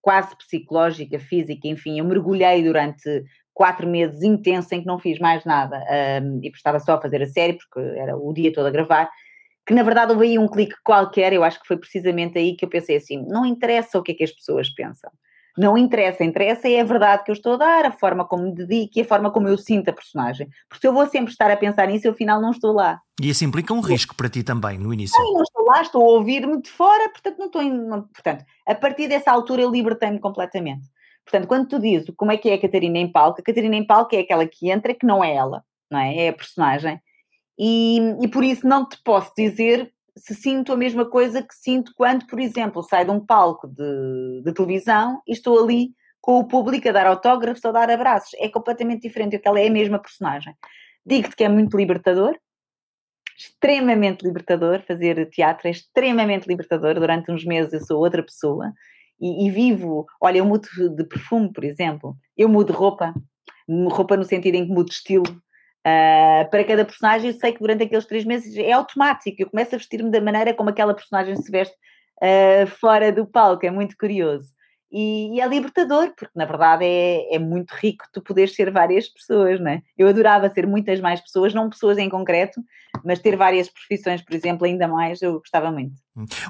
quase 0.00 0.36
psicológica, 0.36 1.18
física, 1.18 1.68
enfim, 1.68 1.98
eu 1.98 2.04
mergulhei 2.04 2.62
durante 2.62 3.24
quatro 3.52 3.88
meses 3.88 4.22
intensos 4.22 4.70
em 4.70 4.80
que 4.80 4.86
não 4.86 4.98
fiz 4.98 5.18
mais 5.18 5.44
nada 5.44 5.84
um, 6.22 6.40
e 6.42 6.48
estava 6.48 6.78
só 6.78 6.94
a 6.94 7.00
fazer 7.00 7.20
a 7.20 7.26
série, 7.26 7.54
porque 7.54 7.80
era 7.98 8.16
o 8.16 8.32
dia 8.32 8.52
todo 8.52 8.66
a 8.66 8.70
gravar, 8.70 9.10
que 9.68 9.74
na 9.74 9.82
verdade 9.82 10.12
houve 10.12 10.24
aí 10.24 10.38
um 10.38 10.48
clique 10.48 10.74
qualquer, 10.82 11.30
eu 11.30 11.44
acho 11.44 11.60
que 11.60 11.66
foi 11.66 11.76
precisamente 11.76 12.38
aí 12.38 12.56
que 12.56 12.64
eu 12.64 12.70
pensei 12.70 12.96
assim: 12.96 13.22
não 13.28 13.44
interessa 13.44 13.98
o 13.98 14.02
que 14.02 14.12
é 14.12 14.14
que 14.14 14.24
as 14.24 14.32
pessoas 14.32 14.70
pensam. 14.70 15.10
Não 15.58 15.76
interessa, 15.76 16.24
interessa 16.24 16.68
é 16.68 16.80
a 16.80 16.84
verdade 16.84 17.24
que 17.24 17.30
eu 17.30 17.34
estou 17.34 17.54
a 17.54 17.56
dar, 17.56 17.84
a 17.84 17.92
forma 17.92 18.24
como 18.24 18.44
me 18.44 18.54
dedico 18.54 18.92
e 18.96 19.02
a 19.02 19.04
forma 19.04 19.30
como 19.30 19.46
eu 19.46 19.58
sinto 19.58 19.90
a 19.90 19.92
personagem. 19.92 20.48
Porque 20.68 20.80
se 20.80 20.86
eu 20.86 20.94
vou 20.94 21.06
sempre 21.06 21.32
estar 21.32 21.50
a 21.50 21.56
pensar 21.56 21.88
nisso, 21.88 22.06
eu 22.06 22.12
afinal 22.12 22.40
não 22.40 22.52
estou 22.52 22.72
lá. 22.72 22.98
E 23.20 23.28
isso 23.28 23.44
implica 23.44 23.74
um 23.74 23.80
risco 23.80 24.14
para 24.14 24.30
ti 24.30 24.42
também, 24.42 24.78
no 24.78 24.94
início. 24.94 25.22
Não, 25.22 25.34
não 25.34 25.42
estou 25.42 25.64
lá, 25.66 25.82
estou 25.82 26.02
a 26.02 26.12
ouvir-me 26.14 26.62
de 26.62 26.70
fora, 26.70 27.10
portanto 27.10 27.38
não 27.38 27.46
estou 27.46 27.60
em, 27.60 27.86
portanto, 27.88 28.44
a 28.66 28.74
partir 28.74 29.08
dessa 29.08 29.30
altura 29.30 29.62
eu 29.62 29.70
libertei-me 29.70 30.18
completamente. 30.20 30.88
Portanto, 31.26 31.46
quando 31.46 31.68
tu 31.68 31.78
dizes 31.78 32.10
como 32.16 32.32
é 32.32 32.38
que 32.38 32.48
é 32.48 32.54
a 32.54 32.60
Catarina 32.60 32.96
em 32.96 33.12
palco, 33.12 33.40
a 33.42 33.44
Catarina 33.44 33.76
em 33.76 33.86
palco 33.86 34.14
é 34.14 34.20
aquela 34.20 34.46
que 34.46 34.70
entra 34.70 34.94
que 34.94 35.04
não 35.04 35.22
é 35.22 35.34
ela, 35.34 35.62
não 35.90 35.98
é? 35.98 36.16
É 36.16 36.28
a 36.30 36.32
personagem. 36.32 36.98
E, 37.58 37.98
e 38.22 38.28
por 38.28 38.44
isso 38.44 38.66
não 38.66 38.88
te 38.88 38.96
posso 39.02 39.32
dizer 39.36 39.92
se 40.16 40.34
sinto 40.34 40.72
a 40.72 40.76
mesma 40.76 41.08
coisa 41.08 41.42
que 41.42 41.54
sinto 41.54 41.92
quando, 41.96 42.26
por 42.26 42.40
exemplo, 42.40 42.82
saio 42.82 43.06
de 43.06 43.10
um 43.12 43.24
palco 43.24 43.68
de, 43.68 44.42
de 44.44 44.52
televisão 44.52 45.22
e 45.26 45.32
estou 45.32 45.62
ali 45.62 45.92
com 46.20 46.38
o 46.38 46.48
público 46.48 46.88
a 46.88 46.92
dar 46.92 47.06
autógrafos 47.06 47.64
ou 47.64 47.70
a 47.70 47.72
dar 47.72 47.90
abraços. 47.90 48.30
É 48.38 48.48
completamente 48.48 49.02
diferente, 49.02 49.36
porque 49.36 49.48
ela 49.48 49.60
é 49.60 49.68
a 49.68 49.72
mesma 49.72 49.98
personagem. 49.98 50.54
Digo-te 51.06 51.36
que 51.36 51.44
é 51.44 51.48
muito 51.48 51.76
libertador, 51.76 52.36
extremamente 53.38 54.24
libertador. 54.24 54.82
Fazer 54.82 55.28
teatro 55.30 55.68
é 55.68 55.70
extremamente 55.70 56.46
libertador. 56.46 56.94
Durante 56.94 57.30
uns 57.30 57.44
meses 57.44 57.72
eu 57.72 57.80
sou 57.80 58.00
outra 58.00 58.22
pessoa 58.22 58.72
e, 59.20 59.46
e 59.46 59.50
vivo. 59.50 60.06
Olha, 60.20 60.38
eu 60.38 60.44
mudo 60.44 60.68
de 60.96 61.04
perfume, 61.04 61.52
por 61.52 61.64
exemplo. 61.64 62.16
Eu 62.36 62.48
mudo 62.48 62.72
roupa, 62.72 63.14
roupa 63.90 64.16
no 64.16 64.24
sentido 64.24 64.56
em 64.56 64.66
que 64.66 64.72
mudo 64.72 64.90
estilo. 64.90 65.24
Uh, 65.86 66.50
para 66.50 66.64
cada 66.64 66.84
personagem, 66.84 67.32
sei 67.32 67.52
que 67.52 67.60
durante 67.60 67.84
aqueles 67.84 68.06
três 68.06 68.24
meses 68.24 68.56
é 68.56 68.72
automático. 68.72 69.40
Eu 69.40 69.50
começo 69.50 69.74
a 69.74 69.78
vestir-me 69.78 70.10
da 70.10 70.20
maneira 70.20 70.52
como 70.52 70.70
aquela 70.70 70.94
personagem 70.94 71.36
se 71.36 71.50
veste 71.50 71.74
uh, 72.22 72.66
fora 72.66 73.12
do 73.12 73.26
palco. 73.26 73.64
É 73.64 73.70
muito 73.70 73.96
curioso. 73.96 74.52
E, 74.90 75.36
e, 75.36 75.40
é 75.40 75.46
libertador, 75.46 76.14
porque 76.16 76.32
na 76.34 76.46
verdade 76.46 76.84
é, 76.84 77.34
é 77.34 77.38
muito 77.38 77.72
rico 77.72 78.06
tu 78.10 78.22
poderes 78.22 78.54
ser 78.54 78.72
várias 78.72 79.06
pessoas, 79.06 79.60
não 79.60 79.70
é? 79.70 79.82
Eu 79.98 80.08
adorava 80.08 80.48
ser 80.48 80.66
muitas 80.66 80.98
mais 80.98 81.20
pessoas, 81.20 81.52
não 81.52 81.68
pessoas 81.68 81.98
em 81.98 82.08
concreto, 82.08 82.58
mas 83.04 83.18
ter 83.18 83.36
várias 83.36 83.68
profissões, 83.68 84.22
por 84.22 84.34
exemplo, 84.34 84.66
ainda 84.66 84.88
mais, 84.88 85.20
eu 85.20 85.38
gostava 85.38 85.70
muito. 85.70 85.92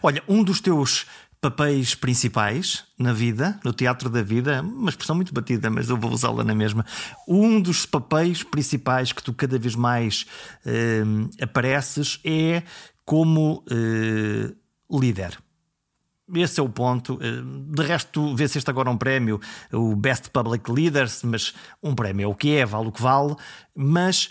Olha, 0.02 0.22
um 0.28 0.44
dos 0.44 0.60
teus 0.60 1.06
papéis 1.40 1.94
principais 1.94 2.84
na 2.98 3.12
vida, 3.12 3.58
no 3.64 3.72
teatro 3.72 4.10
da 4.10 4.22
vida, 4.22 4.60
uma 4.60 4.90
expressão 4.90 5.14
muito 5.14 5.32
batida, 5.32 5.70
mas 5.70 5.88
eu 5.88 5.96
vou 5.96 6.10
usá-la 6.10 6.42
na 6.42 6.54
mesma. 6.54 6.84
Um 7.26 7.60
dos 7.60 7.86
papéis 7.86 8.42
principais 8.42 9.12
que 9.12 9.22
tu 9.22 9.32
cada 9.32 9.58
vez 9.58 9.74
mais 9.74 10.26
eh, 10.66 11.02
apareces 11.40 12.20
é 12.24 12.62
como 13.04 13.64
eh, 13.70 14.52
líder. 14.90 15.38
Esse 16.34 16.60
é 16.60 16.62
o 16.62 16.68
ponto. 16.68 17.18
Eh, 17.22 17.42
de 17.74 17.82
resto, 17.82 18.34
vê-se 18.34 18.58
este 18.58 18.68
agora 18.68 18.90
um 18.90 18.98
prémio, 18.98 19.40
o 19.72 19.94
Best 19.94 20.30
Public 20.30 20.70
Leaders, 20.70 21.22
mas 21.22 21.54
um 21.82 21.94
prémio 21.94 22.24
é 22.24 22.26
o 22.26 22.34
que 22.34 22.54
é, 22.56 22.66
vale 22.66 22.88
o 22.88 22.92
que 22.92 23.00
vale. 23.00 23.36
Mas 23.74 24.30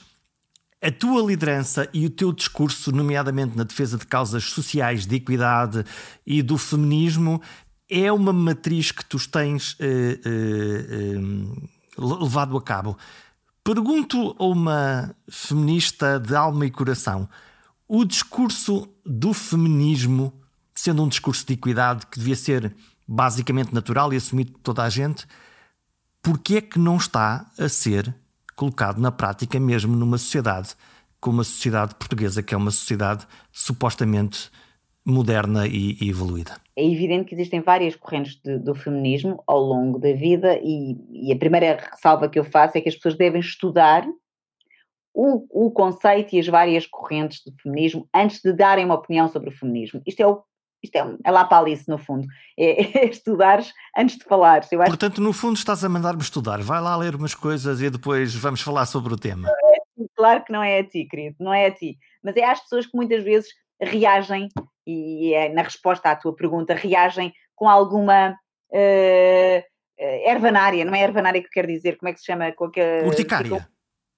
a 0.82 0.92
tua 0.92 1.22
liderança 1.24 1.90
e 1.94 2.06
o 2.06 2.10
teu 2.10 2.32
discurso, 2.32 2.92
nomeadamente 2.92 3.58
na 3.58 3.64
defesa 3.64 3.98
de 3.98 4.06
causas 4.06 4.44
sociais, 4.46 5.06
de 5.06 5.16
equidade 5.16 5.84
e 6.26 6.42
do 6.42 6.58
feminismo, 6.58 7.42
é 7.90 8.12
uma 8.12 8.34
matriz 8.34 8.92
que 8.92 9.04
tu 9.04 9.18
tens 9.28 9.76
eh, 9.80 10.20
eh, 10.24 11.16
eh, 11.16 11.20
levado 11.98 12.56
a 12.58 12.62
cabo. 12.62 12.98
Pergunto 13.64 14.36
a 14.38 14.46
uma 14.46 15.16
feminista 15.30 16.20
de 16.20 16.36
alma 16.36 16.66
e 16.66 16.72
coração: 16.72 17.28
o 17.88 18.06
discurso 18.06 18.88
do 19.06 19.34
feminismo, 19.34 20.34
sendo 20.76 21.04
um 21.04 21.08
discurso 21.08 21.46
de 21.46 21.54
equidade 21.54 22.06
que 22.06 22.20
devia 22.20 22.36
ser 22.36 22.76
basicamente 23.08 23.74
natural 23.74 24.14
e 24.14 24.18
assumido 24.18 24.52
por 24.52 24.60
toda 24.60 24.84
a 24.84 24.90
gente, 24.90 25.26
porquê 26.22 26.58
é 26.58 26.62
que 26.62 26.78
não 26.78 26.98
está 26.98 27.50
a 27.58 27.70
ser 27.70 28.14
colocado 28.58 29.00
na 29.00 29.12
prática 29.12 29.58
mesmo 29.60 29.96
numa 29.96 30.18
sociedade 30.18 30.76
como 31.22 31.42
a 31.42 31.44
sociedade 31.44 31.96
portuguesa, 31.96 32.44
que 32.44 32.54
é 32.54 32.58
uma 32.58 32.72
sociedade 32.72 33.26
supostamente 33.52 34.50
moderna 35.06 35.66
e, 35.66 35.98
e 36.02 36.10
evoluída. 36.10 36.60
É 36.76 36.86
evidente 36.86 37.26
que 37.26 37.36
existem 37.36 37.62
várias 37.62 37.96
correntes 37.96 38.36
de, 38.44 38.60
do 38.60 38.76
feminismo 38.76 39.42
ao 39.48 39.60
longo 39.60 39.98
da 39.98 40.12
vida 40.12 40.60
e, 40.62 40.98
e, 41.12 41.32
a 41.32 41.38
primeira 41.38 41.78
ressalva 41.78 42.28
que 42.28 42.38
eu 42.38 42.44
faço 42.44 42.78
é 42.78 42.82
que 42.82 42.90
as 42.90 42.96
pessoas 42.96 43.16
devem 43.16 43.40
estudar 43.40 44.06
o, 45.14 45.66
o 45.68 45.72
conceito 45.72 46.36
e 46.36 46.40
as 46.40 46.48
várias 46.48 46.86
correntes 46.86 47.42
do 47.44 47.54
feminismo 47.62 48.08
antes 48.14 48.42
de 48.42 48.52
darem 48.52 48.86
uma 48.86 48.96
opinião 48.96 49.28
sobre 49.28 49.50
o 49.50 49.58
feminismo. 49.58 50.02
Isto 50.06 50.20
é 50.22 50.28
o 50.28 50.44
isto 50.88 50.96
é, 50.96 51.18
é 51.24 51.32
lá 51.32 51.46
para 51.46 51.60
Alice, 51.60 51.88
no 51.88 51.98
fundo. 51.98 52.28
É, 52.58 53.00
é 53.06 53.10
estudares 53.10 53.74
antes 53.98 54.18
de 54.18 54.24
falares. 54.24 54.72
Eu 54.72 54.80
Portanto, 54.80 55.22
no 55.22 55.34
fundo, 55.34 55.58
estás 55.58 55.84
a 55.84 55.90
mandar-me 55.90 56.22
estudar. 56.22 56.62
Vai 56.62 56.82
lá 56.82 56.96
ler 56.96 57.16
umas 57.16 57.36
coisas 57.36 57.82
e 57.82 57.90
depois 57.90 58.34
vamos 58.36 58.62
falar 58.62 58.86
sobre 58.86 59.14
o 59.14 59.18
tema. 59.18 59.50
É, 59.50 60.06
claro 60.16 60.44
que 60.44 60.52
não 60.52 60.64
é 60.64 60.80
a 60.80 60.84
ti, 60.84 61.06
querido, 61.06 61.36
não 61.40 61.54
é 61.54 61.68
a 61.68 61.72
ti. 61.72 61.98
Mas 62.24 62.36
é 62.36 62.46
às 62.46 62.62
pessoas 62.62 62.86
que 62.86 62.96
muitas 62.96 63.24
vezes 63.24 63.50
reagem, 63.82 64.50
e 64.86 65.34
é 65.34 65.50
na 65.50 65.62
resposta 65.62 66.10
à 66.10 66.16
tua 66.16 66.36
pergunta, 66.36 66.74
reagem 66.74 67.34
com 67.56 67.70
alguma. 67.70 68.36
Uh, 68.70 69.64
ervanária, 70.00 70.86
não 70.86 70.94
é 70.94 71.02
ervanária 71.02 71.42
que 71.42 71.48
eu 71.48 71.52
quero 71.52 71.68
dizer, 71.68 71.98
como 71.98 72.10
é 72.10 72.14
que 72.14 72.20
se 72.20 72.26
chama? 72.26 72.54
Urticária 73.04 73.68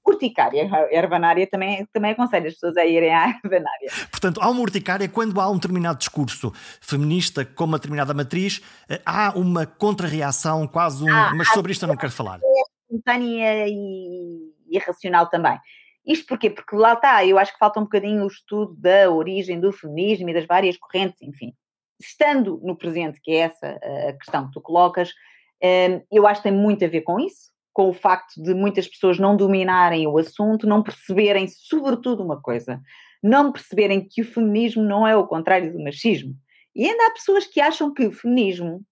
urticária. 0.09 0.69
A 0.71 0.93
ervanária 0.93 1.47
também, 1.47 1.85
também 1.93 2.11
aconselho 2.11 2.47
as 2.47 2.53
pessoas 2.53 2.77
a 2.77 2.85
irem 2.85 3.13
à 3.13 3.29
ervanária. 3.43 3.89
Portanto, 4.11 4.41
há 4.41 4.49
uma 4.49 4.61
urticária 4.61 5.07
quando 5.07 5.39
há 5.39 5.49
um 5.49 5.55
determinado 5.55 5.99
discurso 5.99 6.51
feminista 6.81 7.45
com 7.45 7.65
uma 7.65 7.77
determinada 7.77 8.13
matriz, 8.13 8.61
eh, 8.89 9.01
há 9.05 9.37
uma 9.37 9.65
contrarreação, 9.65 10.67
quase 10.67 11.03
um. 11.03 11.13
Ah, 11.13 11.33
mas 11.35 11.49
sobre 11.49 11.71
isto 11.71 11.83
eu 11.83 11.87
não 11.87 11.97
quero 11.97 12.11
falar. 12.11 12.39
É 12.43 12.93
espontânea 12.93 13.67
e 13.67 14.53
irracional 14.69 15.29
também. 15.29 15.57
Isto 16.05 16.27
porquê? 16.27 16.49
Porque 16.49 16.75
lá 16.75 16.93
está, 16.93 17.25
eu 17.25 17.37
acho 17.37 17.53
que 17.53 17.59
falta 17.59 17.79
um 17.79 17.83
bocadinho 17.83 18.23
o 18.23 18.27
estudo 18.27 18.75
da 18.75 19.11
origem 19.11 19.59
do 19.59 19.71
feminismo 19.71 20.29
e 20.29 20.33
das 20.33 20.45
várias 20.45 20.77
correntes, 20.77 21.21
enfim. 21.21 21.53
Estando 21.99 22.59
no 22.63 22.75
presente, 22.75 23.19
que 23.21 23.31
é 23.31 23.39
essa 23.39 23.79
a 24.07 24.13
questão 24.13 24.47
que 24.47 24.53
tu 24.53 24.61
colocas, 24.61 25.13
eh, 25.61 26.01
eu 26.11 26.25
acho 26.25 26.41
que 26.41 26.49
tem 26.49 26.57
muito 26.57 26.83
a 26.83 26.87
ver 26.87 27.01
com 27.01 27.19
isso 27.19 27.49
com 27.79 27.87
o 27.87 27.93
facto 27.93 28.43
de 28.43 28.53
muitas 28.53 28.89
pessoas 28.89 29.17
não 29.17 29.37
dominarem 29.37 30.05
o 30.05 30.17
assunto, 30.17 30.67
não 30.67 30.83
perceberem, 30.83 31.47
sobretudo, 31.47 32.21
uma 32.21 32.41
coisa: 32.41 32.81
não 33.23 33.53
perceberem 33.53 34.05
que 34.05 34.21
o 34.21 34.25
feminismo 34.25 34.83
não 34.83 35.07
é 35.07 35.15
o 35.15 35.25
contrário 35.25 35.71
do 35.71 35.81
machismo. 35.81 36.35
E 36.75 36.83
ainda 36.83 37.07
há 37.07 37.11
pessoas 37.11 37.45
que 37.45 37.61
acham 37.61 37.93
que 37.93 38.05
o 38.05 38.11
feminismo 38.11 38.83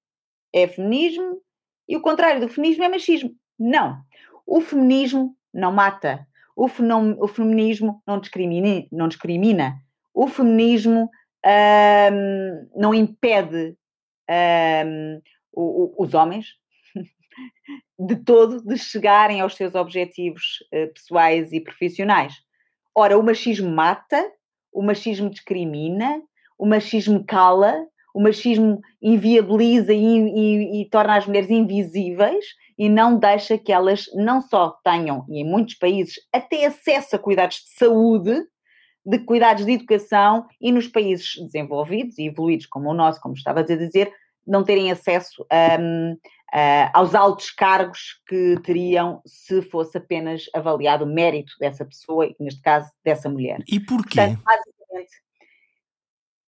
é 0.56 0.65
feminismo 0.69 1.41
e 1.86 1.97
o 1.97 2.02
contrário 2.02 2.39
do 2.39 2.47
feminismo 2.47 2.86
é 2.86 2.88
machismo. 2.88 3.36
Não. 3.60 3.97
O 4.45 4.62
feminismo 4.62 5.36
não 5.54 5.73
mata. 5.73 6.26
O, 6.56 6.69
feminismo 6.69 8.02
não 8.08 8.21
discrimina, 8.21 8.88
não 8.89 9.10
discrimina. 9.10 9.76
O 10.13 10.28
feminismo 10.28 11.12
hum, 11.45 12.69
não 12.73 12.93
impede 12.93 13.76
hum, 14.30 15.21
os 15.97 16.13
homens 16.13 16.56
de 17.99 18.15
todo 18.15 18.62
de 18.62 18.77
chegarem 18.77 19.41
aos 19.41 19.55
seus 19.55 19.73
objetivos 19.75 20.60
uh, 20.73 20.93
pessoais 20.93 21.51
e 21.51 21.60
profissionais. 21.60 22.33
Ora, 22.95 23.17
o 23.17 23.23
machismo 23.23 23.69
mata, 23.69 24.31
o 24.71 24.83
machismo 24.83 25.29
discrimina, 25.29 26.21
o 26.57 26.65
machismo 26.65 27.23
cala, 27.23 27.86
o 28.13 28.21
machismo 28.21 28.81
inviabiliza 29.01 29.93
e, 29.93 29.99
e, 29.99 30.81
e, 30.81 30.89
torna 30.89 31.17
as 31.17 31.27
mulheres 31.27 31.51
invisíveis 31.51 32.45
e 32.77 32.89
não 32.89 33.17
deixa 33.17 33.57
que 33.57 33.71
elas 33.71 34.05
não 34.15 34.41
só 34.41 34.71
tenham, 34.83 35.25
e 35.29 35.41
em 35.41 35.43
muitos 35.43 35.75
países, 35.75 36.15
até 36.33 36.65
acesso 36.65 37.15
a 37.15 37.19
cuidados 37.19 37.58
de 37.58 37.77
saúde, 37.77 38.43
de 39.06 39.19
cuidados 39.19 39.65
de 39.65 39.73
educação, 39.73 40.45
e 40.60 40.71
nos 40.71 40.87
países 40.87 41.35
desenvolvidos 41.39 42.17
e 42.17 42.25
evoluídos 42.25 42.65
como 42.65 42.89
o 42.89 42.93
nosso, 42.93 43.21
como 43.21 43.35
estava 43.35 43.60
a 43.60 43.63
dizer, 43.63 44.12
não 44.45 44.63
terem 44.63 44.91
acesso 44.91 45.45
a. 45.52 45.79
Um, 45.79 46.17
uh, 46.58 46.89
aos 46.93 47.13
altos 47.13 47.51
cargos 47.51 48.19
que 48.27 48.60
teriam 48.63 49.21
se 49.25 49.62
fosse 49.62 49.97
apenas 49.97 50.45
avaliado 50.53 51.05
o 51.05 51.08
mérito 51.08 51.53
dessa 51.60 51.85
pessoa, 51.85 52.25
e 52.25 52.35
neste 52.39 52.62
caso 52.62 52.89
dessa 53.05 53.29
mulher. 53.29 53.63
E 53.67 53.79
porquê? 53.79 54.15
Portanto, 54.15 54.41
basicamente, 54.43 55.27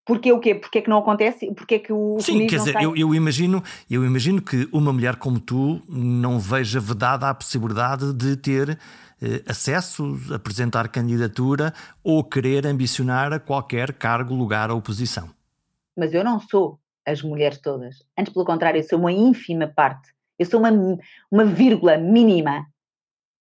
Porquê 0.05 0.32
o 0.32 0.39
quê? 0.39 0.55
Porquê 0.55 0.82
que 0.82 0.89
não 0.89 0.97
acontece? 0.97 1.53
Porquê 1.53 1.78
que 1.78 1.93
o 1.93 2.18
Sim, 2.20 2.47
quer 2.47 2.57
dizer, 2.57 2.74
tem... 2.74 2.84
eu, 2.84 2.97
eu, 2.97 3.14
imagino, 3.14 3.64
eu 3.88 4.03
imagino 4.03 4.41
que 4.41 4.68
uma 4.74 4.91
mulher 4.91 5.18
como 5.18 5.39
tu 5.39 5.80
não 5.88 6.39
veja 6.39 6.80
vedada 6.80 7.30
a 7.30 7.34
possibilidade 7.36 8.12
de 8.14 8.36
ter 8.36 8.80
eh, 9.22 9.43
acesso, 9.47 10.20
apresentar 10.34 10.88
candidatura 10.88 11.72
ou 12.03 12.24
querer 12.24 12.66
ambicionar 12.66 13.32
a 13.32 13.39
qualquer 13.39 13.93
cargo, 13.93 14.34
lugar 14.34 14.72
ou 14.72 14.82
posição. 14.82 15.30
Mas 15.95 16.12
eu 16.12 16.24
não 16.24 16.39
sou 16.39 16.80
as 17.10 17.22
mulheres 17.22 17.60
todas. 17.60 18.03
Antes, 18.18 18.34
pelo 18.34 18.45
contrário, 18.45 18.80
eu 18.80 18.84
sou 18.84 18.99
uma 18.99 19.12
ínfima 19.12 19.68
parte. 19.68 20.10
Eu 20.38 20.45
sou 20.45 20.60
uma, 20.60 20.72
uma 21.32 21.45
vírgula 21.45 21.97
mínima 21.97 22.66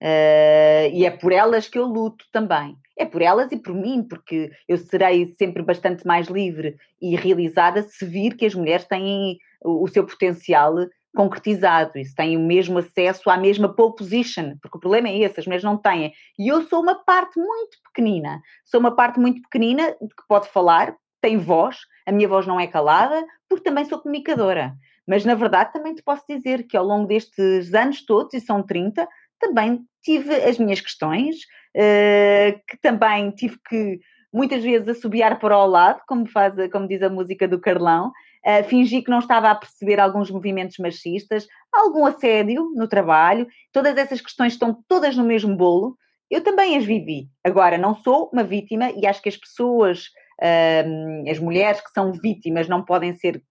Uh, 0.00 0.86
e 0.92 1.04
é 1.04 1.10
por 1.10 1.32
elas 1.32 1.66
que 1.66 1.78
eu 1.78 1.84
luto 1.84 2.24
também. 2.32 2.76
É 2.96 3.04
por 3.04 3.20
elas 3.20 3.50
e 3.50 3.56
por 3.56 3.74
mim, 3.74 4.02
porque 4.02 4.50
eu 4.68 4.78
serei 4.78 5.34
sempre 5.34 5.62
bastante 5.62 6.06
mais 6.06 6.28
livre 6.28 6.76
e 7.00 7.16
realizada 7.16 7.82
se 7.82 8.04
vir 8.04 8.36
que 8.36 8.46
as 8.46 8.54
mulheres 8.54 8.84
têm 8.86 9.38
o, 9.62 9.84
o 9.84 9.88
seu 9.88 10.06
potencial 10.06 10.74
concretizado 11.14 11.98
e 11.98 12.04
se 12.04 12.14
têm 12.14 12.36
o 12.36 12.40
mesmo 12.40 12.78
acesso 12.78 13.28
à 13.28 13.36
mesma 13.36 13.74
pole 13.74 13.96
position, 13.96 14.56
porque 14.62 14.76
o 14.76 14.80
problema 14.80 15.08
é 15.08 15.18
esse, 15.18 15.40
as 15.40 15.46
mulheres 15.46 15.64
não 15.64 15.76
têm. 15.76 16.12
E 16.38 16.46
eu 16.46 16.62
sou 16.68 16.80
uma 16.80 16.94
parte 17.04 17.38
muito 17.38 17.78
pequenina, 17.86 18.40
sou 18.64 18.78
uma 18.78 18.94
parte 18.94 19.18
muito 19.18 19.42
pequenina 19.42 19.92
que 19.94 20.28
pode 20.28 20.48
falar, 20.48 20.94
tem 21.20 21.36
voz, 21.36 21.76
a 22.08 22.12
minha 22.12 22.26
voz 22.26 22.46
não 22.46 22.58
é 22.58 22.66
calada, 22.66 23.22
porque 23.46 23.64
também 23.64 23.84
sou 23.84 23.98
comunicadora. 23.98 24.74
Mas 25.06 25.26
na 25.26 25.34
verdade 25.34 25.72
também 25.72 25.94
te 25.94 26.02
posso 26.02 26.24
dizer 26.26 26.66
que 26.66 26.76
ao 26.76 26.84
longo 26.84 27.06
destes 27.06 27.74
anos 27.74 28.04
todos, 28.04 28.32
e 28.32 28.40
são 28.40 28.62
30, 28.62 29.06
também 29.38 29.80
tive 30.02 30.34
as 30.34 30.58
minhas 30.58 30.80
questões, 30.80 31.36
uh, 31.76 32.58
que 32.66 32.78
também 32.80 33.30
tive 33.32 33.58
que 33.68 34.00
muitas 34.32 34.64
vezes 34.64 34.88
assobiar 34.88 35.38
para 35.38 35.56
o 35.56 35.66
lado, 35.66 36.00
como, 36.08 36.26
faz, 36.26 36.54
como 36.72 36.88
diz 36.88 37.02
a 37.02 37.10
música 37.10 37.46
do 37.46 37.60
Carlão, 37.60 38.08
uh, 38.08 38.64
fingi 38.64 39.02
que 39.02 39.10
não 39.10 39.18
estava 39.18 39.50
a 39.50 39.54
perceber 39.54 40.00
alguns 40.00 40.30
movimentos 40.30 40.78
machistas, 40.78 41.46
algum 41.70 42.06
assédio 42.06 42.72
no 42.74 42.88
trabalho, 42.88 43.46
todas 43.70 43.98
essas 43.98 44.22
questões 44.22 44.54
estão 44.54 44.82
todas 44.88 45.14
no 45.14 45.24
mesmo 45.24 45.54
bolo. 45.54 45.94
Eu 46.30 46.42
também 46.42 46.76
as 46.76 46.84
vivi. 46.84 47.28
Agora, 47.44 47.76
não 47.76 47.94
sou 47.94 48.30
uma 48.32 48.44
vítima 48.44 48.90
e 48.92 49.06
acho 49.06 49.22
que 49.22 49.28
as 49.28 49.36
pessoas, 49.36 50.04
as 51.28 51.38
mulheres 51.38 51.80
que 51.80 51.90
são 51.90 52.12
vítimas, 52.12 52.68
não 52.68 52.84
podem 52.84 53.12
ser 53.14 53.42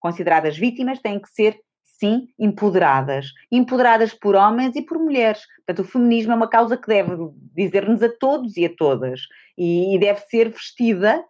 consideradas 0.00 0.56
vítimas, 0.56 1.00
têm 1.00 1.20
que 1.20 1.30
ser 1.30 1.58
sim, 1.98 2.28
empoderadas. 2.38 3.26
Empoderadas 3.50 4.12
por 4.12 4.34
homens 4.34 4.74
e 4.76 4.82
por 4.82 4.98
mulheres. 4.98 5.42
Portanto, 5.58 5.86
o 5.86 5.90
feminismo 5.90 6.32
é 6.32 6.36
uma 6.36 6.48
causa 6.48 6.76
que 6.76 6.88
deve 6.88 7.16
dizer-nos 7.54 8.02
a 8.02 8.08
todos 8.08 8.56
e 8.56 8.66
a 8.66 8.74
todas. 8.74 9.20
E, 9.56 9.96
deve 9.98 10.20
ser 10.20 10.50
vestida 10.50 11.24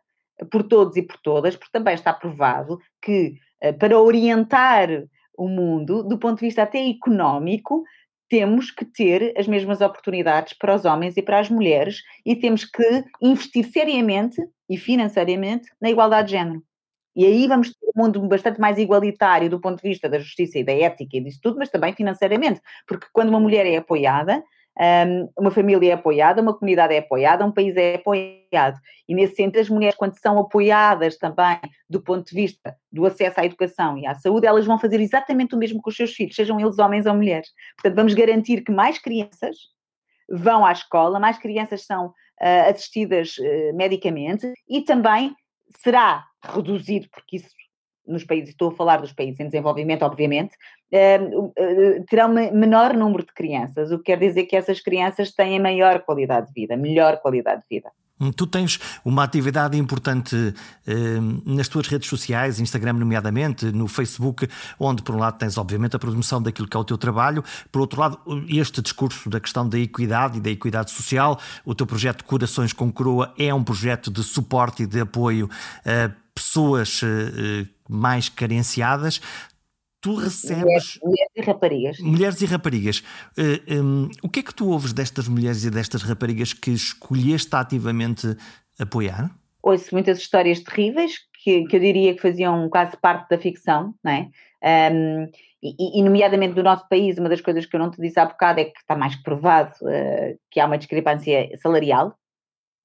por 0.50 0.64
todos 0.64 0.96
e 0.96 1.02
por 1.02 1.18
todas, 1.18 1.54
porque 1.54 1.72
também 1.72 1.94
está 1.94 2.12
provado 2.12 2.78
que 3.00 3.34
eh, 3.60 3.72
para 3.72 4.00
orientar 4.00 4.88
o 5.36 5.48
mundo, 5.48 6.02
do 6.02 6.18
ponto 6.18 6.40
de 6.40 6.46
vista 6.46 6.62
até 6.62 6.88
económico, 6.88 7.84
temos 8.34 8.72
que 8.72 8.84
ter 8.84 9.32
as 9.38 9.46
mesmas 9.46 9.80
oportunidades 9.80 10.54
para 10.54 10.74
os 10.74 10.84
homens 10.84 11.16
e 11.16 11.22
para 11.22 11.38
as 11.38 11.48
mulheres 11.48 12.02
e 12.26 12.34
temos 12.34 12.64
que 12.64 13.04
investir 13.22 13.64
seriamente 13.70 14.44
e 14.68 14.76
financeiramente 14.76 15.68
na 15.80 15.88
igualdade 15.88 16.26
de 16.26 16.32
género. 16.32 16.60
E 17.14 17.24
aí 17.24 17.46
vamos 17.46 17.68
ter 17.68 17.86
um 17.94 18.02
mundo 18.02 18.20
bastante 18.26 18.60
mais 18.60 18.76
igualitário 18.76 19.48
do 19.48 19.60
ponto 19.60 19.80
de 19.80 19.88
vista 19.88 20.08
da 20.08 20.18
justiça 20.18 20.58
e 20.58 20.64
da 20.64 20.72
ética 20.72 21.16
e 21.16 21.20
disso 21.20 21.38
tudo, 21.40 21.58
mas 21.58 21.70
também 21.70 21.94
financeiramente, 21.94 22.60
porque 22.88 23.06
quando 23.12 23.28
uma 23.28 23.38
mulher 23.38 23.66
é 23.66 23.76
apoiada, 23.76 24.42
hum, 24.78 25.28
uma 25.38 25.50
família 25.50 25.90
é 25.90 25.92
apoiada, 25.92 26.42
uma 26.42 26.54
comunidade 26.54 26.94
é 26.94 26.98
apoiada, 26.98 27.44
um 27.44 27.52
país 27.52 27.76
é 27.76 27.96
apoiado. 27.96 28.78
E 29.08 29.14
nesse 29.14 29.36
sentido, 29.36 29.60
as 29.60 29.68
mulheres, 29.68 29.96
quando 29.96 30.18
são 30.18 30.38
apoiadas 30.38 31.16
também 31.16 31.58
do 31.88 32.02
ponto 32.02 32.26
de 32.26 32.34
vista 32.34 32.76
do 32.90 33.06
acesso 33.06 33.40
à 33.40 33.44
educação 33.44 33.98
e 33.98 34.06
à 34.06 34.14
saúde, 34.14 34.46
elas 34.46 34.66
vão 34.66 34.78
fazer 34.78 35.00
exatamente 35.00 35.54
o 35.54 35.58
mesmo 35.58 35.80
com 35.80 35.90
os 35.90 35.96
seus 35.96 36.12
filhos, 36.12 36.34
sejam 36.34 36.58
eles 36.60 36.78
homens 36.78 37.06
ou 37.06 37.14
mulheres. 37.14 37.48
Portanto, 37.76 37.96
vamos 37.96 38.14
garantir 38.14 38.62
que 38.62 38.72
mais 38.72 38.98
crianças 38.98 39.56
vão 40.28 40.64
à 40.64 40.72
escola, 40.72 41.20
mais 41.20 41.38
crianças 41.38 41.84
são 41.84 42.06
uh, 42.06 42.70
assistidas 42.70 43.36
uh, 43.38 43.76
medicamente 43.76 44.52
e 44.68 44.82
também 44.82 45.34
será 45.82 46.24
reduzido, 46.42 47.08
porque 47.10 47.36
isso 47.36 47.48
nos 48.06 48.24
países, 48.24 48.50
estou 48.50 48.68
a 48.68 48.74
falar 48.74 49.00
dos 49.00 49.12
países 49.12 49.38
em 49.40 49.46
desenvolvimento, 49.46 50.02
obviamente, 50.02 50.54
uh, 50.92 52.04
terá 52.08 52.26
um 52.26 52.32
menor 52.32 52.94
número 52.94 53.24
de 53.24 53.32
crianças, 53.32 53.90
o 53.90 53.98
que 53.98 54.04
quer 54.04 54.18
dizer 54.18 54.44
que 54.44 54.56
essas 54.56 54.80
crianças 54.80 55.32
têm 55.32 55.60
maior 55.60 56.00
qualidade 56.00 56.48
de 56.48 56.52
vida, 56.52 56.76
melhor 56.76 57.18
qualidade 57.20 57.62
de 57.62 57.76
vida. 57.76 57.90
Hum, 58.20 58.30
tu 58.30 58.46
tens 58.46 58.78
uma 59.04 59.24
atividade 59.24 59.76
importante 59.76 60.54
eh, 60.86 60.94
nas 61.44 61.66
tuas 61.66 61.88
redes 61.88 62.08
sociais, 62.08 62.60
Instagram, 62.60 62.92
nomeadamente, 62.92 63.66
no 63.66 63.88
Facebook, 63.88 64.48
onde, 64.78 65.02
por 65.02 65.16
um 65.16 65.18
lado, 65.18 65.36
tens, 65.36 65.58
obviamente, 65.58 65.96
a 65.96 65.98
promoção 65.98 66.40
daquilo 66.40 66.68
que 66.68 66.76
é 66.76 66.80
o 66.80 66.84
teu 66.84 66.96
trabalho, 66.96 67.42
por 67.72 67.80
outro 67.80 68.00
lado, 68.00 68.20
este 68.48 68.80
discurso 68.80 69.28
da 69.28 69.40
questão 69.40 69.68
da 69.68 69.78
equidade 69.78 70.38
e 70.38 70.40
da 70.40 70.50
equidade 70.50 70.92
social. 70.92 71.40
O 71.64 71.74
teu 71.74 71.86
projeto 71.86 72.24
Corações 72.24 72.72
com 72.72 72.90
Coroa 72.92 73.34
é 73.36 73.52
um 73.52 73.64
projeto 73.64 74.12
de 74.12 74.22
suporte 74.22 74.84
e 74.84 74.86
de 74.86 75.00
apoio 75.00 75.50
a 75.84 76.10
pessoas 76.32 77.00
eh, 77.02 77.66
mais 77.88 78.28
carenciadas 78.28 79.20
tu 80.04 80.16
recebes. 80.16 81.00
Mulheres, 81.02 81.32
e 81.34 81.40
raparigas. 81.40 81.98
Mulheres 82.00 82.40
e 82.42 82.44
raparigas. 82.44 82.98
Uh, 82.98 83.58
eh, 83.66 83.80
um, 83.80 84.10
o 84.22 84.28
que 84.28 84.40
é 84.40 84.42
que 84.42 84.54
tu 84.54 84.68
ouves 84.68 84.92
destas 84.92 85.26
mulheres 85.26 85.64
e 85.64 85.70
destas 85.70 86.02
raparigas 86.02 86.52
que 86.52 86.70
escolheste 86.72 87.56
ativamente 87.56 88.36
apoiar? 88.78 89.30
Ouço 89.62 89.94
muitas 89.94 90.18
histórias 90.18 90.60
terríveis 90.60 91.20
que, 91.42 91.64
que 91.64 91.76
eu 91.76 91.80
diria 91.80 92.14
que 92.14 92.20
faziam 92.20 92.68
quase 92.68 92.98
parte 92.98 93.30
da 93.30 93.38
ficção, 93.38 93.94
não 94.04 94.12
é? 94.12 94.28
Um, 94.92 95.30
e, 95.62 95.98
e, 95.98 96.02
nomeadamente 96.02 96.54
do 96.54 96.62
nosso 96.62 96.86
país, 96.86 97.16
uma 97.16 97.30
das 97.30 97.40
coisas 97.40 97.64
que 97.64 97.74
eu 97.74 97.80
não 97.80 97.90
te 97.90 97.98
disse 97.98 98.20
há 98.20 98.26
bocado 98.26 98.60
é 98.60 98.64
que 98.64 98.78
está 98.78 98.94
mais 98.94 99.14
que 99.14 99.22
provado 99.22 99.72
uh, 99.82 100.38
que 100.50 100.60
há 100.60 100.66
uma 100.66 100.76
discrepância 100.76 101.48
salarial 101.62 102.14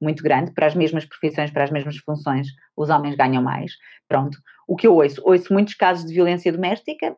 muito 0.01 0.23
grande 0.23 0.51
para 0.51 0.67
as 0.67 0.75
mesmas 0.75 1.05
profissões, 1.05 1.51
para 1.51 1.63
as 1.63 1.71
mesmas 1.71 1.97
funções, 1.97 2.47
os 2.75 2.89
homens 2.89 3.15
ganham 3.15 3.43
mais. 3.43 3.73
Pronto. 4.07 4.37
O 4.67 4.75
que 4.75 4.87
eu 4.87 4.95
ouço? 4.95 5.21
Ouço 5.25 5.53
muitos 5.53 5.73
casos 5.73 6.05
de 6.05 6.13
violência 6.13 6.51
doméstica 6.51 7.15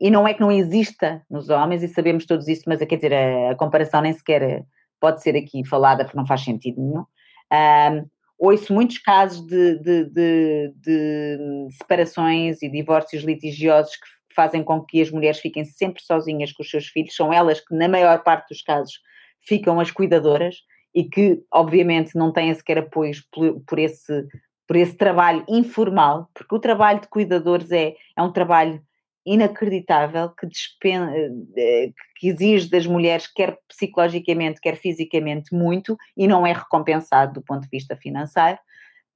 e 0.00 0.10
não 0.10 0.26
é 0.26 0.34
que 0.34 0.40
não 0.40 0.50
exista 0.50 1.22
nos 1.30 1.48
homens 1.48 1.82
e 1.82 1.88
sabemos 1.88 2.26
todos 2.26 2.48
isso, 2.48 2.62
mas 2.66 2.80
quer 2.80 2.96
dizer, 2.96 3.14
a, 3.14 3.52
a 3.52 3.54
comparação 3.54 4.00
nem 4.00 4.12
sequer 4.12 4.64
pode 5.00 5.22
ser 5.22 5.36
aqui 5.36 5.66
falada 5.66 6.04
porque 6.04 6.16
não 6.16 6.26
faz 6.26 6.42
sentido 6.42 6.80
nenhum. 6.80 7.04
Um, 7.52 8.08
ouço 8.38 8.72
muitos 8.72 8.98
casos 8.98 9.46
de, 9.46 9.78
de, 9.78 10.04
de, 10.10 10.74
de, 10.76 11.68
separações 11.72 12.62
e 12.62 12.68
divórcios 12.68 13.22
litigiosos 13.22 13.94
que 13.96 14.34
fazem 14.34 14.64
com 14.64 14.80
que 14.80 15.00
as 15.00 15.10
mulheres 15.10 15.38
fiquem 15.38 15.64
sempre 15.64 16.02
sozinhas 16.02 16.52
com 16.52 16.62
os 16.62 16.70
seus 16.70 16.86
filhos, 16.86 17.14
são 17.14 17.32
elas 17.32 17.60
que, 17.60 17.74
na 17.74 17.86
maior 17.86 18.22
parte 18.24 18.48
dos 18.48 18.62
casos, 18.62 18.98
ficam 19.46 19.78
as 19.78 19.90
cuidadoras 19.90 20.56
e 20.94 21.04
que, 21.04 21.42
obviamente, 21.52 22.16
não 22.16 22.32
têm 22.32 22.54
sequer 22.54 22.78
apoios 22.78 23.20
por, 23.32 23.60
por, 23.66 23.78
esse, 23.78 24.26
por 24.66 24.76
esse 24.76 24.96
trabalho 24.96 25.44
informal, 25.48 26.30
porque 26.32 26.54
o 26.54 26.60
trabalho 26.60 27.00
de 27.00 27.08
cuidadores 27.08 27.70
é, 27.72 27.94
é 28.16 28.22
um 28.22 28.32
trabalho 28.32 28.80
inacreditável 29.26 30.30
que, 30.30 30.46
eh, 30.90 31.90
que 32.16 32.28
exige 32.28 32.68
das 32.68 32.86
mulheres, 32.86 33.26
quer 33.26 33.58
psicologicamente, 33.66 34.60
quer 34.60 34.76
fisicamente, 34.76 35.54
muito 35.54 35.96
e 36.16 36.28
não 36.28 36.46
é 36.46 36.52
recompensado 36.52 37.32
do 37.32 37.42
ponto 37.42 37.62
de 37.62 37.68
vista 37.70 37.96
financeiro. 37.96 38.58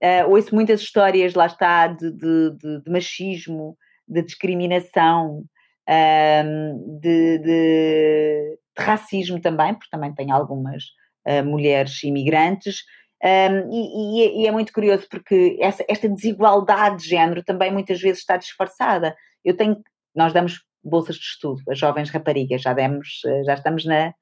Uh, 0.03 0.31
ouço 0.31 0.55
muitas 0.55 0.81
histórias, 0.81 1.35
lá 1.35 1.47
está, 1.47 1.89
de, 1.89 2.11
de, 2.13 2.51
de, 2.57 2.83
de 2.83 2.91
machismo, 2.91 3.77
de 4.07 4.23
discriminação, 4.23 5.39
um, 5.39 5.45
ehm, 5.93 6.99
de, 7.01 8.59
racismo 8.79 9.41
também, 9.41 9.75
porque 9.75 9.91
também 9.91 10.15
tem 10.15 10.31
algumas 10.31 10.85
mulheres 11.43 12.03
imigrantes. 12.03 12.83
Um, 13.23 13.73
e, 13.73 14.43
e, 14.43 14.47
é 14.47 14.51
muito 14.53 14.73
curioso 14.73 15.07
porque 15.11 15.57
essa, 15.61 15.85
esta 15.89 16.09
desigualdade 16.09 17.03
de 17.03 17.09
género 17.09 17.43
também 17.43 17.73
muitas 17.73 18.01
vezes 18.01 18.21
está 18.21 18.37
disfarçada. 18.37 19.17
Eu 19.45 19.57
tenho, 19.57 19.83
nós 20.15 20.33
damos 20.33 20.61
bolsas 20.83 21.17
de 21.17 21.23
estudo 21.23 21.63
a 21.69 21.75
jovens 21.75 22.11
raparigas, 22.11 22.63
já 22.63 22.73
demos, 22.73 23.21
eh, 23.27 23.43
já 23.45 23.55
estamos 23.55 23.85
na, 23.85 24.15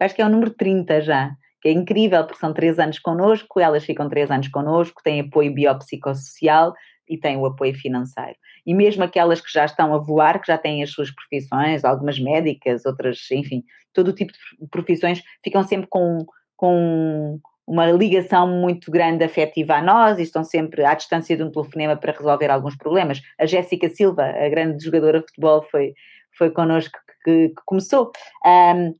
acho 0.00 0.14
que 0.14 0.22
é 0.22 0.26
o 0.26 0.28
número 0.28 0.52
30 0.52 1.00
já, 1.00 1.32
que 1.60 1.68
é 1.68 1.72
incrível 1.72 2.24
porque 2.24 2.40
são 2.40 2.54
três 2.54 2.78
anos 2.78 2.98
connosco, 2.98 3.60
elas 3.60 3.84
ficam 3.84 4.08
três 4.08 4.30
anos 4.30 4.48
connosco, 4.48 5.02
têm 5.02 5.20
apoio 5.20 5.52
biopsicossocial 5.52 6.72
e 7.10 7.18
têm 7.18 7.36
o 7.36 7.44
apoio 7.44 7.74
financeiro. 7.74 8.36
E 8.64 8.72
mesmo 8.72 9.02
aquelas 9.02 9.40
que 9.40 9.52
já 9.52 9.64
estão 9.64 9.92
a 9.92 9.98
voar, 9.98 10.40
que 10.40 10.46
já 10.46 10.56
têm 10.56 10.82
as 10.82 10.90
suas 10.90 11.10
profissões, 11.10 11.84
algumas 11.84 12.18
médicas, 12.18 12.86
outras, 12.86 13.28
enfim, 13.32 13.64
todo 13.92 14.12
tipo 14.12 14.32
de 14.32 14.68
profissões, 14.68 15.22
ficam 15.42 15.64
sempre 15.64 15.88
com, 15.90 16.24
com 16.56 17.40
uma 17.66 17.90
ligação 17.90 18.46
muito 18.46 18.90
grande 18.90 19.24
afetiva 19.24 19.74
a 19.74 19.82
nós 19.82 20.18
e 20.18 20.22
estão 20.22 20.44
sempre 20.44 20.84
à 20.84 20.94
distância 20.94 21.36
de 21.36 21.42
um 21.42 21.50
telefonema 21.50 21.96
para 21.96 22.12
resolver 22.12 22.50
alguns 22.50 22.76
problemas. 22.76 23.20
A 23.38 23.44
Jéssica 23.44 23.88
Silva, 23.88 24.24
a 24.24 24.48
grande 24.48 24.84
jogadora 24.84 25.20
de 25.20 25.26
futebol, 25.26 25.62
foi, 25.62 25.92
foi 26.38 26.50
connosco 26.50 26.98
que, 27.24 27.48
que 27.48 27.62
começou. 27.66 28.12
Um, 28.46 28.94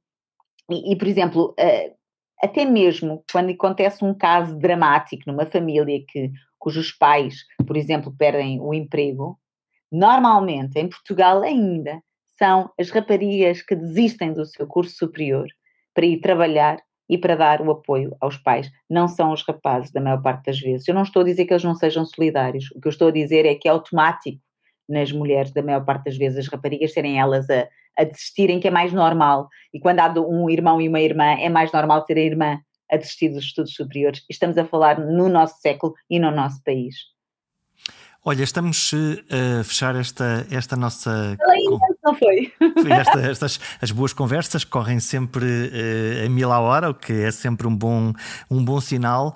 e, 0.69 0.93
e, 0.93 0.97
por 0.97 1.07
exemplo, 1.09 1.55
uh, 1.59 2.01
até 2.43 2.65
mesmo 2.65 3.25
quando 3.31 3.51
acontece 3.51 4.05
um 4.05 4.15
caso 4.15 4.59
dramático 4.59 5.25
numa 5.27 5.47
família 5.47 6.03
que, 6.09 6.31
cujos 6.61 6.93
pais, 6.93 7.39
por 7.67 7.77
exemplo, 7.77 8.15
perdem 8.17 8.61
o 8.61 8.73
emprego, 8.73 9.39
normalmente 9.91 10.79
em 10.79 10.89
Portugal 10.89 11.43
ainda 11.43 12.01
são 12.39 12.71
as 12.79 12.91
raparigas 12.91 13.63
que 13.63 13.75
desistem 13.75 14.33
do 14.33 14.45
seu 14.45 14.67
curso 14.67 14.97
superior 14.97 15.49
para 15.93 16.07
ir 16.07 16.21
trabalhar 16.21 16.79
e 17.09 17.19
para 17.19 17.35
dar 17.35 17.61
o 17.61 17.71
apoio 17.73 18.17
aos 18.21 18.37
pais. 18.37 18.71
Não 18.89 19.09
são 19.09 19.33
os 19.33 19.43
rapazes, 19.43 19.91
da 19.91 20.01
maior 20.01 20.23
parte 20.23 20.45
das 20.45 20.61
vezes. 20.61 20.87
Eu 20.87 20.95
não 20.95 21.03
estou 21.03 21.23
a 21.23 21.25
dizer 21.25 21.45
que 21.45 21.53
eles 21.53 21.65
não 21.65 21.75
sejam 21.75 22.05
solidários. 22.05 22.71
O 22.71 22.81
que 22.81 22.87
eu 22.87 22.91
estou 22.91 23.09
a 23.09 23.13
dizer 23.13 23.45
é 23.45 23.57
que 23.57 23.67
é 23.67 23.71
automático 23.73 24.41
nas 24.89 25.11
mulheres, 25.11 25.53
da 25.53 25.63
maior 25.63 25.85
parte 25.85 26.05
das 26.05 26.17
vezes, 26.17 26.39
as 26.39 26.49
raparigas 26.49 26.93
serem 26.93 27.19
elas 27.19 27.49
a, 27.51 27.69
a 27.99 28.05
desistirem, 28.05 28.61
que 28.61 28.69
é 28.69 28.71
mais 28.71 28.93
normal. 28.93 29.49
E 29.73 29.81
quando 29.81 30.01
há 30.01 30.13
um 30.21 30.49
irmão 30.49 30.81
e 30.81 30.89
uma 30.89 31.01
irmã, 31.01 31.37
é 31.39 31.49
mais 31.49 31.73
normal 31.73 32.05
ser 32.07 32.17
a 32.17 32.21
irmã 32.21 32.61
a 32.91 32.97
desistir 32.97 33.31
dos 33.31 33.45
estudos 33.45 33.75
superiores. 33.75 34.25
Estamos 34.29 34.59
a 34.59 34.65
falar 34.65 34.99
no 34.99 35.29
nosso 35.29 35.61
século 35.61 35.95
e 36.09 36.19
no 36.19 36.31
nosso 36.31 36.63
país. 36.63 36.95
Olha, 38.23 38.43
estamos 38.43 38.93
uh, 38.93 39.61
a 39.61 39.65
fechar 39.65 39.97
esta, 39.97 40.47
esta 40.51 40.77
nossa. 40.77 41.39
Ainda 41.41 41.87
não 42.05 42.15
foi. 42.15 42.53
Esta, 42.91 43.21
estas 43.21 43.61
as 43.81 43.91
boas 43.91 44.13
conversas 44.13 44.63
correm 44.63 45.01
sempre 45.01 45.45
uh, 45.45 46.27
a 46.27 46.29
mil 46.29 46.53
a 46.53 46.61
hora, 46.61 46.91
o 46.91 46.95
que 46.95 47.13
é 47.13 47.31
sempre 47.31 47.67
um 47.67 47.75
bom, 47.75 48.13
um 48.51 48.63
bom 48.63 48.79
sinal. 48.79 49.35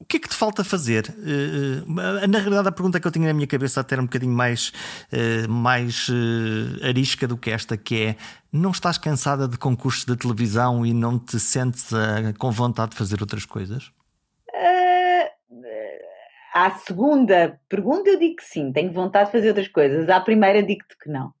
O 0.00 0.04
que 0.04 0.16
é 0.16 0.20
que 0.20 0.28
te 0.28 0.34
falta 0.34 0.62
fazer? 0.62 1.12
Uh, 1.18 2.28
na 2.28 2.38
realidade, 2.38 2.68
a 2.68 2.72
pergunta 2.72 3.00
que 3.00 3.06
eu 3.06 3.10
tinha 3.10 3.26
na 3.26 3.34
minha 3.34 3.46
cabeça 3.46 3.80
até 3.80 3.96
era 3.96 4.02
um 4.02 4.06
bocadinho 4.06 4.32
mais, 4.32 4.72
uh, 5.12 5.50
mais 5.50 6.06
arisca 6.82 7.26
do 7.26 7.36
que 7.36 7.50
esta, 7.50 7.76
que 7.76 8.02
é 8.02 8.16
não 8.52 8.70
estás 8.70 8.96
cansada 8.96 9.48
de 9.48 9.58
concursos 9.58 10.04
de 10.04 10.16
televisão 10.16 10.86
e 10.86 10.94
não 10.94 11.18
te 11.18 11.38
sentes 11.40 11.90
com 12.38 12.50
vontade 12.50 12.92
de 12.92 12.96
fazer 12.96 13.20
outras 13.20 13.44
coisas? 13.44 13.92
à 16.58 16.70
segunda 16.72 17.60
pergunta 17.68 18.10
eu 18.10 18.18
digo 18.18 18.36
que 18.36 18.44
sim, 18.44 18.72
tenho 18.72 18.90
vontade 18.90 19.26
de 19.26 19.32
fazer 19.32 19.48
outras 19.48 19.68
coisas. 19.68 20.08
À 20.08 20.20
primeira 20.20 20.62
digo-te 20.62 20.96
que 20.98 21.08
não. 21.08 21.32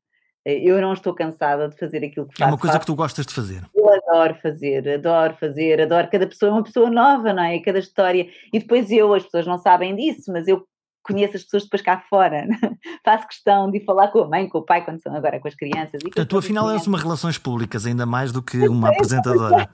Eu 0.52 0.80
não 0.80 0.92
estou 0.92 1.14
cansada 1.14 1.68
de 1.68 1.78
fazer 1.78 1.98
aquilo 1.98 2.26
que 2.26 2.36
faço. 2.36 2.42
É 2.42 2.46
uma 2.46 2.58
coisa 2.58 2.74
faço. 2.74 2.80
que 2.80 2.86
tu 2.86 2.94
gostas 2.94 3.26
de 3.26 3.34
fazer. 3.34 3.62
Eu 3.74 3.88
adoro 3.92 4.34
fazer, 4.36 4.88
adoro 4.88 5.34
fazer, 5.34 5.80
adoro. 5.80 6.08
Cada 6.10 6.26
pessoa 6.26 6.50
é 6.50 6.52
uma 6.52 6.62
pessoa 6.62 6.90
nova, 6.90 7.32
não 7.32 7.42
é? 7.42 7.58
Cada 7.60 7.78
história. 7.78 8.28
E 8.52 8.58
depois 8.58 8.90
eu, 8.90 9.12
as 9.14 9.24
pessoas 9.24 9.46
não 9.46 9.58
sabem 9.58 9.94
disso, 9.94 10.32
mas 10.32 10.48
eu 10.48 10.66
conheço 11.02 11.36
as 11.36 11.44
pessoas 11.44 11.64
depois 11.64 11.82
cá 11.82 12.02
fora. 12.08 12.46
Faço 13.04 13.26
questão 13.26 13.70
de 13.70 13.80
falar 13.80 14.08
com 14.08 14.20
a 14.20 14.28
mãe, 14.28 14.48
com 14.48 14.58
o 14.58 14.62
pai, 14.62 14.84
quando 14.84 15.02
são 15.02 15.14
agora 15.14 15.40
com 15.40 15.48
as 15.48 15.54
crianças. 15.54 16.00
E 16.04 16.24
tu, 16.24 16.38
afinal, 16.38 16.70
és 16.70 16.86
uma 16.86 16.98
relações 16.98 17.38
públicas, 17.38 17.86
ainda 17.86 18.04
mais 18.04 18.30
do 18.30 18.42
que 18.42 18.58
uma 18.68 18.90
apresentadora. 18.90 19.68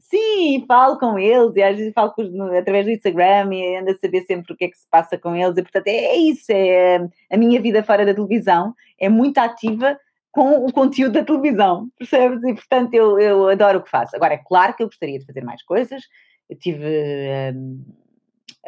Sim, 0.00 0.64
falo 0.66 0.98
com 0.98 1.18
eles 1.18 1.54
e 1.56 1.62
às 1.62 1.76
vezes 1.76 1.92
falo 1.92 2.12
através 2.58 2.86
do 2.86 2.92
Instagram 2.92 3.52
e 3.52 3.76
ando 3.76 3.90
a 3.90 3.94
saber 3.94 4.22
sempre 4.22 4.52
o 4.52 4.56
que 4.56 4.64
é 4.66 4.68
que 4.68 4.78
se 4.78 4.86
passa 4.90 5.18
com 5.18 5.34
eles. 5.34 5.56
E 5.56 5.62
portanto 5.62 5.88
é, 5.88 5.96
é 5.96 6.16
isso, 6.16 6.50
é 6.50 7.08
a 7.30 7.36
minha 7.36 7.60
vida 7.60 7.82
fora 7.82 8.06
da 8.06 8.14
televisão 8.14 8.74
é 8.98 9.08
muito 9.08 9.38
ativa 9.38 9.98
com 10.30 10.66
o 10.66 10.72
conteúdo 10.72 11.12
da 11.12 11.24
televisão, 11.24 11.88
percebes? 11.98 12.42
E 12.44 12.54
portanto 12.54 12.94
eu, 12.94 13.18
eu 13.18 13.48
adoro 13.48 13.78
o 13.78 13.82
que 13.82 13.90
faço. 13.90 14.14
Agora, 14.14 14.34
é 14.34 14.38
claro 14.38 14.74
que 14.74 14.82
eu 14.82 14.86
gostaria 14.86 15.18
de 15.18 15.26
fazer 15.26 15.42
mais 15.42 15.62
coisas. 15.62 16.02
Eu 16.48 16.56
tive 16.56 16.84
um, 17.54 17.84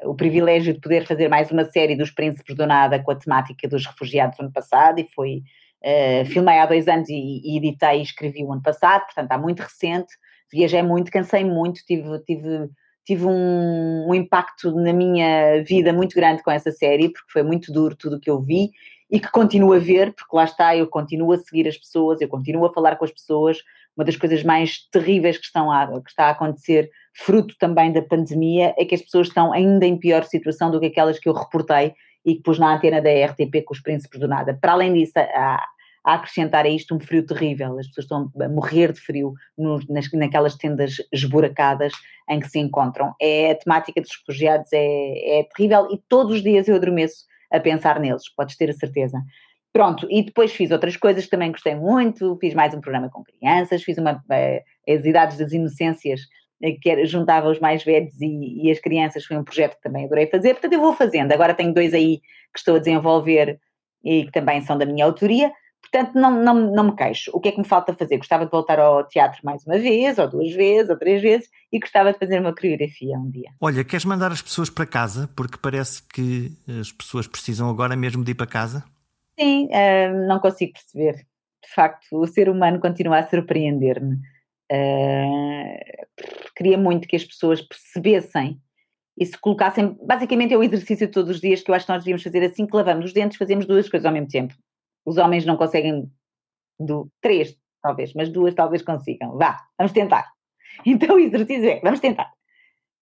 o 0.05 0.15
privilégio 0.15 0.75
de 0.75 0.81
poder 0.81 1.07
fazer 1.07 1.29
mais 1.29 1.51
uma 1.51 1.65
série 1.65 1.97
dos 1.97 2.11
Príncipes 2.11 2.55
do 2.55 2.67
Nada 2.67 3.03
com 3.03 3.11
a 3.11 3.17
temática 3.17 3.69
dos 3.69 3.87
refugiados 3.87 4.39
no 4.39 4.47
ano 4.47 4.53
passado 4.53 4.99
e 4.99 5.09
foi. 5.15 5.43
Uh, 5.83 6.27
filmei 6.27 6.59
há 6.59 6.67
dois 6.67 6.87
anos 6.89 7.09
e, 7.09 7.41
e 7.43 7.57
editei 7.57 8.01
e 8.01 8.03
escrevi 8.03 8.45
o 8.45 8.53
ano 8.53 8.61
passado, 8.61 9.01
portanto 9.07 9.25
está 9.25 9.39
muito 9.39 9.61
recente 9.61 10.15
viajei 10.53 10.83
muito, 10.83 11.11
cansei 11.11 11.45
muito, 11.45 11.81
tive, 11.87 12.19
tive, 12.21 12.69
tive 13.05 13.25
um, 13.25 14.09
um, 14.09 14.15
impacto 14.15 14.73
na 14.73 14.93
minha 14.93 15.63
vida 15.63 15.93
muito 15.93 16.15
grande 16.15 16.43
com 16.43 16.51
essa 16.51 16.71
série, 16.71 17.09
porque 17.11 17.31
foi 17.31 17.43
muito 17.43 17.73
duro 17.73 17.97
tudo 17.97 18.17
o 18.17 18.21
que 18.21 18.31
eu 18.31 18.41
vi 18.41 18.71
e 19.11 19.19
que 19.19 19.31
continuo 19.31 19.73
a 19.73 19.79
ver, 19.79 20.15
porque 20.15 20.37
lá 20.37 20.45
está, 20.45 20.77
eu 20.77 20.87
continuo 20.87 21.33
a 21.33 21.39
seguir 21.39 21.67
as 21.67 21.77
pessoas, 21.77 22.21
eu 22.21 22.29
continuo 22.29 22.65
a 22.67 22.73
falar 22.73 22.97
com 22.97 23.05
as 23.05 23.11
pessoas. 23.11 23.59
Uma 23.97 24.05
das 24.05 24.17
coisas 24.17 24.45
mais 24.45 24.89
terríveis 24.91 25.37
que, 25.37 25.45
estão 25.45 25.71
a, 25.71 25.87
que 26.01 26.11
está 26.11 26.27
a 26.27 26.31
acontecer, 26.31 26.89
fruto 27.13 27.55
também 27.59 27.93
da 27.93 28.01
pandemia, 28.01 28.73
é 28.79 28.85
que 28.85 28.95
as 28.95 29.03
pessoas 29.03 29.27
estão 29.27 29.53
ainda 29.53 29.85
em 29.85 29.99
pior 29.99 30.25
situação 30.25 30.71
do 30.71 30.79
que 30.79 30.87
aquelas 30.87 31.19
que 31.19 31.29
eu 31.29 31.33
reportei 31.33 31.93
e 32.25 32.37
que 32.37 32.43
pus 32.43 32.59
na 32.59 32.75
antena 32.75 33.01
da 33.03 33.11
RTP 33.11 33.65
com 33.65 33.75
os 33.75 33.81
príncipes 33.81 34.21
do 34.21 34.29
nada. 34.29 34.57
Para 34.61 34.73
além 34.73 34.93
disso, 34.93 35.15
há, 35.17 35.67
a 36.05 36.15
acrescentar 36.15 36.65
a 36.65 36.69
isto 36.69 36.95
um 36.95 37.01
frio 37.01 37.25
terrível. 37.25 37.79
As 37.79 37.87
pessoas 37.89 38.05
estão 38.05 38.33
a 38.41 38.49
morrer 38.49 38.93
de 38.93 39.01
frio 39.01 39.35
nas, 39.89 40.11
naquelas 40.13 40.57
tendas 40.57 40.97
esburacadas 41.13 41.93
em 42.29 42.41
que 42.41 42.49
se 42.49 42.59
encontram. 42.59 43.15
É 43.21 43.51
a 43.51 43.55
temática 43.55 44.01
dos 44.01 44.11
refugiados 44.19 44.73
é, 44.73 45.41
é 45.41 45.45
terrível 45.55 45.89
e 45.91 45.99
todos 46.09 46.37
os 46.37 46.43
dias 46.43 46.69
eu 46.69 46.77
adormeço 46.77 47.25
a 47.51 47.59
pensar 47.61 47.99
neles, 47.99 48.33
podes 48.35 48.57
ter 48.57 48.71
a 48.71 48.73
certeza. 48.73 49.21
Pronto, 49.73 50.07
e 50.11 50.23
depois 50.23 50.53
fiz 50.53 50.71
outras 50.71 50.97
coisas 50.97 51.25
que 51.25 51.31
também 51.31 51.53
gostei 51.53 51.75
muito, 51.77 52.37
fiz 52.41 52.55
mais 52.55 52.75
um 52.75 52.81
programa 52.81 53.09
com 53.09 53.23
crianças, 53.23 53.83
fiz 53.83 53.99
uma, 53.99 54.23
eh, 54.31 54.65
as 54.89 55.05
idades 55.05 55.39
das 55.39 55.53
inocências, 55.53 56.23
eh, 56.61 56.73
que 56.73 57.07
juntava 57.07 57.49
os 57.49 57.61
mais 57.61 57.85
velhos 57.85 58.21
e, 58.21 58.67
e, 58.67 58.71
as 58.71 58.81
crianças, 58.81 59.25
foi 59.25 59.37
um 59.37 59.45
projeto 59.45 59.77
que 59.77 59.83
também 59.83 60.07
adorei 60.07 60.27
fazer, 60.27 60.55
portanto 60.55 60.73
eu 60.73 60.81
vou 60.81 60.93
fazendo, 60.95 61.31
agora 61.31 61.55
tenho 61.55 61.73
dois 61.73 61.95
aí 61.95 62.19
que 62.53 62.59
estou 62.59 62.77
a 62.77 62.79
desenvolver 62.81 63.61
e 64.05 64.25
que 64.25 64.33
também 64.33 64.61
são 64.61 64.77
da 64.77 64.85
minha 64.85 65.05
autoria, 65.05 65.53
Portanto, 65.93 66.15
não, 66.15 66.43
não, 66.43 66.55
não 66.73 66.85
me 66.85 66.97
queixo. 66.97 67.31
O 67.35 67.41
que 67.41 67.49
é 67.49 67.53
que 67.53 67.59
me 67.59 67.67
falta 67.67 67.93
fazer? 67.93 68.17
Gostava 68.17 68.45
de 68.45 68.51
voltar 68.51 68.79
ao 68.79 69.03
teatro 69.09 69.41
mais 69.43 69.67
uma 69.67 69.77
vez, 69.77 70.19
ou 70.19 70.29
duas 70.29 70.53
vezes, 70.53 70.89
ou 70.89 70.97
três 70.97 71.21
vezes, 71.21 71.49
e 71.73 71.81
gostava 71.81 72.13
de 72.13 72.19
fazer 72.19 72.39
uma 72.39 72.55
coreografia 72.55 73.19
um 73.19 73.29
dia. 73.29 73.51
Olha, 73.61 73.83
queres 73.83 74.05
mandar 74.05 74.31
as 74.31 74.41
pessoas 74.41 74.71
para 74.71 74.87
casa? 74.87 75.29
Porque 75.35 75.59
parece 75.61 76.03
que 76.03 76.53
as 76.81 76.93
pessoas 76.93 77.27
precisam 77.27 77.69
agora 77.69 77.97
mesmo 77.97 78.23
de 78.23 78.31
ir 78.31 78.35
para 78.37 78.47
casa. 78.47 78.85
Sim, 79.39 79.67
uh, 79.67 80.29
não 80.29 80.39
consigo 80.39 80.73
perceber. 80.73 81.27
De 81.63 81.75
facto, 81.75 82.07
o 82.13 82.27
ser 82.27 82.49
humano 82.49 82.79
continua 82.79 83.19
a 83.19 83.29
surpreender-me. 83.29 84.15
Uh, 84.71 85.77
queria 86.57 86.79
muito 86.79 87.09
que 87.09 87.17
as 87.17 87.25
pessoas 87.25 87.61
percebessem 87.61 88.61
e 89.19 89.27
se 89.27 89.37
colocassem. 89.37 89.97
Basicamente, 90.07 90.55
é 90.55 90.57
o 90.57 90.63
exercício 90.63 91.09
de 91.09 91.13
todos 91.13 91.31
os 91.33 91.41
dias 91.41 91.63
que 91.63 91.71
eu 91.71 91.75
acho 91.75 91.87
que 91.87 91.93
nós 91.93 92.03
devíamos 92.03 92.23
fazer 92.23 92.45
assim 92.45 92.65
que 92.65 92.77
lavamos 92.77 93.07
os 93.07 93.13
dentes, 93.13 93.37
fazemos 93.37 93.67
duas 93.67 93.89
coisas 93.89 94.07
ao 94.07 94.13
mesmo 94.13 94.29
tempo. 94.29 94.55
Os 95.05 95.17
homens 95.17 95.45
não 95.45 95.57
conseguem 95.57 96.11
do, 96.79 97.11
três, 97.21 97.57
talvez, 97.83 98.13
mas 98.15 98.29
duas 98.29 98.55
talvez 98.55 98.83
consigam. 98.83 99.37
Vá, 99.37 99.61
vamos 99.79 99.93
tentar. 99.93 100.31
Então 100.87 101.17
o 101.17 101.19
exercício 101.19 101.69
é, 101.69 101.81
vamos 101.81 102.01
tentar. 102.01 102.33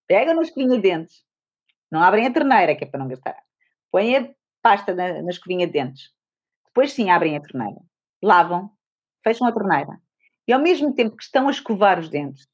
Pegam 0.08 0.34
na 0.34 0.42
escovinha 0.42 0.76
de 0.76 0.82
dentes, 0.82 1.22
não 1.92 2.02
abrem 2.02 2.26
a 2.26 2.32
torneira, 2.32 2.74
que 2.74 2.82
é 2.82 2.86
para 2.86 2.98
não 2.98 3.06
gastar. 3.06 3.36
Põem 3.92 4.16
a 4.16 4.30
pasta 4.62 4.94
na, 4.94 5.22
na 5.22 5.30
escovinha 5.30 5.66
de 5.66 5.74
dentes. 5.74 6.10
Depois 6.66 6.92
sim 6.92 7.10
abrem 7.10 7.36
a 7.36 7.40
torneira. 7.40 7.78
Lavam, 8.22 8.70
fecham 9.22 9.46
a 9.46 9.52
torneira. 9.52 10.00
E 10.48 10.52
ao 10.52 10.60
mesmo 10.60 10.94
tempo 10.94 11.14
que 11.14 11.22
estão 11.22 11.46
a 11.46 11.50
escovar 11.50 12.00
os 12.00 12.08
dentes, 12.08 12.48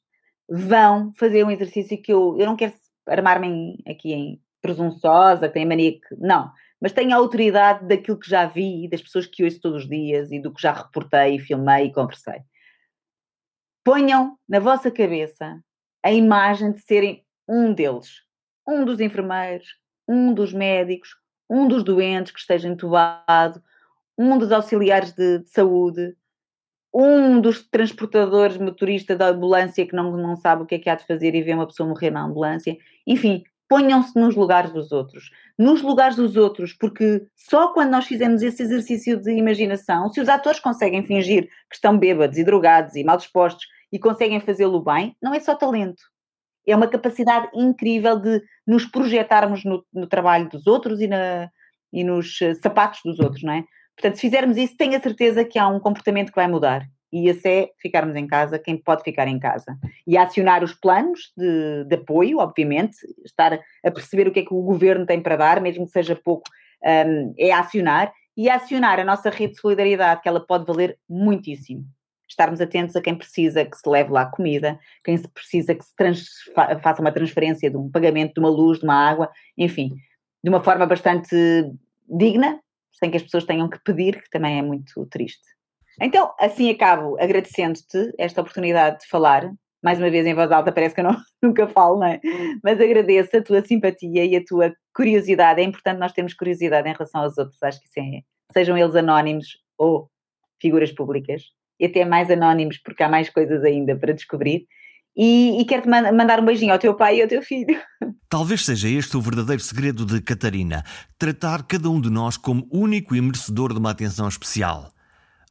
vão 0.49 1.13
fazer 1.17 1.45
um 1.45 1.51
exercício 1.51 2.03
que 2.03 2.13
eu, 2.13 2.37
eu 2.39 2.45
não 2.45 2.57
quero 2.57 2.75
armar-me 3.07 3.83
aqui 3.89 4.13
em 4.13 4.43
presunçosa, 4.61 5.49
que 5.49 5.55
tem 5.55 5.65
mania 5.65 5.93
que. 5.93 6.17
Não 6.19 6.53
mas 6.85 6.93
tenho 6.93 7.15
a 7.15 7.17
autoridade 7.17 7.89
daquilo 7.89 8.19
que 8.19 8.29
já 8.29 8.45
vi, 8.45 8.87
das 8.91 9.01
pessoas 9.01 9.25
que 9.25 9.43
ouço 9.43 9.59
todos 9.59 9.85
os 9.85 9.89
dias 9.89 10.31
e 10.31 10.39
do 10.39 10.53
que 10.53 10.61
já 10.61 10.71
reportei, 10.71 11.39
filmei 11.39 11.87
e 11.87 11.93
conversei. 11.95 12.43
Ponham 13.83 14.37
na 14.47 14.61
vossa 14.61 14.91
cabeça 14.91 15.65
a 16.05 16.13
imagem 16.13 16.73
de 16.73 16.81
serem 16.81 17.25
um 17.49 17.73
deles, 17.73 18.21
um 18.69 18.85
dos 18.85 19.01
enfermeiros, 19.01 19.67
um 20.07 20.35
dos 20.35 20.53
médicos, 20.53 21.17
um 21.49 21.67
dos 21.67 21.83
doentes 21.83 22.33
que 22.33 22.39
esteja 22.39 22.69
entubado, 22.69 23.63
um 24.19 24.37
dos 24.37 24.53
auxiliares 24.53 25.15
de, 25.15 25.39
de 25.39 25.49
saúde, 25.49 26.15
um 26.95 27.41
dos 27.41 27.67
transportadores 27.67 28.59
motorista 28.59 29.17
da 29.17 29.29
ambulância 29.29 29.87
que 29.87 29.97
não, 29.97 30.15
não 30.19 30.37
sabe 30.37 30.65
o 30.65 30.67
que 30.67 30.75
é 30.75 30.79
que 30.79 30.91
há 30.91 30.97
de 30.97 31.07
fazer 31.07 31.35
e 31.35 31.43
vê 31.43 31.55
uma 31.55 31.67
pessoa 31.67 31.89
morrer 31.89 32.11
na 32.11 32.23
ambulância. 32.23 32.77
Enfim, 33.07 33.43
ponham-se 33.75 34.17
nos 34.17 34.37
lugares 34.37 34.73
dos 34.73 34.93
outros. 34.93 35.31
Nos 35.59 35.83
lugares 35.83 36.15
dos 36.15 36.37
outros, 36.37 36.73
porque 36.73 37.27
só 37.35 37.73
quando 37.73 37.91
nós 37.91 38.07
fizemos 38.07 38.41
esse 38.41 38.63
exercício 38.63 39.21
de 39.21 39.33
imaginação, 39.33 40.09
se 40.11 40.21
os 40.21 40.29
atores 40.29 40.61
conseguem 40.61 41.05
fingir 41.05 41.49
que 41.69 41.75
estão 41.75 41.99
bêbados 41.99 42.39
e 42.39 42.45
drogados 42.45 42.95
e 42.95 43.03
mal 43.03 43.17
dispostos 43.17 43.67
e 43.91 43.99
conseguem 43.99 44.39
fazê-lo 44.39 44.81
bem, 44.81 45.17
não 45.21 45.35
é 45.35 45.41
só 45.41 45.57
talento. 45.57 46.05
É 46.65 46.77
uma 46.77 46.87
capacidade 46.87 47.49
incrível 47.53 48.17
de 48.17 48.41
nos 48.65 48.87
projetarmos 48.87 49.65
no, 49.65 49.85
no 49.93 50.07
trabalho 50.07 50.49
dos 50.49 50.69
outros 50.69 51.01
e, 51.01 51.09
na, 51.09 51.51
e 51.93 52.05
nos 52.05 52.41
eh, 52.43 52.55
sapatos 52.55 53.01
dos 53.05 53.19
outros, 53.19 53.43
não 53.43 53.55
é? 53.55 53.65
Portanto, 53.97 54.15
se 54.15 54.21
fizermos 54.21 54.57
isso, 54.57 54.77
tenho 54.77 54.97
a 54.97 55.01
certeza 55.01 55.45
que 55.45 55.59
há 55.59 55.67
um 55.67 55.81
comportamento 55.81 56.31
que 56.31 56.37
vai 56.37 56.47
mudar 56.47 56.87
e 57.15 57.29
esse 57.29 57.49
é 57.49 57.71
ficarmos 57.79 58.17
em 58.17 58.27
casa, 58.27 58.59
quem 58.59 58.77
pode 58.77 59.05
ficar 59.05 59.29
em 59.29 59.39
casa. 59.39 59.79
E 60.05 60.19
acionar 60.19 60.65
os 60.65 60.75
planos 60.75 61.33
de, 61.37 61.85
de, 61.85 61.95
apoio, 61.95 62.39
obviamente, 62.39 62.97
estar 63.25 63.57
a 63.85 63.91
perceber 63.93 64.27
o 64.27 64.33
que 64.33 64.41
é 64.41 64.45
que 64.45 64.53
o 64.53 64.61
governo 64.61 65.07
tem 65.07 65.23
para 65.23 65.37
dar, 65.37 65.61
mesmo 65.61 65.87
que 65.87 65.93
seja 65.93 66.17
pouco, 66.17 66.43
um, 66.83 67.33
é 67.39 67.53
acionar, 67.53 68.13
e 68.37 68.51
acionar 68.51 68.99
a 68.99 69.05
nossa 69.05 69.31
rede 69.31 69.53
de 69.53 69.61
solidariedade, 69.61 70.23
que 70.23 70.29
ela 70.29 70.45
pode 70.45 70.67
valer 70.67 70.99
muitíssimo. 71.09 71.85
Estarmos 72.29 72.61
atentos 72.61 72.97
a 72.97 73.01
quem 73.01 73.15
precisa 73.15 73.65
que 73.65 73.77
se 73.77 73.89
leve 73.89 74.11
lá 74.11 74.27
comida, 74.27 74.77
quem 75.05 75.17
precisa 75.23 75.73
que 75.73 75.85
se 75.85 76.53
faça 76.83 77.01
uma 77.01 77.13
transferência 77.13 77.71
de 77.71 77.77
um 77.77 77.89
pagamento 77.89 78.35
de 78.35 78.41
uma 78.41 78.51
luz, 78.51 78.81
de 78.81 78.85
uma 78.85 79.09
água, 79.09 79.31
enfim, 79.57 79.91
de 80.43 80.51
uma 80.51 80.61
forma 80.65 80.85
bastante 80.85 81.37
digna, 82.09 82.59
sem 82.91 83.09
que 83.09 83.19
as 83.19 83.23
pessoas 83.23 83.45
tenham 83.45 83.69
que 83.69 83.79
pedir, 83.85 84.21
que 84.21 84.31
também 84.31 84.59
é 84.59 84.63
muito 84.63 85.07
triste. 85.07 85.55
Então, 86.01 86.33
assim 86.39 86.71
acabo 86.71 87.17
agradecendo-te 87.21 88.13
esta 88.19 88.41
oportunidade 88.41 89.01
de 89.01 89.09
falar 89.09 89.51
mais 89.85 89.99
uma 89.99 90.09
vez 90.09 90.27
em 90.27 90.33
voz 90.33 90.51
alta, 90.51 90.73
parece 90.73 90.95
que 90.95 91.03
eu 91.03 91.05
não, 91.05 91.17
nunca 91.43 91.69
falo, 91.69 92.01
não 92.01 92.07
é? 92.07 92.19
Mas 92.65 92.81
agradeço 92.81 93.37
a 93.37 93.43
tua 93.43 93.61
simpatia 93.61 94.25
e 94.25 94.35
a 94.35 94.43
tua 94.43 94.73
curiosidade. 94.95 95.61
É 95.61 95.65
importante 95.65 95.99
nós 95.99 96.13
termos 96.13 96.33
curiosidade 96.33 96.89
em 96.89 96.93
relação 96.93 97.21
aos 97.21 97.37
outros, 97.37 97.63
acho 97.63 97.79
que 97.81 97.87
isso 97.87 98.01
é, 98.01 98.23
sejam 98.51 98.79
eles 98.79 98.97
anónimos 98.97 99.59
ou 99.77 100.09
figuras 100.61 100.91
públicas, 100.91 101.43
e 101.79 101.85
até 101.85 102.03
mais 102.07 102.31
anónimos, 102.31 102.79
porque 102.79 103.03
há 103.03 103.09
mais 103.11 103.29
coisas 103.29 103.63
ainda 103.63 103.95
para 103.95 104.15
descobrir. 104.15 104.67
E, 105.15 105.61
e 105.61 105.65
quero-te 105.67 105.89
mandar 105.89 106.41
um 106.41 106.45
beijinho 106.45 106.73
ao 106.73 106.79
teu 106.79 106.95
pai 106.95 107.19
e 107.19 107.23
ao 107.23 107.29
teu 107.29 107.43
filho. 107.43 107.79
Talvez 108.29 108.65
seja 108.65 108.89
este 108.89 109.17
o 109.17 109.21
verdadeiro 109.21 109.63
segredo 109.63 110.07
de 110.07 110.21
Catarina: 110.23 110.83
tratar 111.19 111.63
cada 111.65 111.91
um 111.91 112.01
de 112.01 112.11
nós 112.11 112.37
como 112.37 112.67
único 112.73 113.15
e 113.15 113.21
merecedor 113.21 113.73
de 113.73 113.79
uma 113.79 113.91
atenção 113.91 114.27
especial. 114.27 114.89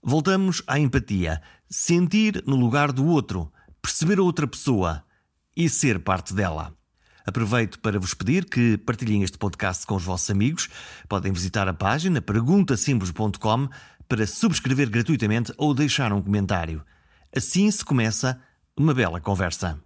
Voltamos 0.04 0.62
à 0.68 0.78
empatia, 0.78 1.42
sentir 1.70 2.44
no 2.46 2.58
lugar 2.58 2.92
do 2.92 3.06
outro, 3.06 3.50
perceber 3.82 4.20
a 4.20 4.24
outra 4.24 4.46
pessoa 4.46 5.02
e 5.56 5.70
ser 5.70 6.00
parte 6.00 6.34
dela. 6.34 6.76
Aproveito 7.26 7.80
para 7.80 7.98
vos 7.98 8.14
pedir 8.14 8.44
que 8.44 8.78
partilhem 8.78 9.24
este 9.24 9.38
podcast 9.38 9.88
com 9.88 9.96
os 9.96 10.04
vossos 10.04 10.30
amigos. 10.30 10.68
Podem 11.08 11.32
visitar 11.32 11.70
a 11.70 11.74
página 11.74 12.22
perguntasimples.com 12.22 13.70
para 14.10 14.28
subscrever 14.28 14.90
gratuitamente 14.90 15.54
ou 15.58 15.74
deixar 15.74 16.12
um 16.12 16.22
comentário. 16.22 16.84
Assim 17.34 17.72
se 17.72 17.86
começa 17.86 18.42
uma 18.76 18.94
bela 18.94 19.22
conversa. 19.22 19.80